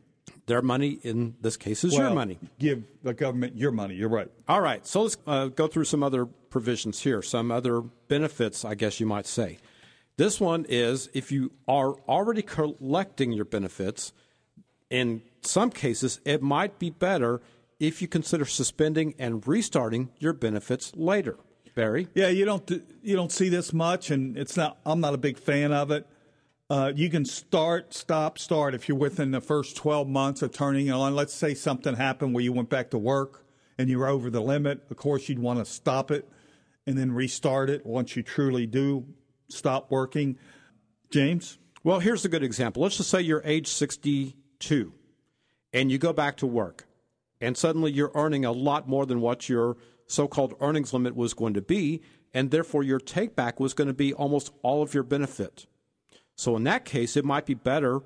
Their 0.46 0.62
money, 0.62 0.98
in 1.02 1.36
this 1.40 1.56
case, 1.56 1.84
is 1.84 1.92
well, 1.92 2.02
your 2.02 2.14
money. 2.14 2.38
Give 2.58 2.84
the 3.02 3.14
government 3.14 3.56
your 3.56 3.70
money. 3.70 3.94
You're 3.94 4.08
right. 4.08 4.28
All 4.46 4.60
right. 4.60 4.86
So 4.86 5.02
let's 5.02 5.16
uh, 5.26 5.46
go 5.48 5.66
through 5.66 5.84
some 5.84 6.02
other 6.02 6.28
provisions 6.58 7.02
here, 7.02 7.22
some 7.22 7.52
other 7.52 7.80
benefits, 7.80 8.64
I 8.64 8.74
guess 8.74 8.98
you 8.98 9.06
might 9.06 9.26
say. 9.26 9.58
This 10.16 10.40
one 10.40 10.66
is 10.68 11.08
if 11.14 11.30
you 11.30 11.52
are 11.68 11.92
already 12.08 12.42
collecting 12.42 13.30
your 13.30 13.44
benefits, 13.44 14.12
in 14.90 15.22
some 15.40 15.70
cases, 15.70 16.18
it 16.24 16.42
might 16.42 16.80
be 16.80 16.90
better 16.90 17.40
if 17.78 18.02
you 18.02 18.08
consider 18.08 18.44
suspending 18.44 19.14
and 19.20 19.46
restarting 19.46 20.08
your 20.18 20.32
benefits 20.32 20.92
later. 20.96 21.36
Barry? 21.76 22.08
Yeah, 22.12 22.26
you 22.26 22.44
don't 22.44 22.68
you 23.02 23.14
don't 23.14 23.30
see 23.30 23.48
this 23.48 23.72
much, 23.72 24.10
and 24.10 24.36
it's 24.36 24.56
not. 24.56 24.78
I'm 24.84 24.98
not 24.98 25.14
a 25.14 25.18
big 25.18 25.38
fan 25.38 25.72
of 25.72 25.92
it. 25.92 26.08
Uh, 26.68 26.92
you 26.92 27.08
can 27.08 27.24
start, 27.24 27.94
stop, 27.94 28.36
start 28.36 28.74
if 28.74 28.88
you're 28.88 28.98
within 28.98 29.30
the 29.30 29.40
first 29.40 29.76
12 29.76 30.08
months 30.08 30.42
of 30.42 30.50
turning 30.50 30.90
on. 30.90 31.14
Let's 31.14 31.32
say 31.32 31.54
something 31.54 31.94
happened 31.94 32.34
where 32.34 32.42
you 32.42 32.52
went 32.52 32.68
back 32.68 32.90
to 32.90 32.98
work 32.98 33.44
and 33.78 33.88
you 33.88 34.00
were 34.00 34.08
over 34.08 34.28
the 34.28 34.40
limit. 34.40 34.84
Of 34.90 34.96
course, 34.96 35.28
you'd 35.28 35.38
want 35.38 35.60
to 35.60 35.64
stop 35.64 36.10
it 36.10 36.28
and 36.88 36.96
then 36.96 37.12
restart 37.12 37.68
it 37.68 37.84
once 37.84 38.16
you 38.16 38.22
truly 38.22 38.66
do 38.66 39.04
stop 39.50 39.90
working. 39.90 40.38
James? 41.10 41.58
Well, 41.84 42.00
here's 42.00 42.24
a 42.24 42.30
good 42.30 42.42
example. 42.42 42.82
Let's 42.82 42.96
just 42.96 43.10
say 43.10 43.20
you're 43.20 43.42
age 43.44 43.66
62 43.66 44.94
and 45.74 45.92
you 45.92 45.98
go 45.98 46.14
back 46.14 46.38
to 46.38 46.46
work 46.46 46.86
and 47.42 47.58
suddenly 47.58 47.92
you're 47.92 48.10
earning 48.14 48.46
a 48.46 48.52
lot 48.52 48.88
more 48.88 49.04
than 49.04 49.20
what 49.20 49.50
your 49.50 49.76
so 50.06 50.26
called 50.26 50.54
earnings 50.60 50.94
limit 50.94 51.14
was 51.14 51.34
going 51.34 51.52
to 51.52 51.60
be, 51.60 52.00
and 52.32 52.50
therefore 52.50 52.82
your 52.82 52.98
take 52.98 53.36
back 53.36 53.60
was 53.60 53.74
going 53.74 53.88
to 53.88 53.94
be 53.94 54.14
almost 54.14 54.50
all 54.62 54.82
of 54.82 54.94
your 54.94 55.02
benefit. 55.02 55.66
So 56.34 56.56
in 56.56 56.64
that 56.64 56.86
case, 56.86 57.18
it 57.18 57.24
might 57.26 57.44
be 57.44 57.52
better 57.52 58.00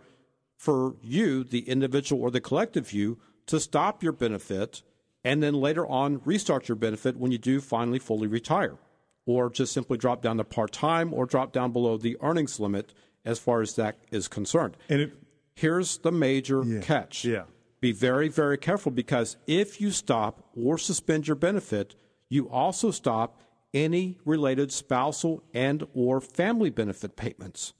for 0.56 0.96
you, 1.00 1.44
the 1.44 1.68
individual 1.68 2.20
or 2.20 2.32
the 2.32 2.40
collective 2.40 2.92
you, 2.92 3.20
to 3.46 3.60
stop 3.60 4.02
your 4.02 4.12
benefit 4.12 4.82
and 5.24 5.42
then 5.42 5.54
later 5.54 5.86
on 5.86 6.20
restart 6.24 6.68
your 6.68 6.76
benefit 6.76 7.16
when 7.16 7.32
you 7.32 7.38
do 7.38 7.60
finally 7.60 7.98
fully 7.98 8.26
retire. 8.26 8.76
Or 9.24 9.50
just 9.50 9.72
simply 9.72 9.98
drop 9.98 10.20
down 10.20 10.38
to 10.38 10.44
part 10.44 10.72
time 10.72 11.14
or 11.14 11.26
drop 11.26 11.52
down 11.52 11.72
below 11.72 11.96
the 11.96 12.16
earnings 12.20 12.58
limit 12.58 12.92
as 13.24 13.38
far 13.38 13.60
as 13.60 13.76
that 13.76 13.96
is 14.10 14.26
concerned. 14.26 14.76
And 14.88 15.00
it, 15.00 15.12
here's 15.54 15.98
the 15.98 16.10
major 16.10 16.64
yeah, 16.64 16.80
catch. 16.80 17.24
Yeah. 17.24 17.44
Be 17.80 17.92
very, 17.92 18.28
very 18.28 18.58
careful 18.58 18.90
because 18.90 19.36
if 19.46 19.80
you 19.80 19.90
stop 19.90 20.50
or 20.56 20.76
suspend 20.76 21.28
your 21.28 21.36
benefit, 21.36 21.94
you 22.28 22.48
also 22.48 22.90
stop 22.90 23.40
any 23.74 24.18
related 24.24 24.72
spousal 24.72 25.42
and 25.54 25.86
or 25.94 26.20
family 26.20 26.70
benefit 26.70 27.16
payments. 27.16 27.74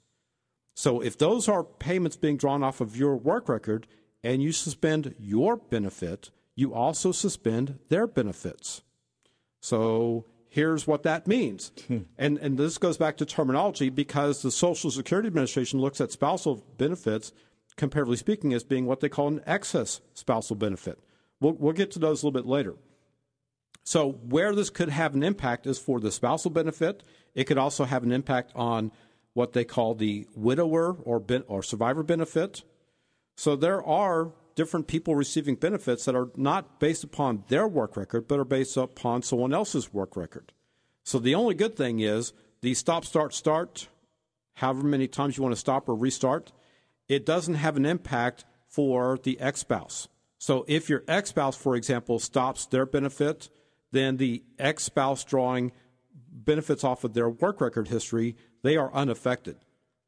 So 0.75 1.01
if 1.01 1.17
those 1.17 1.47
are 1.47 1.63
payments 1.63 2.17
being 2.17 2.37
drawn 2.37 2.63
off 2.63 2.81
of 2.81 2.97
your 2.97 3.15
work 3.15 3.47
record 3.47 3.87
and 4.23 4.41
you 4.41 4.51
suspend 4.51 5.15
your 5.19 5.57
benefit, 5.57 6.31
you 6.55 6.73
also 6.73 7.11
suspend 7.11 7.79
their 7.89 8.07
benefits. 8.07 8.81
So 9.59 10.25
here's 10.49 10.85
what 10.85 11.03
that 11.03 11.27
means. 11.27 11.71
Hmm. 11.87 11.99
and, 12.17 12.37
and 12.37 12.57
this 12.57 12.77
goes 12.77 12.97
back 12.97 13.17
to 13.17 13.25
terminology 13.25 13.89
because 13.89 14.41
the 14.41 14.51
Social 14.51 14.91
Security 14.91 15.27
Administration 15.27 15.79
looks 15.79 15.99
at 15.99 16.11
spousal 16.11 16.63
benefits, 16.77 17.31
comparatively 17.75 18.17
speaking, 18.17 18.53
as 18.53 18.63
being 18.63 18.85
what 18.85 18.99
they 18.99 19.09
call 19.09 19.27
an 19.27 19.41
excess 19.45 20.01
spousal 20.13 20.55
benefit. 20.55 20.99
We'll, 21.39 21.53
we'll 21.53 21.73
get 21.73 21.91
to 21.91 21.99
those 21.99 22.21
a 22.21 22.27
little 22.27 22.39
bit 22.39 22.47
later. 22.47 22.75
So, 23.83 24.11
where 24.11 24.55
this 24.55 24.69
could 24.69 24.89
have 24.89 25.13
an 25.13 25.23
impact 25.23 25.67
is 25.67 25.77
for 25.77 25.99
the 25.99 26.11
spousal 26.11 26.51
benefit. 26.51 27.03
It 27.35 27.45
could 27.45 27.57
also 27.57 27.83
have 27.83 28.03
an 28.03 28.13
impact 28.13 28.51
on 28.55 28.91
what 29.33 29.53
they 29.53 29.65
call 29.65 29.95
the 29.95 30.27
widower 30.35 30.95
or, 31.03 31.19
ben, 31.19 31.43
or 31.47 31.63
survivor 31.63 32.03
benefit. 32.03 32.63
So, 33.35 33.57
there 33.57 33.83
are 33.83 34.31
different 34.55 34.87
people 34.87 35.15
receiving 35.15 35.55
benefits 35.55 36.05
that 36.05 36.15
are 36.15 36.29
not 36.35 36.79
based 36.79 37.03
upon 37.03 37.43
their 37.47 37.67
work 37.67 37.97
record, 37.97 38.27
but 38.27 38.39
are 38.39 38.45
based 38.45 38.77
upon 38.77 39.21
someone 39.21 39.53
else's 39.53 39.93
work 39.93 40.15
record. 40.15 40.53
So, 41.03 41.19
the 41.19 41.35
only 41.35 41.55
good 41.55 41.75
thing 41.75 41.99
is 41.99 42.33
the 42.61 42.73
stop, 42.73 43.05
start, 43.05 43.33
start, 43.33 43.87
however 44.55 44.83
many 44.83 45.07
times 45.07 45.37
you 45.37 45.43
want 45.43 45.53
to 45.53 45.59
stop 45.59 45.89
or 45.89 45.95
restart, 45.95 46.51
it 47.07 47.25
doesn't 47.25 47.55
have 47.55 47.75
an 47.75 47.85
impact 47.85 48.45
for 48.67 49.19
the 49.21 49.39
ex 49.39 49.59
spouse. 49.59 50.07
So, 50.37 50.65
if 50.67 50.89
your 50.89 51.03
ex 51.07 51.29
spouse, 51.29 51.55
for 51.55 51.75
example, 51.75 52.19
stops 52.19 52.65
their 52.65 52.85
benefit, 52.85 53.49
then 53.91 54.17
the 54.17 54.43
ex 54.57 54.83
spouse 54.83 55.23
drawing 55.23 55.71
benefits 56.31 56.83
off 56.83 57.03
of 57.03 57.13
their 57.13 57.29
work 57.29 57.61
record 57.61 57.87
history, 57.89 58.35
they 58.61 58.75
are 58.77 58.93
unaffected. 58.93 59.57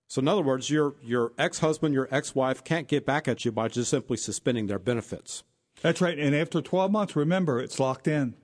So, 0.07 0.19
in 0.19 0.27
other 0.27 0.43
words, 0.43 0.69
your, 0.69 0.95
your 1.01 1.33
ex 1.37 1.59
husband, 1.59 1.93
your 1.93 2.07
ex 2.11 2.35
wife 2.35 2.63
can't 2.63 2.87
get 2.87 3.05
back 3.05 3.27
at 3.27 3.43
you 3.43 3.51
by 3.51 3.67
just 3.67 3.89
simply 3.89 4.17
suspending 4.17 4.67
their 4.67 4.79
benefits. 4.79 5.43
That's 5.81 6.01
right. 6.01 6.17
And 6.17 6.35
after 6.35 6.61
12 6.61 6.91
months, 6.91 7.15
remember, 7.15 7.59
it's 7.59 7.79
locked 7.79 8.07
in. 8.07 8.35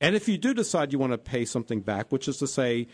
And 0.00 0.14
if 0.14 0.28
you 0.28 0.36
do 0.36 0.52
decide 0.52 0.92
you 0.92 0.98
want 0.98 1.12
to 1.12 1.18
pay 1.18 1.44
something 1.44 1.80
back, 1.80 2.12
which 2.12 2.28
is 2.28 2.38
to 2.38 2.46
say, 2.46 2.88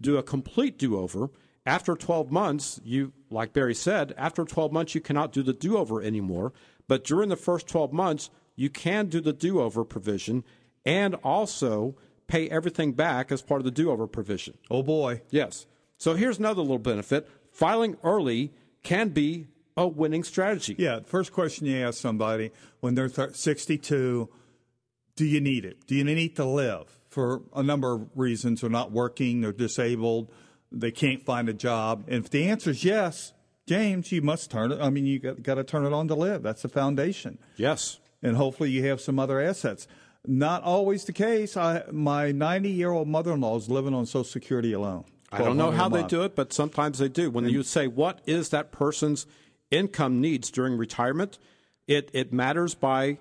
do 0.00 0.16
a 0.16 0.22
complete 0.22 0.78
do 0.78 0.98
over. 0.98 1.30
After 1.66 1.94
12 1.94 2.30
months, 2.30 2.80
you, 2.84 3.12
like 3.30 3.52
Barry 3.52 3.74
said, 3.74 4.14
after 4.16 4.44
12 4.44 4.72
months, 4.72 4.94
you 4.94 5.00
cannot 5.00 5.32
do 5.32 5.42
the 5.42 5.52
do 5.52 5.76
over 5.76 6.02
anymore. 6.02 6.52
But 6.88 7.04
during 7.04 7.28
the 7.28 7.36
first 7.36 7.68
12 7.68 7.92
months, 7.92 8.30
you 8.56 8.70
can 8.70 9.06
do 9.06 9.20
the 9.20 9.32
do 9.32 9.60
over 9.60 9.84
provision 9.84 10.44
and 10.84 11.14
also 11.16 11.96
pay 12.26 12.48
everything 12.48 12.92
back 12.92 13.30
as 13.30 13.42
part 13.42 13.60
of 13.60 13.64
the 13.64 13.70
do 13.70 13.90
over 13.90 14.06
provision. 14.06 14.56
Oh, 14.70 14.82
boy. 14.82 15.22
Yes. 15.30 15.66
So 16.00 16.14
here's 16.14 16.38
another 16.38 16.62
little 16.62 16.78
benefit 16.78 17.28
filing 17.52 17.98
early 18.02 18.54
can 18.82 19.10
be 19.10 19.48
a 19.76 19.86
winning 19.86 20.24
strategy. 20.24 20.74
Yeah. 20.78 21.00
First 21.04 21.30
question 21.30 21.66
you 21.66 21.76
ask 21.86 22.00
somebody 22.00 22.52
when 22.80 22.94
they're 22.94 23.10
62 23.10 24.28
do 25.16 25.26
you 25.26 25.40
need 25.42 25.66
it? 25.66 25.86
Do 25.86 25.94
you 25.94 26.04
need 26.04 26.36
to 26.36 26.46
live 26.46 26.98
for 27.10 27.42
a 27.54 27.62
number 27.62 27.92
of 27.92 28.08
reasons? 28.14 28.62
They're 28.62 28.70
not 28.70 28.90
working, 28.90 29.42
they're 29.42 29.52
disabled, 29.52 30.32
they 30.72 30.90
can't 30.90 31.22
find 31.22 31.50
a 31.50 31.52
job. 31.52 32.04
And 32.08 32.24
if 32.24 32.30
the 32.30 32.48
answer 32.48 32.70
is 32.70 32.82
yes, 32.82 33.34
James, 33.66 34.10
you 34.10 34.22
must 34.22 34.50
turn 34.50 34.72
it. 34.72 34.80
I 34.80 34.88
mean, 34.88 35.04
you 35.04 35.18
got, 35.18 35.42
got 35.42 35.54
to 35.56 35.64
turn 35.64 35.84
it 35.84 35.92
on 35.92 36.08
to 36.08 36.14
live. 36.14 36.42
That's 36.42 36.62
the 36.62 36.70
foundation. 36.70 37.38
Yes. 37.56 37.98
And 38.22 38.36
hopefully 38.36 38.70
you 38.70 38.86
have 38.86 39.02
some 39.02 39.18
other 39.18 39.38
assets. 39.38 39.86
Not 40.26 40.62
always 40.62 41.04
the 41.04 41.12
case. 41.12 41.58
I, 41.58 41.82
my 41.92 42.32
90 42.32 42.70
year 42.70 42.90
old 42.90 43.08
mother 43.08 43.32
in 43.32 43.42
law 43.42 43.58
is 43.58 43.68
living 43.68 43.92
on 43.92 44.06
Social 44.06 44.24
Security 44.24 44.72
alone. 44.72 45.04
I 45.32 45.38
don't 45.38 45.56
know 45.56 45.70
how 45.70 45.88
they 45.88 46.02
do 46.02 46.22
it, 46.22 46.34
but 46.34 46.52
sometimes 46.52 46.98
they 46.98 47.08
do. 47.08 47.30
When 47.30 47.48
you 47.48 47.62
say 47.62 47.86
what 47.86 48.20
is 48.26 48.48
that 48.50 48.72
person's 48.72 49.26
income 49.70 50.20
needs 50.20 50.50
during 50.50 50.76
retirement, 50.76 51.38
it, 51.86 52.10
it 52.12 52.32
matters 52.32 52.74
by 52.74 53.18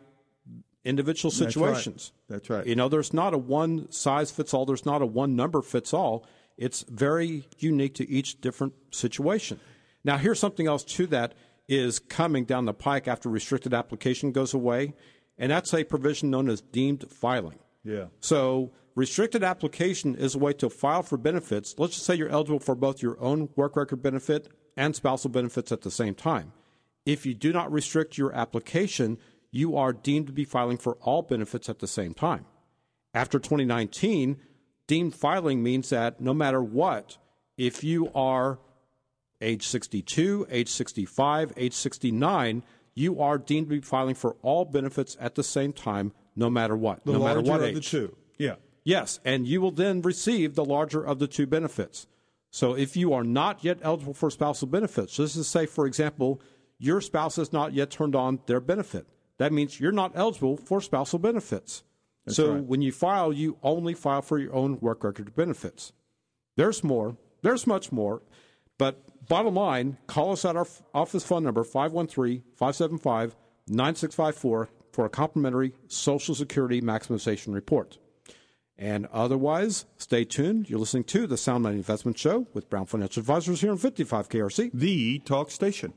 individual 0.84 1.32
That's 1.32 1.42
right. 1.42 1.54
situations. 1.54 2.12
That's 2.28 2.50
right. 2.50 2.66
You 2.66 2.76
know, 2.76 2.90
there's 2.90 3.14
not 3.14 3.34
a 3.34 3.38
one 3.38 3.92
size 3.92 4.32
fits 4.32 4.54
all, 4.54 4.66
there's 4.66 4.86
not 4.86 5.02
a 5.02 5.06
one 5.06 5.36
number 5.36 5.62
fits 5.62 5.94
all. 5.94 6.26
It's 6.58 6.84
very 6.90 7.46
unique 7.58 7.96
to 7.96 8.10
each 8.10 8.42
different 8.42 8.74
situation. 8.92 9.60
Now, 10.04 10.18
here's 10.18 10.40
something 10.40 10.68
else 10.68 10.84
to 10.84 11.08
that 11.08 11.34
is 11.68 12.00
coming 12.00 12.46
down 12.46 12.66
the 12.66 12.74
pike 12.74 13.08
after 13.08 13.30
restricted 13.30 13.74
application 13.74 14.32
goes 14.32 14.54
away, 14.54 14.94
and 15.38 15.52
that's 15.52 15.74
a 15.74 15.84
provision 15.84 16.30
known 16.30 16.50
as 16.50 16.62
deemed 16.62 17.06
filing. 17.10 17.60
Yeah. 17.84 18.06
So, 18.20 18.72
restricted 19.00 19.44
application 19.44 20.14
is 20.14 20.36
a 20.36 20.40
way 20.40 20.52
to 20.52 20.70
file 20.70 21.04
for 21.04 21.18
benefits. 21.18 21.74
Let's 21.78 21.94
just 21.94 22.06
say 22.06 22.16
you're 22.16 22.28
eligible 22.28 22.60
for 22.60 22.76
both 22.76 23.02
your 23.02 23.18
own 23.22 23.48
work 23.56 23.78
record 23.78 24.02
benefit 24.04 24.50
and 24.76 24.94
spousal 24.94 25.30
benefits 25.30 25.72
at 25.72 25.82
the 25.82 25.90
same 25.90 26.14
time. 26.14 26.52
If 27.06 27.26
you 27.26 27.34
do 27.34 27.54
not 27.54 27.72
restrict 27.72 28.18
your 28.18 28.34
application, 28.34 29.18
you 29.52 29.78
are 29.78 29.94
deemed 29.94 30.28
to 30.28 30.34
be 30.34 30.44
filing 30.44 30.78
for 30.78 30.96
all 30.96 31.22
benefits 31.22 31.70
at 31.70 31.80
the 31.80 31.88
same 31.88 32.14
time. 32.14 32.46
After 33.14 33.40
2019, 33.40 34.38
deemed 34.86 35.16
filing 35.16 35.64
means 35.64 35.90
that 35.90 36.20
no 36.20 36.34
matter 36.34 36.62
what, 36.62 37.18
if 37.58 37.84
you 37.86 38.12
are 38.14 38.60
age 39.42 39.66
62, 39.66 40.46
age 40.52 40.68
65, 40.70 41.54
age 41.56 41.74
69, 41.74 42.64
you 42.96 43.22
are 43.22 43.38
deemed 43.38 43.68
to 43.68 43.76
be 43.76 43.82
filing 43.82 44.14
for 44.14 44.36
all 44.42 44.66
benefits 44.66 45.16
at 45.22 45.36
the 45.36 45.44
same 45.44 45.72
time, 45.72 46.12
no 46.36 46.50
matter 46.50 46.76
what, 46.76 47.06
The 47.06 47.14
no 47.14 47.24
matter 47.24 47.42
what 47.42 47.62
of 47.62 47.68
age. 47.68 47.76
the 47.76 47.82
two. 47.82 48.16
Yeah. 48.38 48.56
Yes, 48.90 49.20
and 49.24 49.48
you 49.48 49.62
will 49.62 49.70
then 49.70 50.02
receive 50.02 50.56
the 50.56 50.66
larger 50.66 51.06
of 51.06 51.20
the 51.20 51.28
two 51.28 51.46
benefits. 51.46 52.08
So 52.50 52.76
if 52.76 52.98
you 52.98 53.14
are 53.14 53.24
not 53.24 53.64
yet 53.64 53.78
eligible 53.84 54.16
for 54.16 54.32
spousal 54.32 54.68
benefits, 54.68 55.14
so 55.14 55.22
this 55.22 55.36
is 55.36 55.48
say, 55.48 55.68
for 55.68 55.86
example, 55.86 56.42
your 56.80 57.00
spouse 57.00 57.36
has 57.36 57.54
not 57.54 57.74
yet 57.74 57.92
turned 57.92 58.16
on 58.16 58.40
their 58.48 58.60
benefit. 58.60 59.06
That 59.38 59.54
means 59.54 59.80
you're 59.80 59.92
not 59.92 60.14
eligible 60.16 60.58
for 60.58 60.82
spousal 60.82 61.20
benefits. 61.20 61.84
so 62.28 62.54
right. 62.54 62.64
when 62.64 62.82
you 62.82 62.92
file, 62.92 63.32
you 63.32 63.60
only 63.62 63.94
file 63.94 64.24
for 64.24 64.40
your 64.40 64.56
own 64.56 64.80
work 64.80 65.04
record 65.04 65.36
benefits. 65.36 65.94
There's 66.56 66.84
more. 66.84 67.16
There's 67.44 67.68
much 67.68 67.92
more. 67.92 68.24
But 68.80 69.28
bottom 69.28 69.54
line, 69.54 70.00
call 70.08 70.32
us 70.32 70.46
at 70.46 70.56
our 70.56 70.68
office 70.96 71.24
phone 71.24 71.44
number, 71.44 71.64
513 71.64 72.42
575 72.56 73.36
9654, 73.68 74.70
for 74.92 75.06
a 75.06 75.10
complimentary 75.10 75.76
Social 75.88 76.34
Security 76.34 76.82
maximization 76.82 77.54
report. 77.54 78.00
And 78.82 79.08
otherwise, 79.12 79.86
stay 79.98 80.24
tuned. 80.24 80.70
You're 80.70 80.80
listening 80.80 81.04
to 81.06 81.28
the 81.28 81.36
Sound 81.36 81.64
Money 81.64 81.76
Investment 81.76 82.18
Show 82.18 82.48
with 82.54 82.70
Brown 82.70 82.86
Financial 82.86 83.20
Advisors 83.20 83.60
here 83.60 83.72
on 83.72 83.78
55 83.78 84.30
KRC. 84.30 84.72
The 84.74 85.20
talk 85.20 85.52
station. 85.52 85.92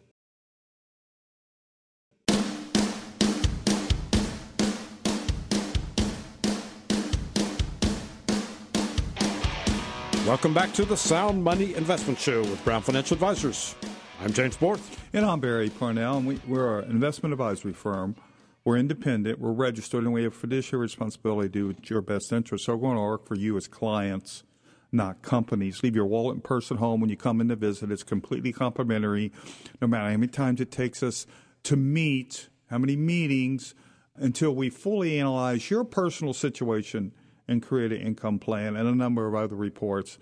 Welcome 10.26 10.52
back 10.52 10.72
to 10.74 10.84
the 10.84 10.96
Sound 10.96 11.44
Money 11.44 11.74
Investment 11.74 12.18
Show 12.18 12.40
with 12.40 12.64
Brown 12.64 12.82
Financial 12.82 13.14
Advisors. 13.14 13.76
I'm 14.20 14.32
James 14.32 14.56
Borth. 14.56 15.00
And 15.12 15.24
I'm 15.24 15.38
Barry 15.38 15.70
Parnell, 15.70 16.16
and 16.16 16.26
we, 16.26 16.40
we're 16.48 16.80
an 16.80 16.90
investment 16.90 17.32
advisory 17.32 17.74
firm. 17.74 18.16
We're 18.64 18.76
independent, 18.76 19.40
we're 19.40 19.52
registered, 19.52 20.04
and 20.04 20.12
we 20.12 20.22
have 20.24 20.34
fiduciary 20.34 20.82
responsibility 20.82 21.48
to 21.48 21.72
do 21.72 21.80
your 21.84 22.00
best 22.00 22.32
interest. 22.32 22.64
So 22.64 22.76
we're 22.76 22.82
going 22.82 22.96
to 22.96 23.02
work 23.02 23.26
for 23.26 23.34
you 23.34 23.56
as 23.56 23.66
clients, 23.66 24.44
not 24.92 25.22
companies. 25.22 25.82
Leave 25.82 25.96
your 25.96 26.06
wallet 26.06 26.34
and 26.34 26.44
purse 26.44 26.70
at 26.70 26.78
home 26.78 27.00
when 27.00 27.10
you 27.10 27.16
come 27.16 27.40
in 27.40 27.48
to 27.48 27.56
visit. 27.56 27.90
It's 27.90 28.04
completely 28.04 28.52
complimentary, 28.52 29.32
no 29.80 29.88
matter 29.88 30.10
how 30.10 30.16
many 30.16 30.28
times 30.28 30.60
it 30.60 30.70
takes 30.70 31.02
us 31.02 31.26
to 31.64 31.76
meet, 31.76 32.48
how 32.70 32.78
many 32.78 32.96
meetings, 32.96 33.74
until 34.14 34.54
we 34.54 34.70
fully 34.70 35.18
analyze 35.18 35.70
your 35.70 35.84
personal 35.84 36.32
situation 36.32 37.12
and 37.48 37.62
create 37.62 37.92
an 37.92 38.00
income 38.00 38.38
plan 38.38 38.76
and 38.76 38.88
a 38.88 38.94
number 38.94 39.26
of 39.26 39.34
other 39.34 39.56
reports 39.56 40.18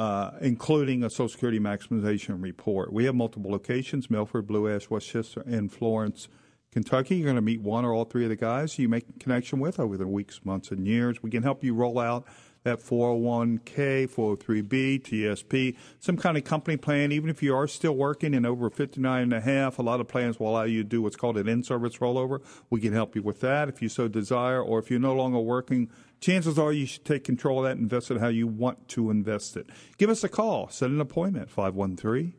uh, 0.00 0.30
including 0.40 1.04
a 1.04 1.10
Social 1.10 1.28
Security 1.28 1.60
maximization 1.60 2.42
report. 2.42 2.90
We 2.90 3.04
have 3.04 3.14
multiple 3.14 3.50
locations 3.50 4.08
Milford, 4.08 4.46
Blue 4.46 4.66
Ash, 4.66 4.88
Westchester, 4.88 5.42
and 5.42 5.70
Florence, 5.70 6.26
Kentucky. 6.72 7.16
You're 7.16 7.24
going 7.24 7.36
to 7.36 7.42
meet 7.42 7.60
one 7.60 7.84
or 7.84 7.92
all 7.92 8.04
three 8.04 8.24
of 8.24 8.30
the 8.30 8.36
guys 8.36 8.78
you 8.78 8.88
make 8.88 9.18
connection 9.18 9.58
with 9.58 9.80
over 9.80 9.96
the 9.96 10.06
weeks, 10.06 10.40
months, 10.44 10.70
and 10.70 10.86
years. 10.86 11.22
We 11.22 11.30
can 11.30 11.42
help 11.42 11.64
you 11.64 11.74
roll 11.74 11.98
out 11.98 12.26
that 12.62 12.78
401k, 12.78 14.08
403b, 14.08 15.02
TSP, 15.02 15.76
some 15.98 16.16
kind 16.16 16.36
of 16.36 16.44
company 16.44 16.76
plan, 16.76 17.10
even 17.10 17.30
if 17.30 17.42
you 17.42 17.54
are 17.56 17.66
still 17.66 17.96
working 17.96 18.34
and 18.34 18.46
over 18.46 18.68
59 18.68 19.22
and 19.22 19.32
a 19.32 19.40
half. 19.40 19.78
A 19.78 19.82
lot 19.82 20.00
of 20.00 20.08
plans 20.08 20.38
will 20.38 20.50
allow 20.50 20.64
you 20.64 20.82
to 20.82 20.88
do 20.88 21.00
what's 21.00 21.16
called 21.16 21.38
an 21.38 21.48
in-service 21.48 21.96
rollover. 21.98 22.42
We 22.68 22.80
can 22.80 22.92
help 22.92 23.16
you 23.16 23.22
with 23.22 23.40
that 23.40 23.68
if 23.68 23.80
you 23.80 23.88
so 23.88 24.08
desire, 24.08 24.62
or 24.62 24.78
if 24.78 24.90
you're 24.90 25.00
no 25.00 25.14
longer 25.14 25.38
working, 25.38 25.90
chances 26.20 26.58
are 26.58 26.72
you 26.72 26.86
should 26.86 27.04
take 27.04 27.24
control 27.24 27.60
of 27.60 27.64
that 27.64 27.72
and 27.72 27.80
invest 27.80 28.10
it 28.10 28.18
how 28.18 28.28
you 28.28 28.46
want 28.46 28.88
to 28.88 29.10
invest 29.10 29.56
it. 29.56 29.70
Give 29.96 30.10
us 30.10 30.22
a 30.22 30.28
call. 30.28 30.68
Set 30.68 30.90
an 30.90 31.00
appointment, 31.00 31.50
513 31.50 32.34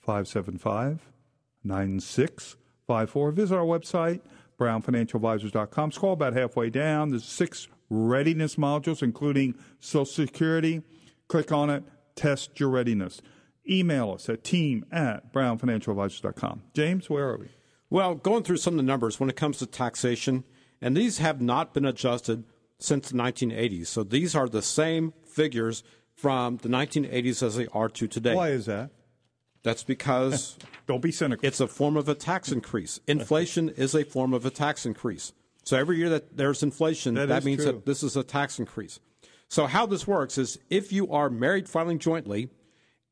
575 0.00 1.12
9654. 2.88 3.32
Visit 3.32 3.56
our 3.56 3.64
website, 3.64 4.20
brownfinancialadvisors.com. 4.58 5.92
Scroll 5.92 6.12
about 6.12 6.34
halfway 6.34 6.70
down. 6.70 7.10
There's 7.10 7.24
six 7.24 7.68
readiness 7.90 8.56
modules, 8.56 9.02
including 9.02 9.54
Social 9.80 10.04
Security. 10.04 10.82
Click 11.28 11.52
on 11.52 11.70
it, 11.70 11.84
test 12.14 12.58
your 12.60 12.70
readiness. 12.70 13.20
Email 13.68 14.12
us 14.12 14.28
at 14.28 14.44
team 14.44 14.86
at 14.92 15.32
brownfinancialadvisors.com. 15.32 16.62
James, 16.74 17.10
where 17.10 17.28
are 17.28 17.38
we? 17.38 17.48
Well, 17.90 18.14
going 18.14 18.42
through 18.44 18.58
some 18.58 18.74
of 18.74 18.78
the 18.78 18.82
numbers 18.84 19.18
when 19.18 19.28
it 19.28 19.36
comes 19.36 19.58
to 19.58 19.66
taxation, 19.66 20.44
and 20.80 20.96
these 20.96 21.18
have 21.18 21.40
not 21.40 21.74
been 21.74 21.84
adjusted 21.84 22.44
since 22.78 23.10
the 23.10 23.16
1980s. 23.16 23.86
So 23.86 24.04
these 24.04 24.34
are 24.34 24.48
the 24.48 24.62
same 24.62 25.12
figures 25.24 25.82
from 26.14 26.58
the 26.58 26.68
1980s 26.68 27.42
as 27.42 27.56
they 27.56 27.66
are 27.72 27.88
to 27.88 28.06
today. 28.06 28.34
Why 28.34 28.50
is 28.50 28.66
that? 28.66 28.90
That's 29.66 29.82
because 29.82 30.56
Don't 30.86 31.02
be 31.02 31.10
cynical. 31.10 31.44
it's 31.44 31.58
a 31.58 31.66
form 31.66 31.96
of 31.96 32.08
a 32.08 32.14
tax 32.14 32.52
increase. 32.52 33.00
Inflation 33.08 33.68
is 33.70 33.96
a 33.96 34.04
form 34.04 34.32
of 34.32 34.46
a 34.46 34.50
tax 34.50 34.86
increase. 34.86 35.32
So 35.64 35.76
every 35.76 35.96
year 35.98 36.08
that 36.10 36.36
there's 36.36 36.62
inflation, 36.62 37.14
That 37.14 37.26
that, 37.26 37.44
means 37.44 37.64
true. 37.64 37.72
that 37.72 37.84
this 37.84 38.04
is 38.04 38.16
a 38.16 38.22
tax 38.22 38.60
increase. 38.60 39.00
So 39.48 39.66
how 39.66 39.84
this 39.84 40.06
works 40.06 40.38
is 40.38 40.60
if 40.70 40.92
you 40.92 41.10
are 41.10 41.28
married 41.28 41.68
filing 41.68 41.98
jointly 41.98 42.48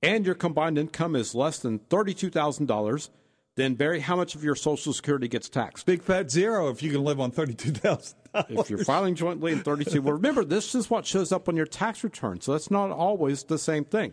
and 0.01 0.25
your 0.25 0.37
combined 0.37 0.79
income 0.79 1.17
is 1.17 1.35
less 1.35 1.59
than 1.59 1.81
$32,000, 1.81 3.09
then 3.57 3.75
Barry, 3.75 3.99
how 3.99 4.15
much 4.15 4.37
of 4.37 4.45
your 4.45 4.55
Social 4.55 4.93
Security 4.93 5.27
gets 5.27 5.49
taxed? 5.49 5.87
Big 5.87 6.03
fat 6.03 6.31
zero 6.31 6.69
if 6.69 6.85
you 6.85 6.93
can 6.93 7.03
live 7.03 7.19
on 7.19 7.33
$32,000. 7.33 8.15
if 8.49 8.71
you're 8.71 8.85
filing 8.85 9.17
jointly 9.17 9.53
in 9.53 9.61
32 9.61 10.03
well 10.03 10.15
remember 10.15 10.45
this 10.45 10.75
is 10.77 10.91
what 10.91 11.07
shows 11.07 11.31
up 11.33 11.49
on 11.49 11.55
your 11.57 11.67
tax 11.67 12.03
return 12.03 12.41
so 12.41 12.51
that's 12.51 12.69
not 12.69 12.91
always 12.91 13.45
the 13.45 13.59
same 13.59 13.85
thing 13.85 14.13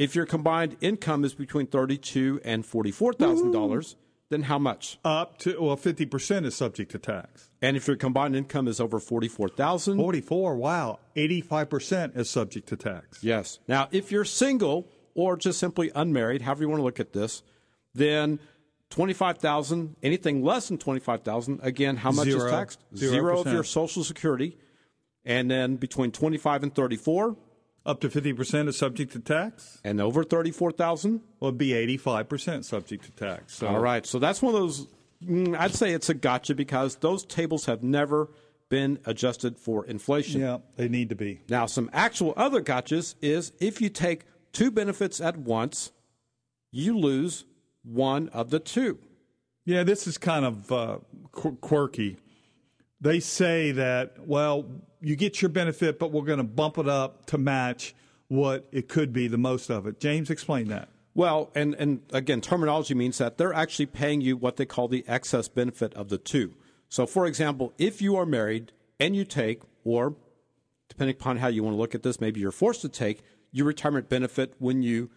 if 0.00 0.14
your 0.16 0.24
combined 0.26 0.76
income 0.80 1.24
is 1.24 1.34
between 1.34 1.66
32 1.66 2.40
and 2.44 2.64
$44000 2.64 3.94
then 4.30 4.42
how 4.42 4.58
much 4.60 4.98
Up 5.04 5.38
to, 5.38 5.60
well, 5.60 5.76
50% 5.76 6.44
is 6.44 6.54
subject 6.54 6.92
to 6.92 6.98
tax. 6.98 7.50
and 7.60 7.76
if 7.76 7.86
your 7.88 7.96
combined 7.96 8.36
income 8.36 8.68
is 8.68 8.80
over 8.80 8.98
44000 9.00 9.96
44, 9.96 10.54
wow. 10.56 10.98
85% 11.16 12.16
is 12.16 12.30
subject 12.30 12.68
to 12.68 12.76
tax. 12.76 13.22
yes 13.22 13.58
now 13.68 13.88
if 13.90 14.10
you're 14.12 14.24
single 14.24 14.86
or 15.14 15.36
just 15.36 15.58
simply 15.58 15.90
unmarried 15.94 16.42
however 16.42 16.62
you 16.62 16.68
want 16.68 16.80
to 16.80 16.84
look 16.84 17.00
at 17.00 17.12
this 17.12 17.42
then 17.94 18.38
25000 18.90 19.96
anything 20.02 20.42
less 20.44 20.68
than 20.68 20.78
25000 20.78 21.60
again 21.62 21.96
how 21.96 22.10
much 22.12 22.26
Zero. 22.26 22.44
is 22.44 22.50
taxed 22.50 22.80
Zero 22.96 23.10
zero 23.12 23.32
of 23.32 23.38
percent. 23.44 23.54
your 23.54 23.64
social 23.64 24.04
security 24.04 24.56
and 25.24 25.50
then 25.50 25.76
between 25.76 26.10
25 26.12 26.62
and 26.64 26.74
34 26.74 27.36
Up 27.86 28.00
to 28.00 28.08
50% 28.08 28.68
is 28.68 28.76
subject 28.76 29.12
to 29.12 29.20
tax? 29.20 29.80
And 29.84 30.00
over 30.00 30.22
34,000? 30.22 31.20
Well, 31.40 31.48
it'd 31.48 31.58
be 31.58 31.70
85% 31.98 32.64
subject 32.64 33.04
to 33.04 33.10
tax. 33.12 33.56
So. 33.56 33.68
All 33.68 33.80
right. 33.80 34.04
So 34.04 34.18
that's 34.18 34.42
one 34.42 34.54
of 34.54 34.60
those, 34.60 34.86
mm, 35.24 35.58
I'd 35.58 35.74
say 35.74 35.92
it's 35.92 36.10
a 36.10 36.14
gotcha 36.14 36.54
because 36.54 36.96
those 36.96 37.24
tables 37.24 37.64
have 37.66 37.82
never 37.82 38.28
been 38.68 38.98
adjusted 39.06 39.58
for 39.58 39.84
inflation. 39.86 40.40
Yeah, 40.40 40.58
they 40.76 40.88
need 40.88 41.08
to 41.08 41.16
be. 41.16 41.40
Now, 41.48 41.66
some 41.66 41.90
actual 41.92 42.34
other 42.36 42.62
gotchas 42.62 43.14
is 43.20 43.52
if 43.60 43.80
you 43.80 43.88
take 43.88 44.24
two 44.52 44.70
benefits 44.70 45.20
at 45.20 45.36
once, 45.36 45.90
you 46.70 46.96
lose 46.96 47.44
one 47.82 48.28
of 48.28 48.50
the 48.50 48.60
two. 48.60 48.98
Yeah, 49.64 49.82
this 49.82 50.06
is 50.06 50.18
kind 50.18 50.44
of 50.44 50.72
uh, 50.72 50.98
qu- 51.32 51.56
quirky. 51.56 52.18
They 53.00 53.20
say 53.20 53.72
that, 53.72 54.26
well, 54.26 54.66
you 55.00 55.16
get 55.16 55.40
your 55.40 55.48
benefit, 55.48 55.98
but 55.98 56.12
we're 56.12 56.24
going 56.24 56.38
to 56.38 56.44
bump 56.44 56.78
it 56.78 56.88
up 56.88 57.26
to 57.26 57.38
match 57.38 57.94
what 58.28 58.66
it 58.70 58.88
could 58.88 59.12
be, 59.12 59.28
the 59.28 59.38
most 59.38 59.70
of 59.70 59.86
it. 59.86 59.98
James, 60.00 60.30
explain 60.30 60.68
that. 60.68 60.88
Well, 61.14 61.50
and, 61.54 61.74
and 61.74 62.00
again, 62.12 62.40
terminology 62.40 62.94
means 62.94 63.18
that 63.18 63.36
they're 63.36 63.52
actually 63.52 63.86
paying 63.86 64.20
you 64.20 64.36
what 64.36 64.56
they 64.56 64.66
call 64.66 64.88
the 64.88 65.04
excess 65.08 65.48
benefit 65.48 65.92
of 65.94 66.08
the 66.08 66.18
two. 66.18 66.54
So, 66.88 67.06
for 67.06 67.26
example, 67.26 67.72
if 67.78 68.00
you 68.00 68.16
are 68.16 68.26
married 68.26 68.72
and 69.00 69.16
you 69.16 69.24
take, 69.24 69.62
or 69.84 70.14
depending 70.88 71.16
upon 71.16 71.38
how 71.38 71.48
you 71.48 71.62
want 71.62 71.74
to 71.74 71.78
look 71.80 71.94
at 71.94 72.02
this, 72.02 72.20
maybe 72.20 72.40
you're 72.40 72.52
forced 72.52 72.82
to 72.82 72.88
take 72.88 73.22
your 73.50 73.66
retirement 73.66 74.08
benefit 74.08 74.54
when 74.58 74.82
you 74.82 75.10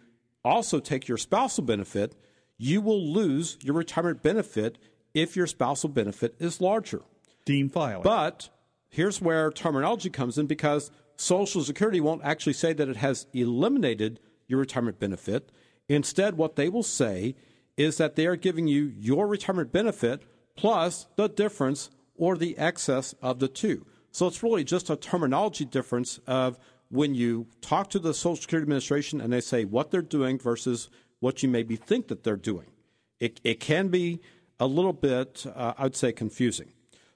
also 0.44 0.80
take 0.80 1.06
your 1.06 1.16
spousal 1.16 1.64
benefit, 1.64 2.14
you 2.58 2.80
will 2.80 3.12
lose 3.12 3.56
your 3.62 3.74
retirement 3.74 4.22
benefit 4.22 4.78
if 5.14 5.36
your 5.36 5.46
spousal 5.46 5.88
benefit 5.88 6.34
is 6.38 6.60
larger. 6.60 7.02
Deemed 7.44 7.72
filing. 7.72 8.02
But 8.02 8.48
here's 8.94 9.20
where 9.20 9.50
terminology 9.50 10.08
comes 10.08 10.38
in 10.38 10.46
because 10.46 10.92
Social 11.16 11.62
Security 11.64 12.00
won't 12.00 12.22
actually 12.22 12.52
say 12.52 12.72
that 12.72 12.88
it 12.88 12.96
has 12.96 13.26
eliminated 13.32 14.20
your 14.46 14.60
retirement 14.60 15.00
benefit. 15.00 15.50
Instead, 15.88 16.36
what 16.36 16.54
they 16.54 16.68
will 16.68 16.84
say 16.84 17.34
is 17.76 17.96
that 17.96 18.14
they 18.14 18.24
are 18.24 18.36
giving 18.36 18.68
you 18.68 18.92
your 18.96 19.26
retirement 19.26 19.72
benefit 19.72 20.22
plus 20.56 21.08
the 21.16 21.28
difference 21.28 21.90
or 22.14 22.36
the 22.36 22.56
excess 22.56 23.16
of 23.20 23.40
the 23.40 23.48
two. 23.48 23.84
So 24.12 24.28
it's 24.28 24.44
really 24.44 24.62
just 24.62 24.88
a 24.88 24.96
terminology 24.96 25.64
difference 25.64 26.20
of 26.28 26.56
when 26.88 27.16
you 27.16 27.48
talk 27.60 27.90
to 27.90 27.98
the 27.98 28.14
Social 28.14 28.42
Security 28.42 28.62
Administration 28.64 29.20
and 29.20 29.32
they 29.32 29.40
say 29.40 29.64
what 29.64 29.90
they're 29.90 30.02
doing 30.02 30.38
versus 30.38 30.88
what 31.18 31.42
you 31.42 31.48
maybe 31.48 31.74
think 31.74 32.06
that 32.06 32.22
they're 32.22 32.36
doing. 32.36 32.68
It, 33.18 33.40
it 33.42 33.58
can 33.58 33.88
be 33.88 34.20
a 34.60 34.68
little 34.68 34.92
bit, 34.92 35.44
uh, 35.52 35.74
I 35.76 35.82
would 35.82 35.96
say, 35.96 36.12
confusing. 36.12 36.73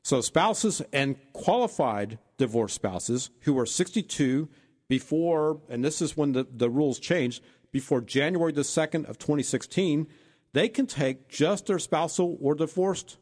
So, 0.09 0.23
spouses 0.23 0.81
and 0.91 1.17
qualified 1.35 2.19
divorced 2.39 2.77
spouses 2.77 3.29
who 3.41 3.59
are 3.59 3.67
62 3.67 4.49
before, 4.89 5.61
and 5.69 5.85
this 5.85 6.01
is 6.01 6.17
when 6.17 6.33
the, 6.33 6.47
the 6.51 6.71
rules 6.71 6.99
changed, 6.99 7.45
before 7.73 8.01
January 8.01 8.51
the 8.53 8.63
2nd 8.63 9.07
of 9.07 9.19
2016, 9.19 10.07
they 10.55 10.71
can 10.71 10.87
take 10.87 11.29
just 11.29 11.67
their 11.67 11.79
spousal 11.79 12.39
or 12.41 12.55
divorced 12.55 13.19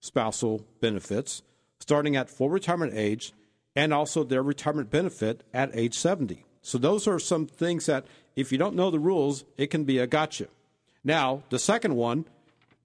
spousal 0.00 0.64
benefits 0.80 1.42
starting 1.78 2.16
at 2.16 2.30
full 2.30 2.48
retirement 2.48 2.94
age 2.94 3.34
and 3.76 3.92
also 3.92 4.24
their 4.24 4.42
retirement 4.42 4.90
benefit 4.90 5.44
at 5.52 5.68
age 5.74 5.92
70. 5.92 6.46
So 6.62 6.78
those 6.78 7.06
are 7.06 7.18
some 7.18 7.48
things 7.48 7.84
that 7.84 8.06
if 8.34 8.50
you 8.50 8.56
don't 8.56 8.76
know 8.76 8.90
the 8.90 8.98
rules, 8.98 9.44
it 9.58 9.66
can 9.66 9.84
be 9.84 9.98
a 9.98 10.06
gotcha. 10.06 10.46
Now, 11.04 11.42
the 11.50 11.58
second 11.58 11.96
one 11.96 12.24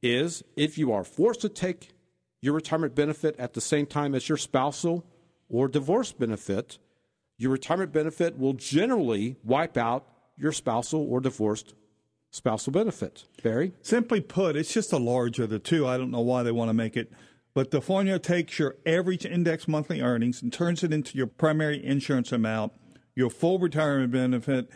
is 0.02 0.44
if 0.58 0.78
you 0.78 0.92
are 0.92 1.06
forced 1.06 1.40
to 1.40 1.48
take 1.48 1.95
your 2.46 2.54
retirement 2.54 2.96
benefit 2.96 3.36
at 3.40 3.54
the 3.54 3.62
same 3.62 3.86
time 3.86 4.16
as 4.16 4.30
your 4.30 4.38
spousal 4.38 5.06
or 5.50 5.68
divorce 5.68 6.12
benefit, 6.12 6.78
your 7.38 7.52
retirement 7.52 7.92
benefit 7.92 8.38
will 8.38 8.54
generally 8.54 9.36
wipe 9.44 9.78
out 9.78 10.08
your 10.38 10.52
spousal 10.52 11.02
or 11.10 11.20
divorced 11.20 11.74
spousal 12.32 12.72
benefit. 12.72 13.26
Barry? 13.44 13.74
Simply 13.82 14.22
put, 14.22 14.56
it's 14.56 14.74
just 14.74 14.94
a 14.94 14.98
larger 14.98 15.44
of 15.44 15.50
the 15.50 15.60
two. 15.60 15.88
I 15.88 15.98
don't 15.98 16.12
know 16.12 16.22
why 16.22 16.44
they 16.44 16.52
want 16.52 16.70
to 16.70 16.74
make 16.74 16.96
it 16.96 17.12
but 17.56 17.72
the 17.72 17.82
formula 17.82 18.20
takes 18.20 18.60
your 18.60 18.76
average 18.86 19.26
index 19.26 19.66
monthly 19.66 20.02
earnings 20.02 20.42
and 20.42 20.52
turns 20.52 20.84
it 20.84 20.92
into 20.92 21.18
your 21.18 21.26
primary 21.26 21.84
insurance 21.84 22.34
amount. 22.34 22.74
Your 23.16 23.30
full 23.30 23.58
retirement 23.60 24.12
benefit 24.12 24.70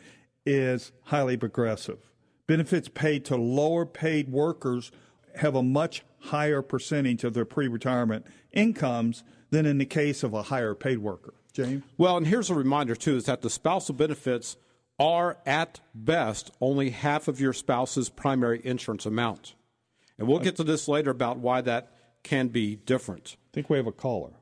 is 0.45 0.93
highly 1.03 1.35
progressive. 1.35 2.09
Benefits 2.47 2.87
paid 2.87 3.25
to 3.25 3.35
lower 3.35 3.85
paid 3.85 4.29
workers 4.31 4.91
have 5.35 5.55
a 5.55 5.63
much 5.63 6.03
higher 6.19 6.61
percentage 6.61 7.23
of 7.23 7.33
their 7.33 7.45
pre 7.45 7.67
retirement 7.67 8.25
incomes 8.51 9.23
than 9.49 9.65
in 9.65 9.77
the 9.77 9.85
case 9.85 10.23
of 10.23 10.33
a 10.33 10.43
higher 10.43 10.75
paid 10.75 10.99
worker. 10.99 11.33
James? 11.53 11.83
Well, 11.97 12.17
and 12.17 12.27
here's 12.27 12.49
a 12.49 12.55
reminder, 12.55 12.95
too, 12.95 13.15
is 13.15 13.25
that 13.25 13.41
the 13.41 13.49
spousal 13.49 13.95
benefits 13.95 14.57
are 14.99 15.37
at 15.45 15.79
best 15.95 16.51
only 16.59 16.89
half 16.89 17.27
of 17.27 17.39
your 17.39 17.53
spouse's 17.53 18.09
primary 18.09 18.61
insurance 18.63 19.05
amount. 19.05 19.55
And 20.17 20.27
we'll 20.27 20.39
get 20.39 20.57
to 20.57 20.63
this 20.63 20.87
later 20.87 21.11
about 21.11 21.37
why 21.37 21.61
that 21.61 21.93
can 22.23 22.49
be 22.49 22.75
different. 22.75 23.37
I 23.37 23.49
think 23.53 23.69
we 23.69 23.77
have 23.77 23.87
a 23.87 23.93
caller. 23.93 24.33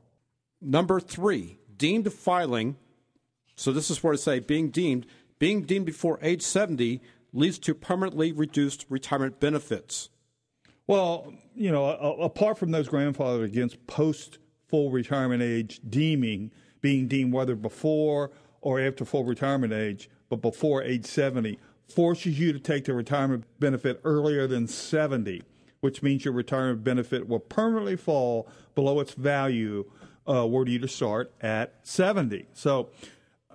Number 0.60 0.98
three, 0.98 1.58
deemed 1.76 2.12
filing. 2.12 2.76
So 3.54 3.72
this 3.72 3.90
is 3.90 4.02
where 4.02 4.12
to 4.12 4.18
say 4.18 4.40
being 4.40 4.70
deemed. 4.70 5.06
Being 5.38 5.62
deemed 5.62 5.86
before 5.86 6.18
age 6.20 6.42
70 6.42 7.00
leads 7.32 7.60
to 7.60 7.74
permanently 7.74 8.32
reduced 8.32 8.84
retirement 8.88 9.38
benefits. 9.38 10.10
Well, 10.88 11.32
you 11.54 11.70
know, 11.70 11.84
apart 11.86 12.58
from 12.58 12.72
those 12.72 12.88
grandfathered 12.88 13.44
against 13.44 13.86
post 13.86 14.38
full 14.68 14.90
retirement 14.90 15.42
age 15.42 15.80
deeming, 15.88 16.50
being 16.80 17.06
deemed 17.06 17.32
whether 17.32 17.54
before 17.54 18.32
or 18.60 18.80
after 18.80 19.04
full 19.04 19.24
retirement 19.24 19.72
age, 19.72 20.10
but 20.28 20.42
before 20.42 20.82
age 20.82 21.06
70, 21.06 21.58
forces 21.88 22.38
you 22.38 22.52
to 22.52 22.58
take 22.58 22.84
the 22.84 22.92
retirement 22.92 23.44
benefit 23.60 24.00
earlier 24.02 24.46
than 24.48 24.66
70 24.66 25.42
which 25.80 26.02
means 26.02 26.24
your 26.24 26.34
retirement 26.34 26.82
benefit 26.82 27.28
will 27.28 27.38
permanently 27.38 27.96
fall 27.96 28.48
below 28.74 29.00
its 29.00 29.14
value 29.14 29.84
uh, 30.28 30.46
were 30.46 30.66
you 30.66 30.78
to 30.78 30.88
start 30.88 31.32
at 31.40 31.74
70. 31.82 32.46
So 32.52 32.90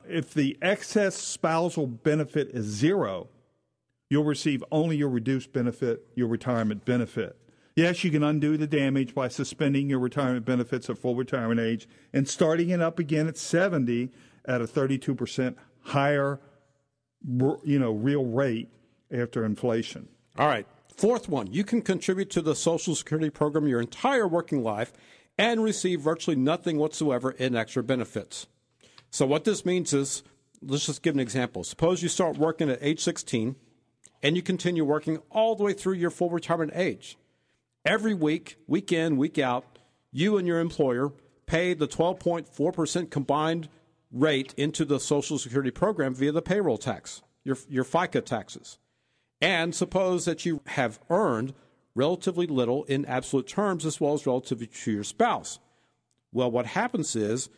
if 0.07 0.33
the 0.33 0.57
excess 0.61 1.15
spousal 1.15 1.87
benefit 1.87 2.49
is 2.49 2.65
zero, 2.65 3.27
you'll 4.09 4.23
receive 4.23 4.63
only 4.71 4.97
your 4.97 5.09
reduced 5.09 5.53
benefit, 5.53 6.05
your 6.15 6.27
retirement 6.27 6.85
benefit. 6.85 7.37
Yes, 7.75 8.03
you 8.03 8.11
can 8.11 8.23
undo 8.23 8.55
the 8.55 8.67
damage 8.67 9.15
by 9.15 9.27
suspending 9.29 9.89
your 9.89 9.99
retirement 9.99 10.45
benefits 10.45 10.89
at 10.89 10.99
full 10.99 11.15
retirement 11.15 11.59
age 11.59 11.87
and 12.13 12.27
starting 12.27 12.69
it 12.69 12.81
up 12.81 12.99
again 12.99 13.27
at 13.27 13.37
70 13.37 14.11
at 14.45 14.61
a 14.61 14.65
32% 14.65 15.55
higher 15.81 16.39
you 17.63 17.79
know 17.79 17.91
real 17.91 18.25
rate 18.25 18.69
after 19.11 19.45
inflation. 19.45 20.07
All 20.37 20.47
right. 20.47 20.67
Fourth 20.95 21.27
one, 21.27 21.51
you 21.51 21.63
can 21.63 21.81
contribute 21.81 22.29
to 22.31 22.41
the 22.41 22.55
Social 22.55 22.95
Security 22.95 23.29
program 23.29 23.67
your 23.67 23.81
entire 23.81 24.27
working 24.27 24.63
life 24.63 24.93
and 25.37 25.63
receive 25.63 26.01
virtually 26.01 26.35
nothing 26.35 26.77
whatsoever 26.77 27.31
in 27.31 27.55
extra 27.55 27.81
benefits. 27.83 28.47
So, 29.09 29.25
what 29.25 29.43
this 29.43 29.65
means 29.65 29.93
is, 29.93 30.23
let's 30.61 30.85
just 30.85 31.01
give 31.01 31.15
an 31.15 31.19
example. 31.19 31.63
Suppose 31.63 32.03
you 32.03 32.09
start 32.09 32.37
working 32.37 32.69
at 32.69 32.79
age 32.81 32.99
16 32.99 33.55
and 34.23 34.37
you 34.37 34.41
continue 34.41 34.85
working 34.85 35.19
all 35.29 35.55
the 35.55 35.63
way 35.63 35.73
through 35.73 35.93
your 35.93 36.09
full 36.09 36.29
retirement 36.29 36.71
age. 36.73 37.17
Every 37.85 38.13
week, 38.13 38.55
week 38.65 38.93
in, 38.93 39.17
week 39.17 39.37
out, 39.37 39.77
you 40.11 40.37
and 40.37 40.47
your 40.47 40.61
employer 40.61 41.11
pay 41.45 41.73
the 41.73 41.87
12.4% 41.87 43.11
combined 43.11 43.67
rate 44.09 44.53
into 44.55 44.85
the 44.85 44.99
Social 44.99 45.37
Security 45.37 45.71
program 45.71 46.15
via 46.15 46.31
the 46.31 46.41
payroll 46.41 46.77
tax, 46.77 47.21
your, 47.43 47.57
your 47.67 47.83
FICA 47.83 48.23
taxes. 48.23 48.77
And 49.41 49.75
suppose 49.75 50.23
that 50.23 50.45
you 50.45 50.61
have 50.67 50.99
earned 51.09 51.53
relatively 51.93 52.47
little 52.47 52.85
in 52.85 53.05
absolute 53.05 53.47
terms 53.47 53.85
as 53.85 53.99
well 53.99 54.13
as 54.13 54.25
relative 54.25 54.71
to 54.71 54.91
your 54.91 55.03
spouse. 55.03 55.59
Well, 56.31 56.49
what 56.49 56.67
happens 56.67 57.15
is, 57.15 57.49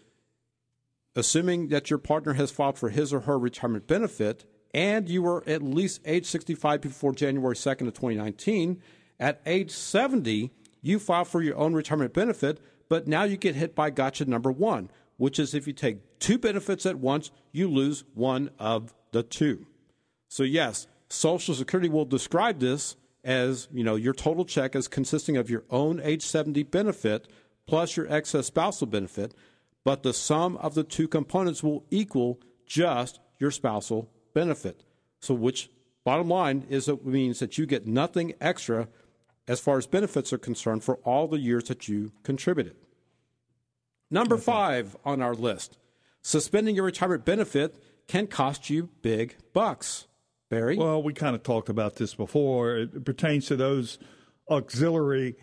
assuming 1.16 1.68
that 1.68 1.90
your 1.90 2.00
partner 2.00 2.34
has 2.34 2.52
filed 2.52 2.80
for 2.80 2.90
his 2.90 3.14
or 3.14 3.22
her 3.22 3.38
retirement 3.38 3.86
benefit 3.88 4.46
and 4.76 5.08
you 5.08 5.22
were 5.22 5.42
at 5.48 5.64
least 5.64 6.02
age 6.04 6.26
65 6.26 6.82
before 6.82 7.14
January 7.14 7.56
2nd 7.56 7.88
of 7.88 7.94
2019, 7.94 8.82
at 9.22 9.40
age 9.46 9.72
70, 9.72 10.52
you 10.82 11.00
file 11.00 11.24
for 11.24 11.42
your 11.42 11.56
own 11.56 11.74
retirement 11.74 12.14
benefit, 12.14 12.60
but 12.90 13.08
now 13.08 13.24
you 13.24 13.38
get 13.38 13.56
hit 13.56 13.74
by 13.74 13.90
gotcha 13.90 14.26
number 14.26 14.52
one, 14.52 14.92
which 15.16 15.40
is 15.40 15.54
if 15.54 15.66
you 15.66 15.72
take 15.72 16.20
two 16.20 16.38
benefits 16.38 16.86
at 16.86 17.00
once, 17.00 17.32
you 17.54 17.70
lose 17.70 18.04
one 18.16 18.50
of 18.60 18.94
the 19.14 19.24
two. 19.24 19.66
So, 20.28 20.44
yes, 20.44 20.88
Social 21.08 21.56
Security 21.56 21.88
will 21.88 22.04
describe 22.04 22.60
this 22.60 22.98
as, 23.24 23.70
you 23.72 23.84
know, 23.84 23.96
your 23.96 24.14
total 24.14 24.44
check 24.44 24.76
as 24.76 24.90
consisting 24.90 25.38
of 25.38 25.50
your 25.50 25.64
own 25.70 26.02
age 26.04 26.22
70 26.22 26.64
benefit 26.64 27.30
plus 27.66 27.96
your 27.96 28.12
excess 28.12 28.48
spousal 28.48 28.88
benefit, 28.88 29.34
but 29.86 30.04
the 30.04 30.14
sum 30.14 30.58
of 30.58 30.76
the 30.76 30.84
two 30.84 31.08
components 31.08 31.64
will 31.64 31.86
equal 31.90 32.42
just 32.68 33.22
your 33.40 33.52
spousal 33.52 34.12
benefit. 34.36 34.84
So 35.20 35.34
which 35.34 35.72
bottom 36.04 36.30
line 36.30 36.68
is 36.70 36.88
it 36.88 37.04
means 37.04 37.40
that 37.40 37.58
you 37.58 37.66
get 37.66 37.88
nothing 37.88 38.36
extra 38.40 38.88
as 39.48 39.60
far 39.60 39.80
as 39.80 39.88
benefits 39.88 40.32
are 40.32 40.38
concerned 40.38 40.84
for 40.84 40.98
all 40.98 41.28
the 41.28 41.40
years 41.40 41.64
that 41.66 41.88
you 41.88 42.12
contributed. 42.22 42.76
Number 44.12 44.38
5 44.38 44.96
on 45.04 45.24
our 45.24 45.34
list. 45.34 45.80
Suspending 46.22 46.76
your 46.76 46.86
retirement 46.86 47.26
benefit 47.26 47.82
can 48.08 48.28
cost 48.28 48.70
you 48.70 48.90
big 49.02 49.36
bucks. 49.54 50.06
Barry? 50.50 50.78
Well, 50.78 51.02
we 51.02 51.14
kind 51.14 51.36
of 51.36 51.42
talked 51.42 51.70
about 51.70 51.96
this 51.96 52.14
before. 52.14 52.78
It 52.78 53.04
pertains 53.04 53.48
to 53.48 53.56
those 53.56 53.98
auxiliary 54.50 55.36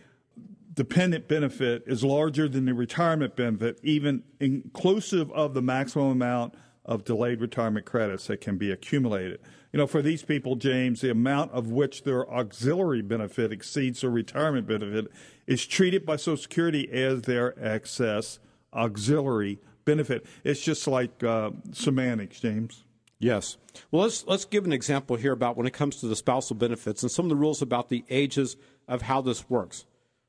dependent 0.75 1.29
benefit 1.29 1.83
is 1.87 2.03
larger 2.05 2.49
than 2.49 2.65
the 2.65 2.75
retirement 2.75 3.37
benefit, 3.37 3.79
even 3.83 4.23
inclusive 4.41 5.31
of 5.33 5.55
the 5.55 5.63
maximum 5.63 6.13
amount 6.13 6.55
of 6.85 7.05
delayed 7.05 7.41
retirement 7.41 7.87
credits 7.87 8.27
that 8.27 8.41
can 8.41 8.57
be 8.57 8.71
accumulated. 8.71 9.41
You 9.73 9.79
know, 9.79 9.87
for 9.87 10.03
these 10.03 10.23
people, 10.23 10.57
James, 10.57 11.01
the 11.01 11.11
amount 11.11 11.53
of 11.53 11.71
which 11.71 12.03
their 12.03 12.29
auxiliary 12.31 13.03
benefit 13.03 13.53
exceeds 13.53 14.01
their 14.01 14.11
retirement 14.11 14.67
benefit 14.67 15.11
is 15.47 15.67
treated 15.67 16.05
by 16.05 16.17
Social 16.17 16.37
Security 16.37 16.91
as 16.93 17.23
their 17.23 17.55
excess 17.63 18.39
auxiliary 18.75 19.59
benefit. 19.85 20.27
It's 20.45 20.61
just 20.61 20.87
like 20.87 21.23
uh, 21.23 21.51
semantics, 21.73 22.41
James. 22.41 22.85
Yes. 23.19 23.57
Well, 23.91 24.03
let's 24.03 24.27
let's 24.27 24.45
give 24.45 24.65
an 24.65 24.73
example 24.73 25.15
here 25.15 25.33
about 25.33 25.57
when 25.57 25.67
it 25.67 25.73
comes 25.73 25.97
to 26.01 26.07
the 26.07 26.17
spousal 26.17 26.57
benefits 26.57 27.03
and 27.03 27.11
some 27.11 27.27
of 27.27 27.31
the 27.31 27.37
rules 27.37 27.63
about 27.63 27.89
the 27.89 28.05
ages 28.11 28.57
of 28.89 29.03
how 29.03 29.21
this 29.21 29.49
works. 29.49 29.87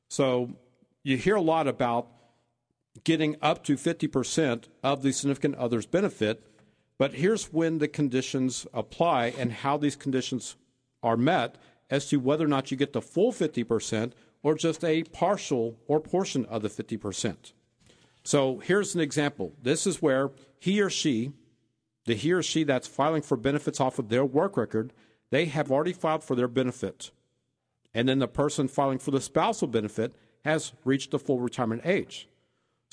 So 0.10 0.52
you 1.04 1.18
hear 1.18 1.36
a 1.36 1.42
lot 1.42 1.68
about 1.68 2.08
getting 3.04 3.36
up 3.42 3.64
to 3.66 3.76
50% 3.76 4.66
of 4.84 5.02
the 5.02 5.12
significant 5.12 5.56
other's 5.56 5.86
benefit, 5.86 6.44
but 6.98 7.16
here's 7.16 7.52
when 7.52 7.80
the 7.80 7.88
conditions 7.88 8.66
apply 8.74 9.34
and 9.38 9.52
how 9.52 9.78
these 9.78 9.96
conditions 9.96 10.56
are 11.02 11.18
met 11.18 11.58
as 11.90 12.08
to 12.10 12.18
whether 12.18 12.46
or 12.46 12.50
not 12.50 12.72
you 12.72 12.78
get 12.78 12.94
the 12.94 13.02
full 13.02 13.32
50% 13.32 14.14
or 14.42 14.56
just 14.56 14.84
a 14.84 15.04
partial 15.04 15.78
or 15.88 16.00
portion 16.00 16.46
of 16.46 16.62
the 16.62 16.70
50%. 16.70 17.54
So 18.24 18.60
here's 18.60 18.96
an 18.96 19.02
example. 19.02 19.54
This 19.62 19.86
is 19.86 20.02
where 20.02 20.32
he 20.60 20.82
or 20.82 20.90
she, 20.90 21.32
the 22.06 22.16
he 22.16 22.32
or 22.32 22.42
she 22.42 22.64
that's 22.64 22.88
filing 22.88 23.22
for 23.22 23.38
benefits 23.38 23.80
off 23.80 24.00
of 24.00 24.10
their 24.10 24.26
work 24.26 24.56
record, 24.56 24.94
they 25.30 25.46
have 25.46 25.72
already 25.72 25.94
filed 25.94 26.24
for 26.24 26.36
their 26.36 26.48
benefit. 26.48 27.12
And 27.94 28.08
then 28.08 28.20
the 28.20 28.28
person 28.28 28.68
filing 28.68 29.00
for 29.00 29.12
the 29.12 29.22
spousal 29.22 29.68
benefit 29.68 30.14
has 30.46 30.74
reached 30.84 31.12
the 31.12 31.20
full 31.20 31.40
retirement 31.40 31.82
age. 31.86 32.28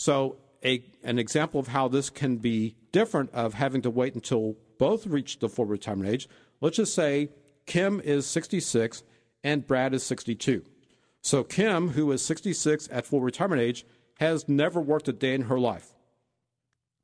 So 0.01 0.39
a, 0.65 0.83
an 1.05 1.19
example 1.19 1.61
of 1.61 1.69
how 1.69 1.87
this 1.87 2.09
can 2.09 2.39
be 2.39 2.75
different 2.91 3.35
of 3.35 3.53
having 3.53 3.83
to 3.83 3.91
wait 3.91 4.15
until 4.15 4.57
both 4.79 5.07
reach 5.07 5.41
the 5.41 5.49
full 5.51 5.67
retirement 5.67 6.09
age. 6.09 6.27
Let's 6.63 6.79
just 6.79 6.95
say 6.95 7.29
Kim 7.67 8.01
is 8.01 8.25
66 8.25 9.03
and 9.45 9.67
Brad 9.67 9.93
is 9.93 10.03
62. 10.05 10.65
So 11.21 11.45
Kim, 11.45 11.91
who 11.91 12.11
is 12.13 12.25
66 12.25 12.89
at 12.91 13.05
full 13.05 13.21
retirement 13.21 13.61
age, 13.61 13.85
has 14.19 14.49
never 14.49 14.81
worked 14.81 15.07
a 15.09 15.13
day 15.13 15.35
in 15.35 15.43
her 15.43 15.61
life. 15.61 15.91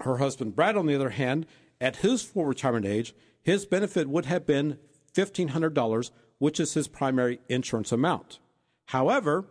Her 0.00 0.16
husband, 0.16 0.56
Brad, 0.56 0.74
on 0.74 0.86
the 0.86 0.94
other 0.94 1.10
hand, 1.10 1.44
at 1.78 1.96
his 1.96 2.22
full 2.22 2.46
retirement 2.46 2.86
age, 2.86 3.14
his 3.42 3.66
benefit 3.66 4.08
would 4.08 4.24
have 4.24 4.46
been 4.46 4.78
$1,500, 5.12 6.10
which 6.38 6.58
is 6.58 6.72
his 6.72 6.88
primary 6.88 7.40
insurance 7.50 7.92
amount. 7.92 8.38
However, 8.86 9.44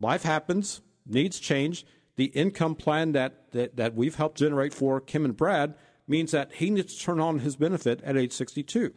life 0.00 0.24
happens, 0.24 0.80
needs 1.06 1.38
change. 1.38 1.86
The 2.16 2.26
income 2.26 2.74
plan 2.74 3.12
that, 3.12 3.52
that, 3.52 3.76
that 3.76 3.94
we've 3.94 4.14
helped 4.14 4.38
generate 4.38 4.74
for 4.74 5.00
Kim 5.00 5.24
and 5.24 5.36
Brad 5.36 5.74
means 6.06 6.32
that 6.32 6.54
he 6.54 6.70
needs 6.70 6.94
to 6.94 7.04
turn 7.04 7.20
on 7.20 7.40
his 7.40 7.56
benefit 7.56 8.02
at 8.02 8.16
age 8.16 8.32
62. 8.32 8.92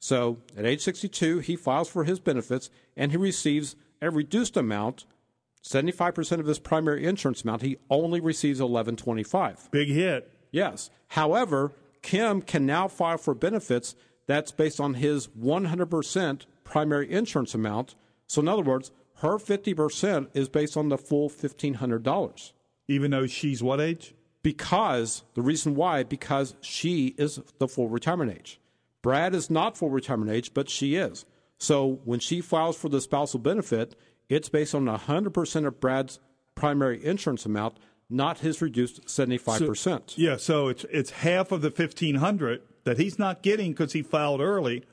So 0.00 0.38
at 0.56 0.64
age 0.64 0.80
62, 0.80 1.40
he 1.40 1.56
files 1.56 1.88
for 1.88 2.04
his 2.04 2.20
benefits 2.20 2.70
and 2.96 3.10
he 3.10 3.16
receives 3.16 3.76
a 4.00 4.10
reduced 4.10 4.56
amount 4.56 5.04
75% 5.62 6.40
of 6.40 6.46
his 6.46 6.58
primary 6.58 7.04
insurance 7.04 7.42
amount, 7.42 7.62
he 7.62 7.76
only 7.90 8.20
receives 8.20 8.60
1125. 8.60 9.70
Big 9.70 9.88
hit. 9.88 10.32
Yes. 10.50 10.90
However, 11.08 11.72
Kim 12.02 12.42
can 12.42 12.64
now 12.64 12.88
file 12.88 13.18
for 13.18 13.34
benefits 13.34 13.94
that's 14.26 14.52
based 14.52 14.80
on 14.80 14.94
his 14.94 15.28
100% 15.28 16.46
primary 16.64 17.10
insurance 17.12 17.54
amount. 17.54 17.96
So 18.26 18.40
in 18.40 18.48
other 18.48 18.62
words, 18.62 18.90
her 19.18 19.38
50% 19.38 20.28
is 20.34 20.48
based 20.48 20.76
on 20.76 20.88
the 20.88 20.98
full 20.98 21.28
$1500. 21.28 22.52
Even 22.86 23.10
though 23.10 23.26
she's 23.26 23.62
what 23.62 23.80
age? 23.80 24.14
Because 24.42 25.24
the 25.34 25.42
reason 25.42 25.74
why 25.74 26.02
because 26.04 26.54
she 26.60 27.14
is 27.18 27.40
the 27.58 27.68
full 27.68 27.88
retirement 27.88 28.32
age. 28.32 28.60
Brad 29.02 29.34
is 29.34 29.50
not 29.50 29.76
full 29.76 29.90
retirement 29.90 30.30
age, 30.30 30.54
but 30.54 30.70
she 30.70 30.94
is. 30.96 31.24
So 31.58 32.00
when 32.04 32.20
she 32.20 32.40
files 32.40 32.76
for 32.76 32.88
the 32.88 33.00
spousal 33.00 33.40
benefit, 33.40 33.96
it's 34.28 34.48
based 34.48 34.74
on 34.74 34.86
100% 34.86 35.66
of 35.66 35.80
Brad's 35.80 36.20
primary 36.54 37.04
insurance 37.04 37.44
amount, 37.44 37.78
not 38.08 38.38
his 38.38 38.62
reduced 38.62 39.04
75%. 39.06 39.76
So, 39.76 40.02
yeah, 40.16 40.36
so 40.36 40.68
it's 40.68 40.84
it's 40.90 41.10
half 41.10 41.52
of 41.52 41.62
the 41.62 41.70
1500 41.70 42.62
that 42.84 42.98
he's 42.98 43.18
not 43.18 43.42
getting 43.42 43.72
because 43.72 43.92
he 43.92 44.02
filed 44.02 44.40
early. 44.40 44.84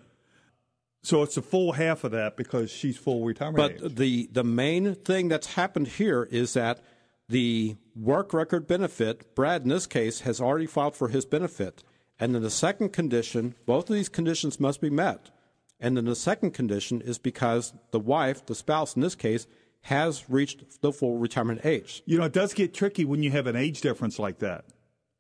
So 1.06 1.22
it's 1.22 1.38
a 1.38 1.42
full 1.42 1.74
half 1.74 2.04
of 2.04 2.12
that 2.12 2.36
because 2.36 2.72
she's 2.72 2.98
full 2.98 3.24
retirement 3.24 3.58
but 3.58 3.86
age. 3.86 3.96
the 3.96 4.30
the 4.32 4.44
main 4.44 4.96
thing 4.96 5.28
that's 5.28 5.54
happened 5.54 5.88
here 5.88 6.28
is 6.32 6.54
that 6.54 6.82
the 7.30 7.76
work 7.96 8.34
record 8.34 8.68
benefit, 8.68 9.36
Brad 9.36 9.64
in 9.64 9.70
this 9.70 9.88
case 9.88 10.22
has 10.22 10.42
already 10.42 10.66
filed 10.66 10.96
for 10.96 11.10
his 11.10 11.26
benefit. 11.26 11.84
And 12.20 12.34
then 12.34 12.42
the 12.42 12.50
second 12.50 12.90
condition, 12.90 13.56
both 13.66 13.90
of 13.90 13.96
these 13.96 14.10
conditions 14.10 14.60
must 14.60 14.82
be 14.82 14.90
met. 14.90 15.32
And 15.80 15.98
then 15.98 16.06
the 16.06 16.16
second 16.16 16.52
condition 16.52 17.02
is 17.02 17.18
because 17.18 17.74
the 17.92 18.00
wife, 18.00 18.46
the 18.46 18.56
spouse 18.56 18.96
in 18.96 19.02
this 19.02 19.16
case, 19.16 19.48
has 19.82 20.30
reached 20.30 20.82
the 20.82 20.92
full 20.92 21.18
retirement 21.18 21.66
age. 21.66 22.02
You 22.06 22.18
know, 22.18 22.26
it 22.26 22.34
does 22.34 22.54
get 22.54 22.74
tricky 22.74 23.06
when 23.06 23.22
you 23.22 23.32
have 23.32 23.48
an 23.48 23.56
age 23.56 23.82
difference 23.82 24.18
like 24.18 24.40
that 24.40 24.66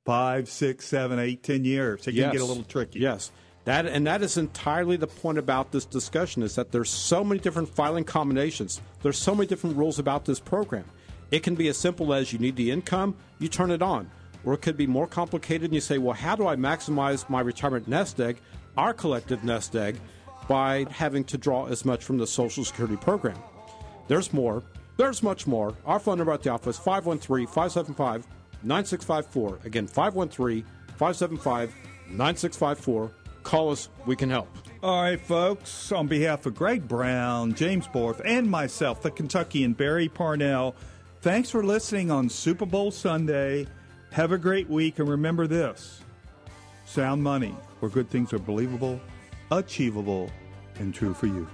five, 0.05 0.47
six, 0.47 0.87
seven, 0.87 1.19
eight, 1.19 1.43
ten 1.43 1.65
years. 1.65 2.07
It 2.07 2.13
can 2.13 2.31
get 2.31 2.41
a 2.41 2.45
little 2.45 2.63
tricky. 2.63 2.99
Yes. 2.99 3.31
That, 3.65 3.87
and 3.87 4.05
that 4.07 4.21
is 4.21 4.37
entirely 4.37 4.95
the 4.95 5.07
point 5.07 5.37
about 5.37 5.71
this 5.71 5.85
discussion 5.85 6.43
is 6.43 6.55
that 6.55 6.71
there's 6.71 6.89
so 6.89 7.23
many 7.23 7.39
different 7.39 7.69
filing 7.69 8.03
combinations. 8.03 8.79
There's 9.01 9.17
so 9.17 9.35
many 9.35 9.47
different 9.47 9.75
rules 9.75 9.99
about 9.99 10.25
this 10.25 10.39
program. 10.39 10.85
It 11.31 11.41
can 11.41 11.55
be 11.55 11.67
as 11.67 11.77
simple 11.77 12.13
as 12.13 12.31
you 12.31 12.39
need 12.39 12.55
the 12.55 12.69
income, 12.71 13.15
you 13.39 13.47
turn 13.47 13.71
it 13.71 13.81
on. 13.81 14.09
Or 14.43 14.53
it 14.53 14.61
could 14.61 14.77
be 14.77 14.85
more 14.85 15.07
complicated 15.07 15.63
and 15.63 15.73
you 15.73 15.81
say, 15.81 15.97
well, 15.97 16.13
how 16.13 16.35
do 16.35 16.47
I 16.47 16.55
maximize 16.55 17.27
my 17.27 17.41
retirement 17.41 17.87
nest 17.87 18.19
egg, 18.19 18.37
our 18.77 18.93
collective 18.93 19.43
nest 19.43 19.75
egg? 19.75 19.99
by 20.47 20.85
having 20.89 21.23
to 21.25 21.37
draw 21.37 21.65
as 21.67 21.85
much 21.85 22.03
from 22.03 22.17
the 22.17 22.27
Social 22.27 22.63
Security 22.63 22.97
program. 22.97 23.37
There's 24.07 24.31
more. 24.33 24.63
There's 24.97 25.23
much 25.23 25.47
more. 25.47 25.75
Our 25.85 25.99
phone 25.99 26.17
number 26.17 26.33
at 26.33 26.43
the 26.43 26.51
office 26.51 26.77
513 26.77 27.47
575 27.47 28.27
9654. 28.63 29.59
Again, 29.65 29.87
513 29.87 30.63
575 30.97 31.75
9654. 32.09 33.11
Call 33.45 33.71
us. 33.71 33.87
We 34.05 34.17
can 34.17 34.29
help. 34.29 34.49
All 34.83 35.01
right, 35.01 35.19
folks. 35.19 35.93
On 35.93 36.07
behalf 36.07 36.45
of 36.45 36.53
Greg 36.53 36.85
Brown, 36.85 37.53
James 37.53 37.87
Borth, 37.87 38.21
and 38.25 38.51
myself, 38.51 39.01
the 39.01 39.11
Kentuckian 39.11 39.71
Barry 39.71 40.09
Parnell, 40.09 40.75
thanks 41.21 41.49
for 41.49 41.63
listening 41.63 42.11
on 42.11 42.27
Super 42.27 42.65
Bowl 42.65 42.91
Sunday. 42.91 43.67
Have 44.11 44.33
a 44.33 44.37
great 44.37 44.69
week, 44.69 44.99
and 44.99 45.07
remember 45.07 45.47
this 45.47 46.01
sound 46.85 47.23
money, 47.23 47.55
where 47.79 47.89
good 47.89 48.09
things 48.09 48.33
are 48.33 48.39
believable 48.39 48.99
achievable, 49.51 50.29
and 50.79 50.93
true 50.93 51.13
for 51.13 51.27
you. 51.27 51.47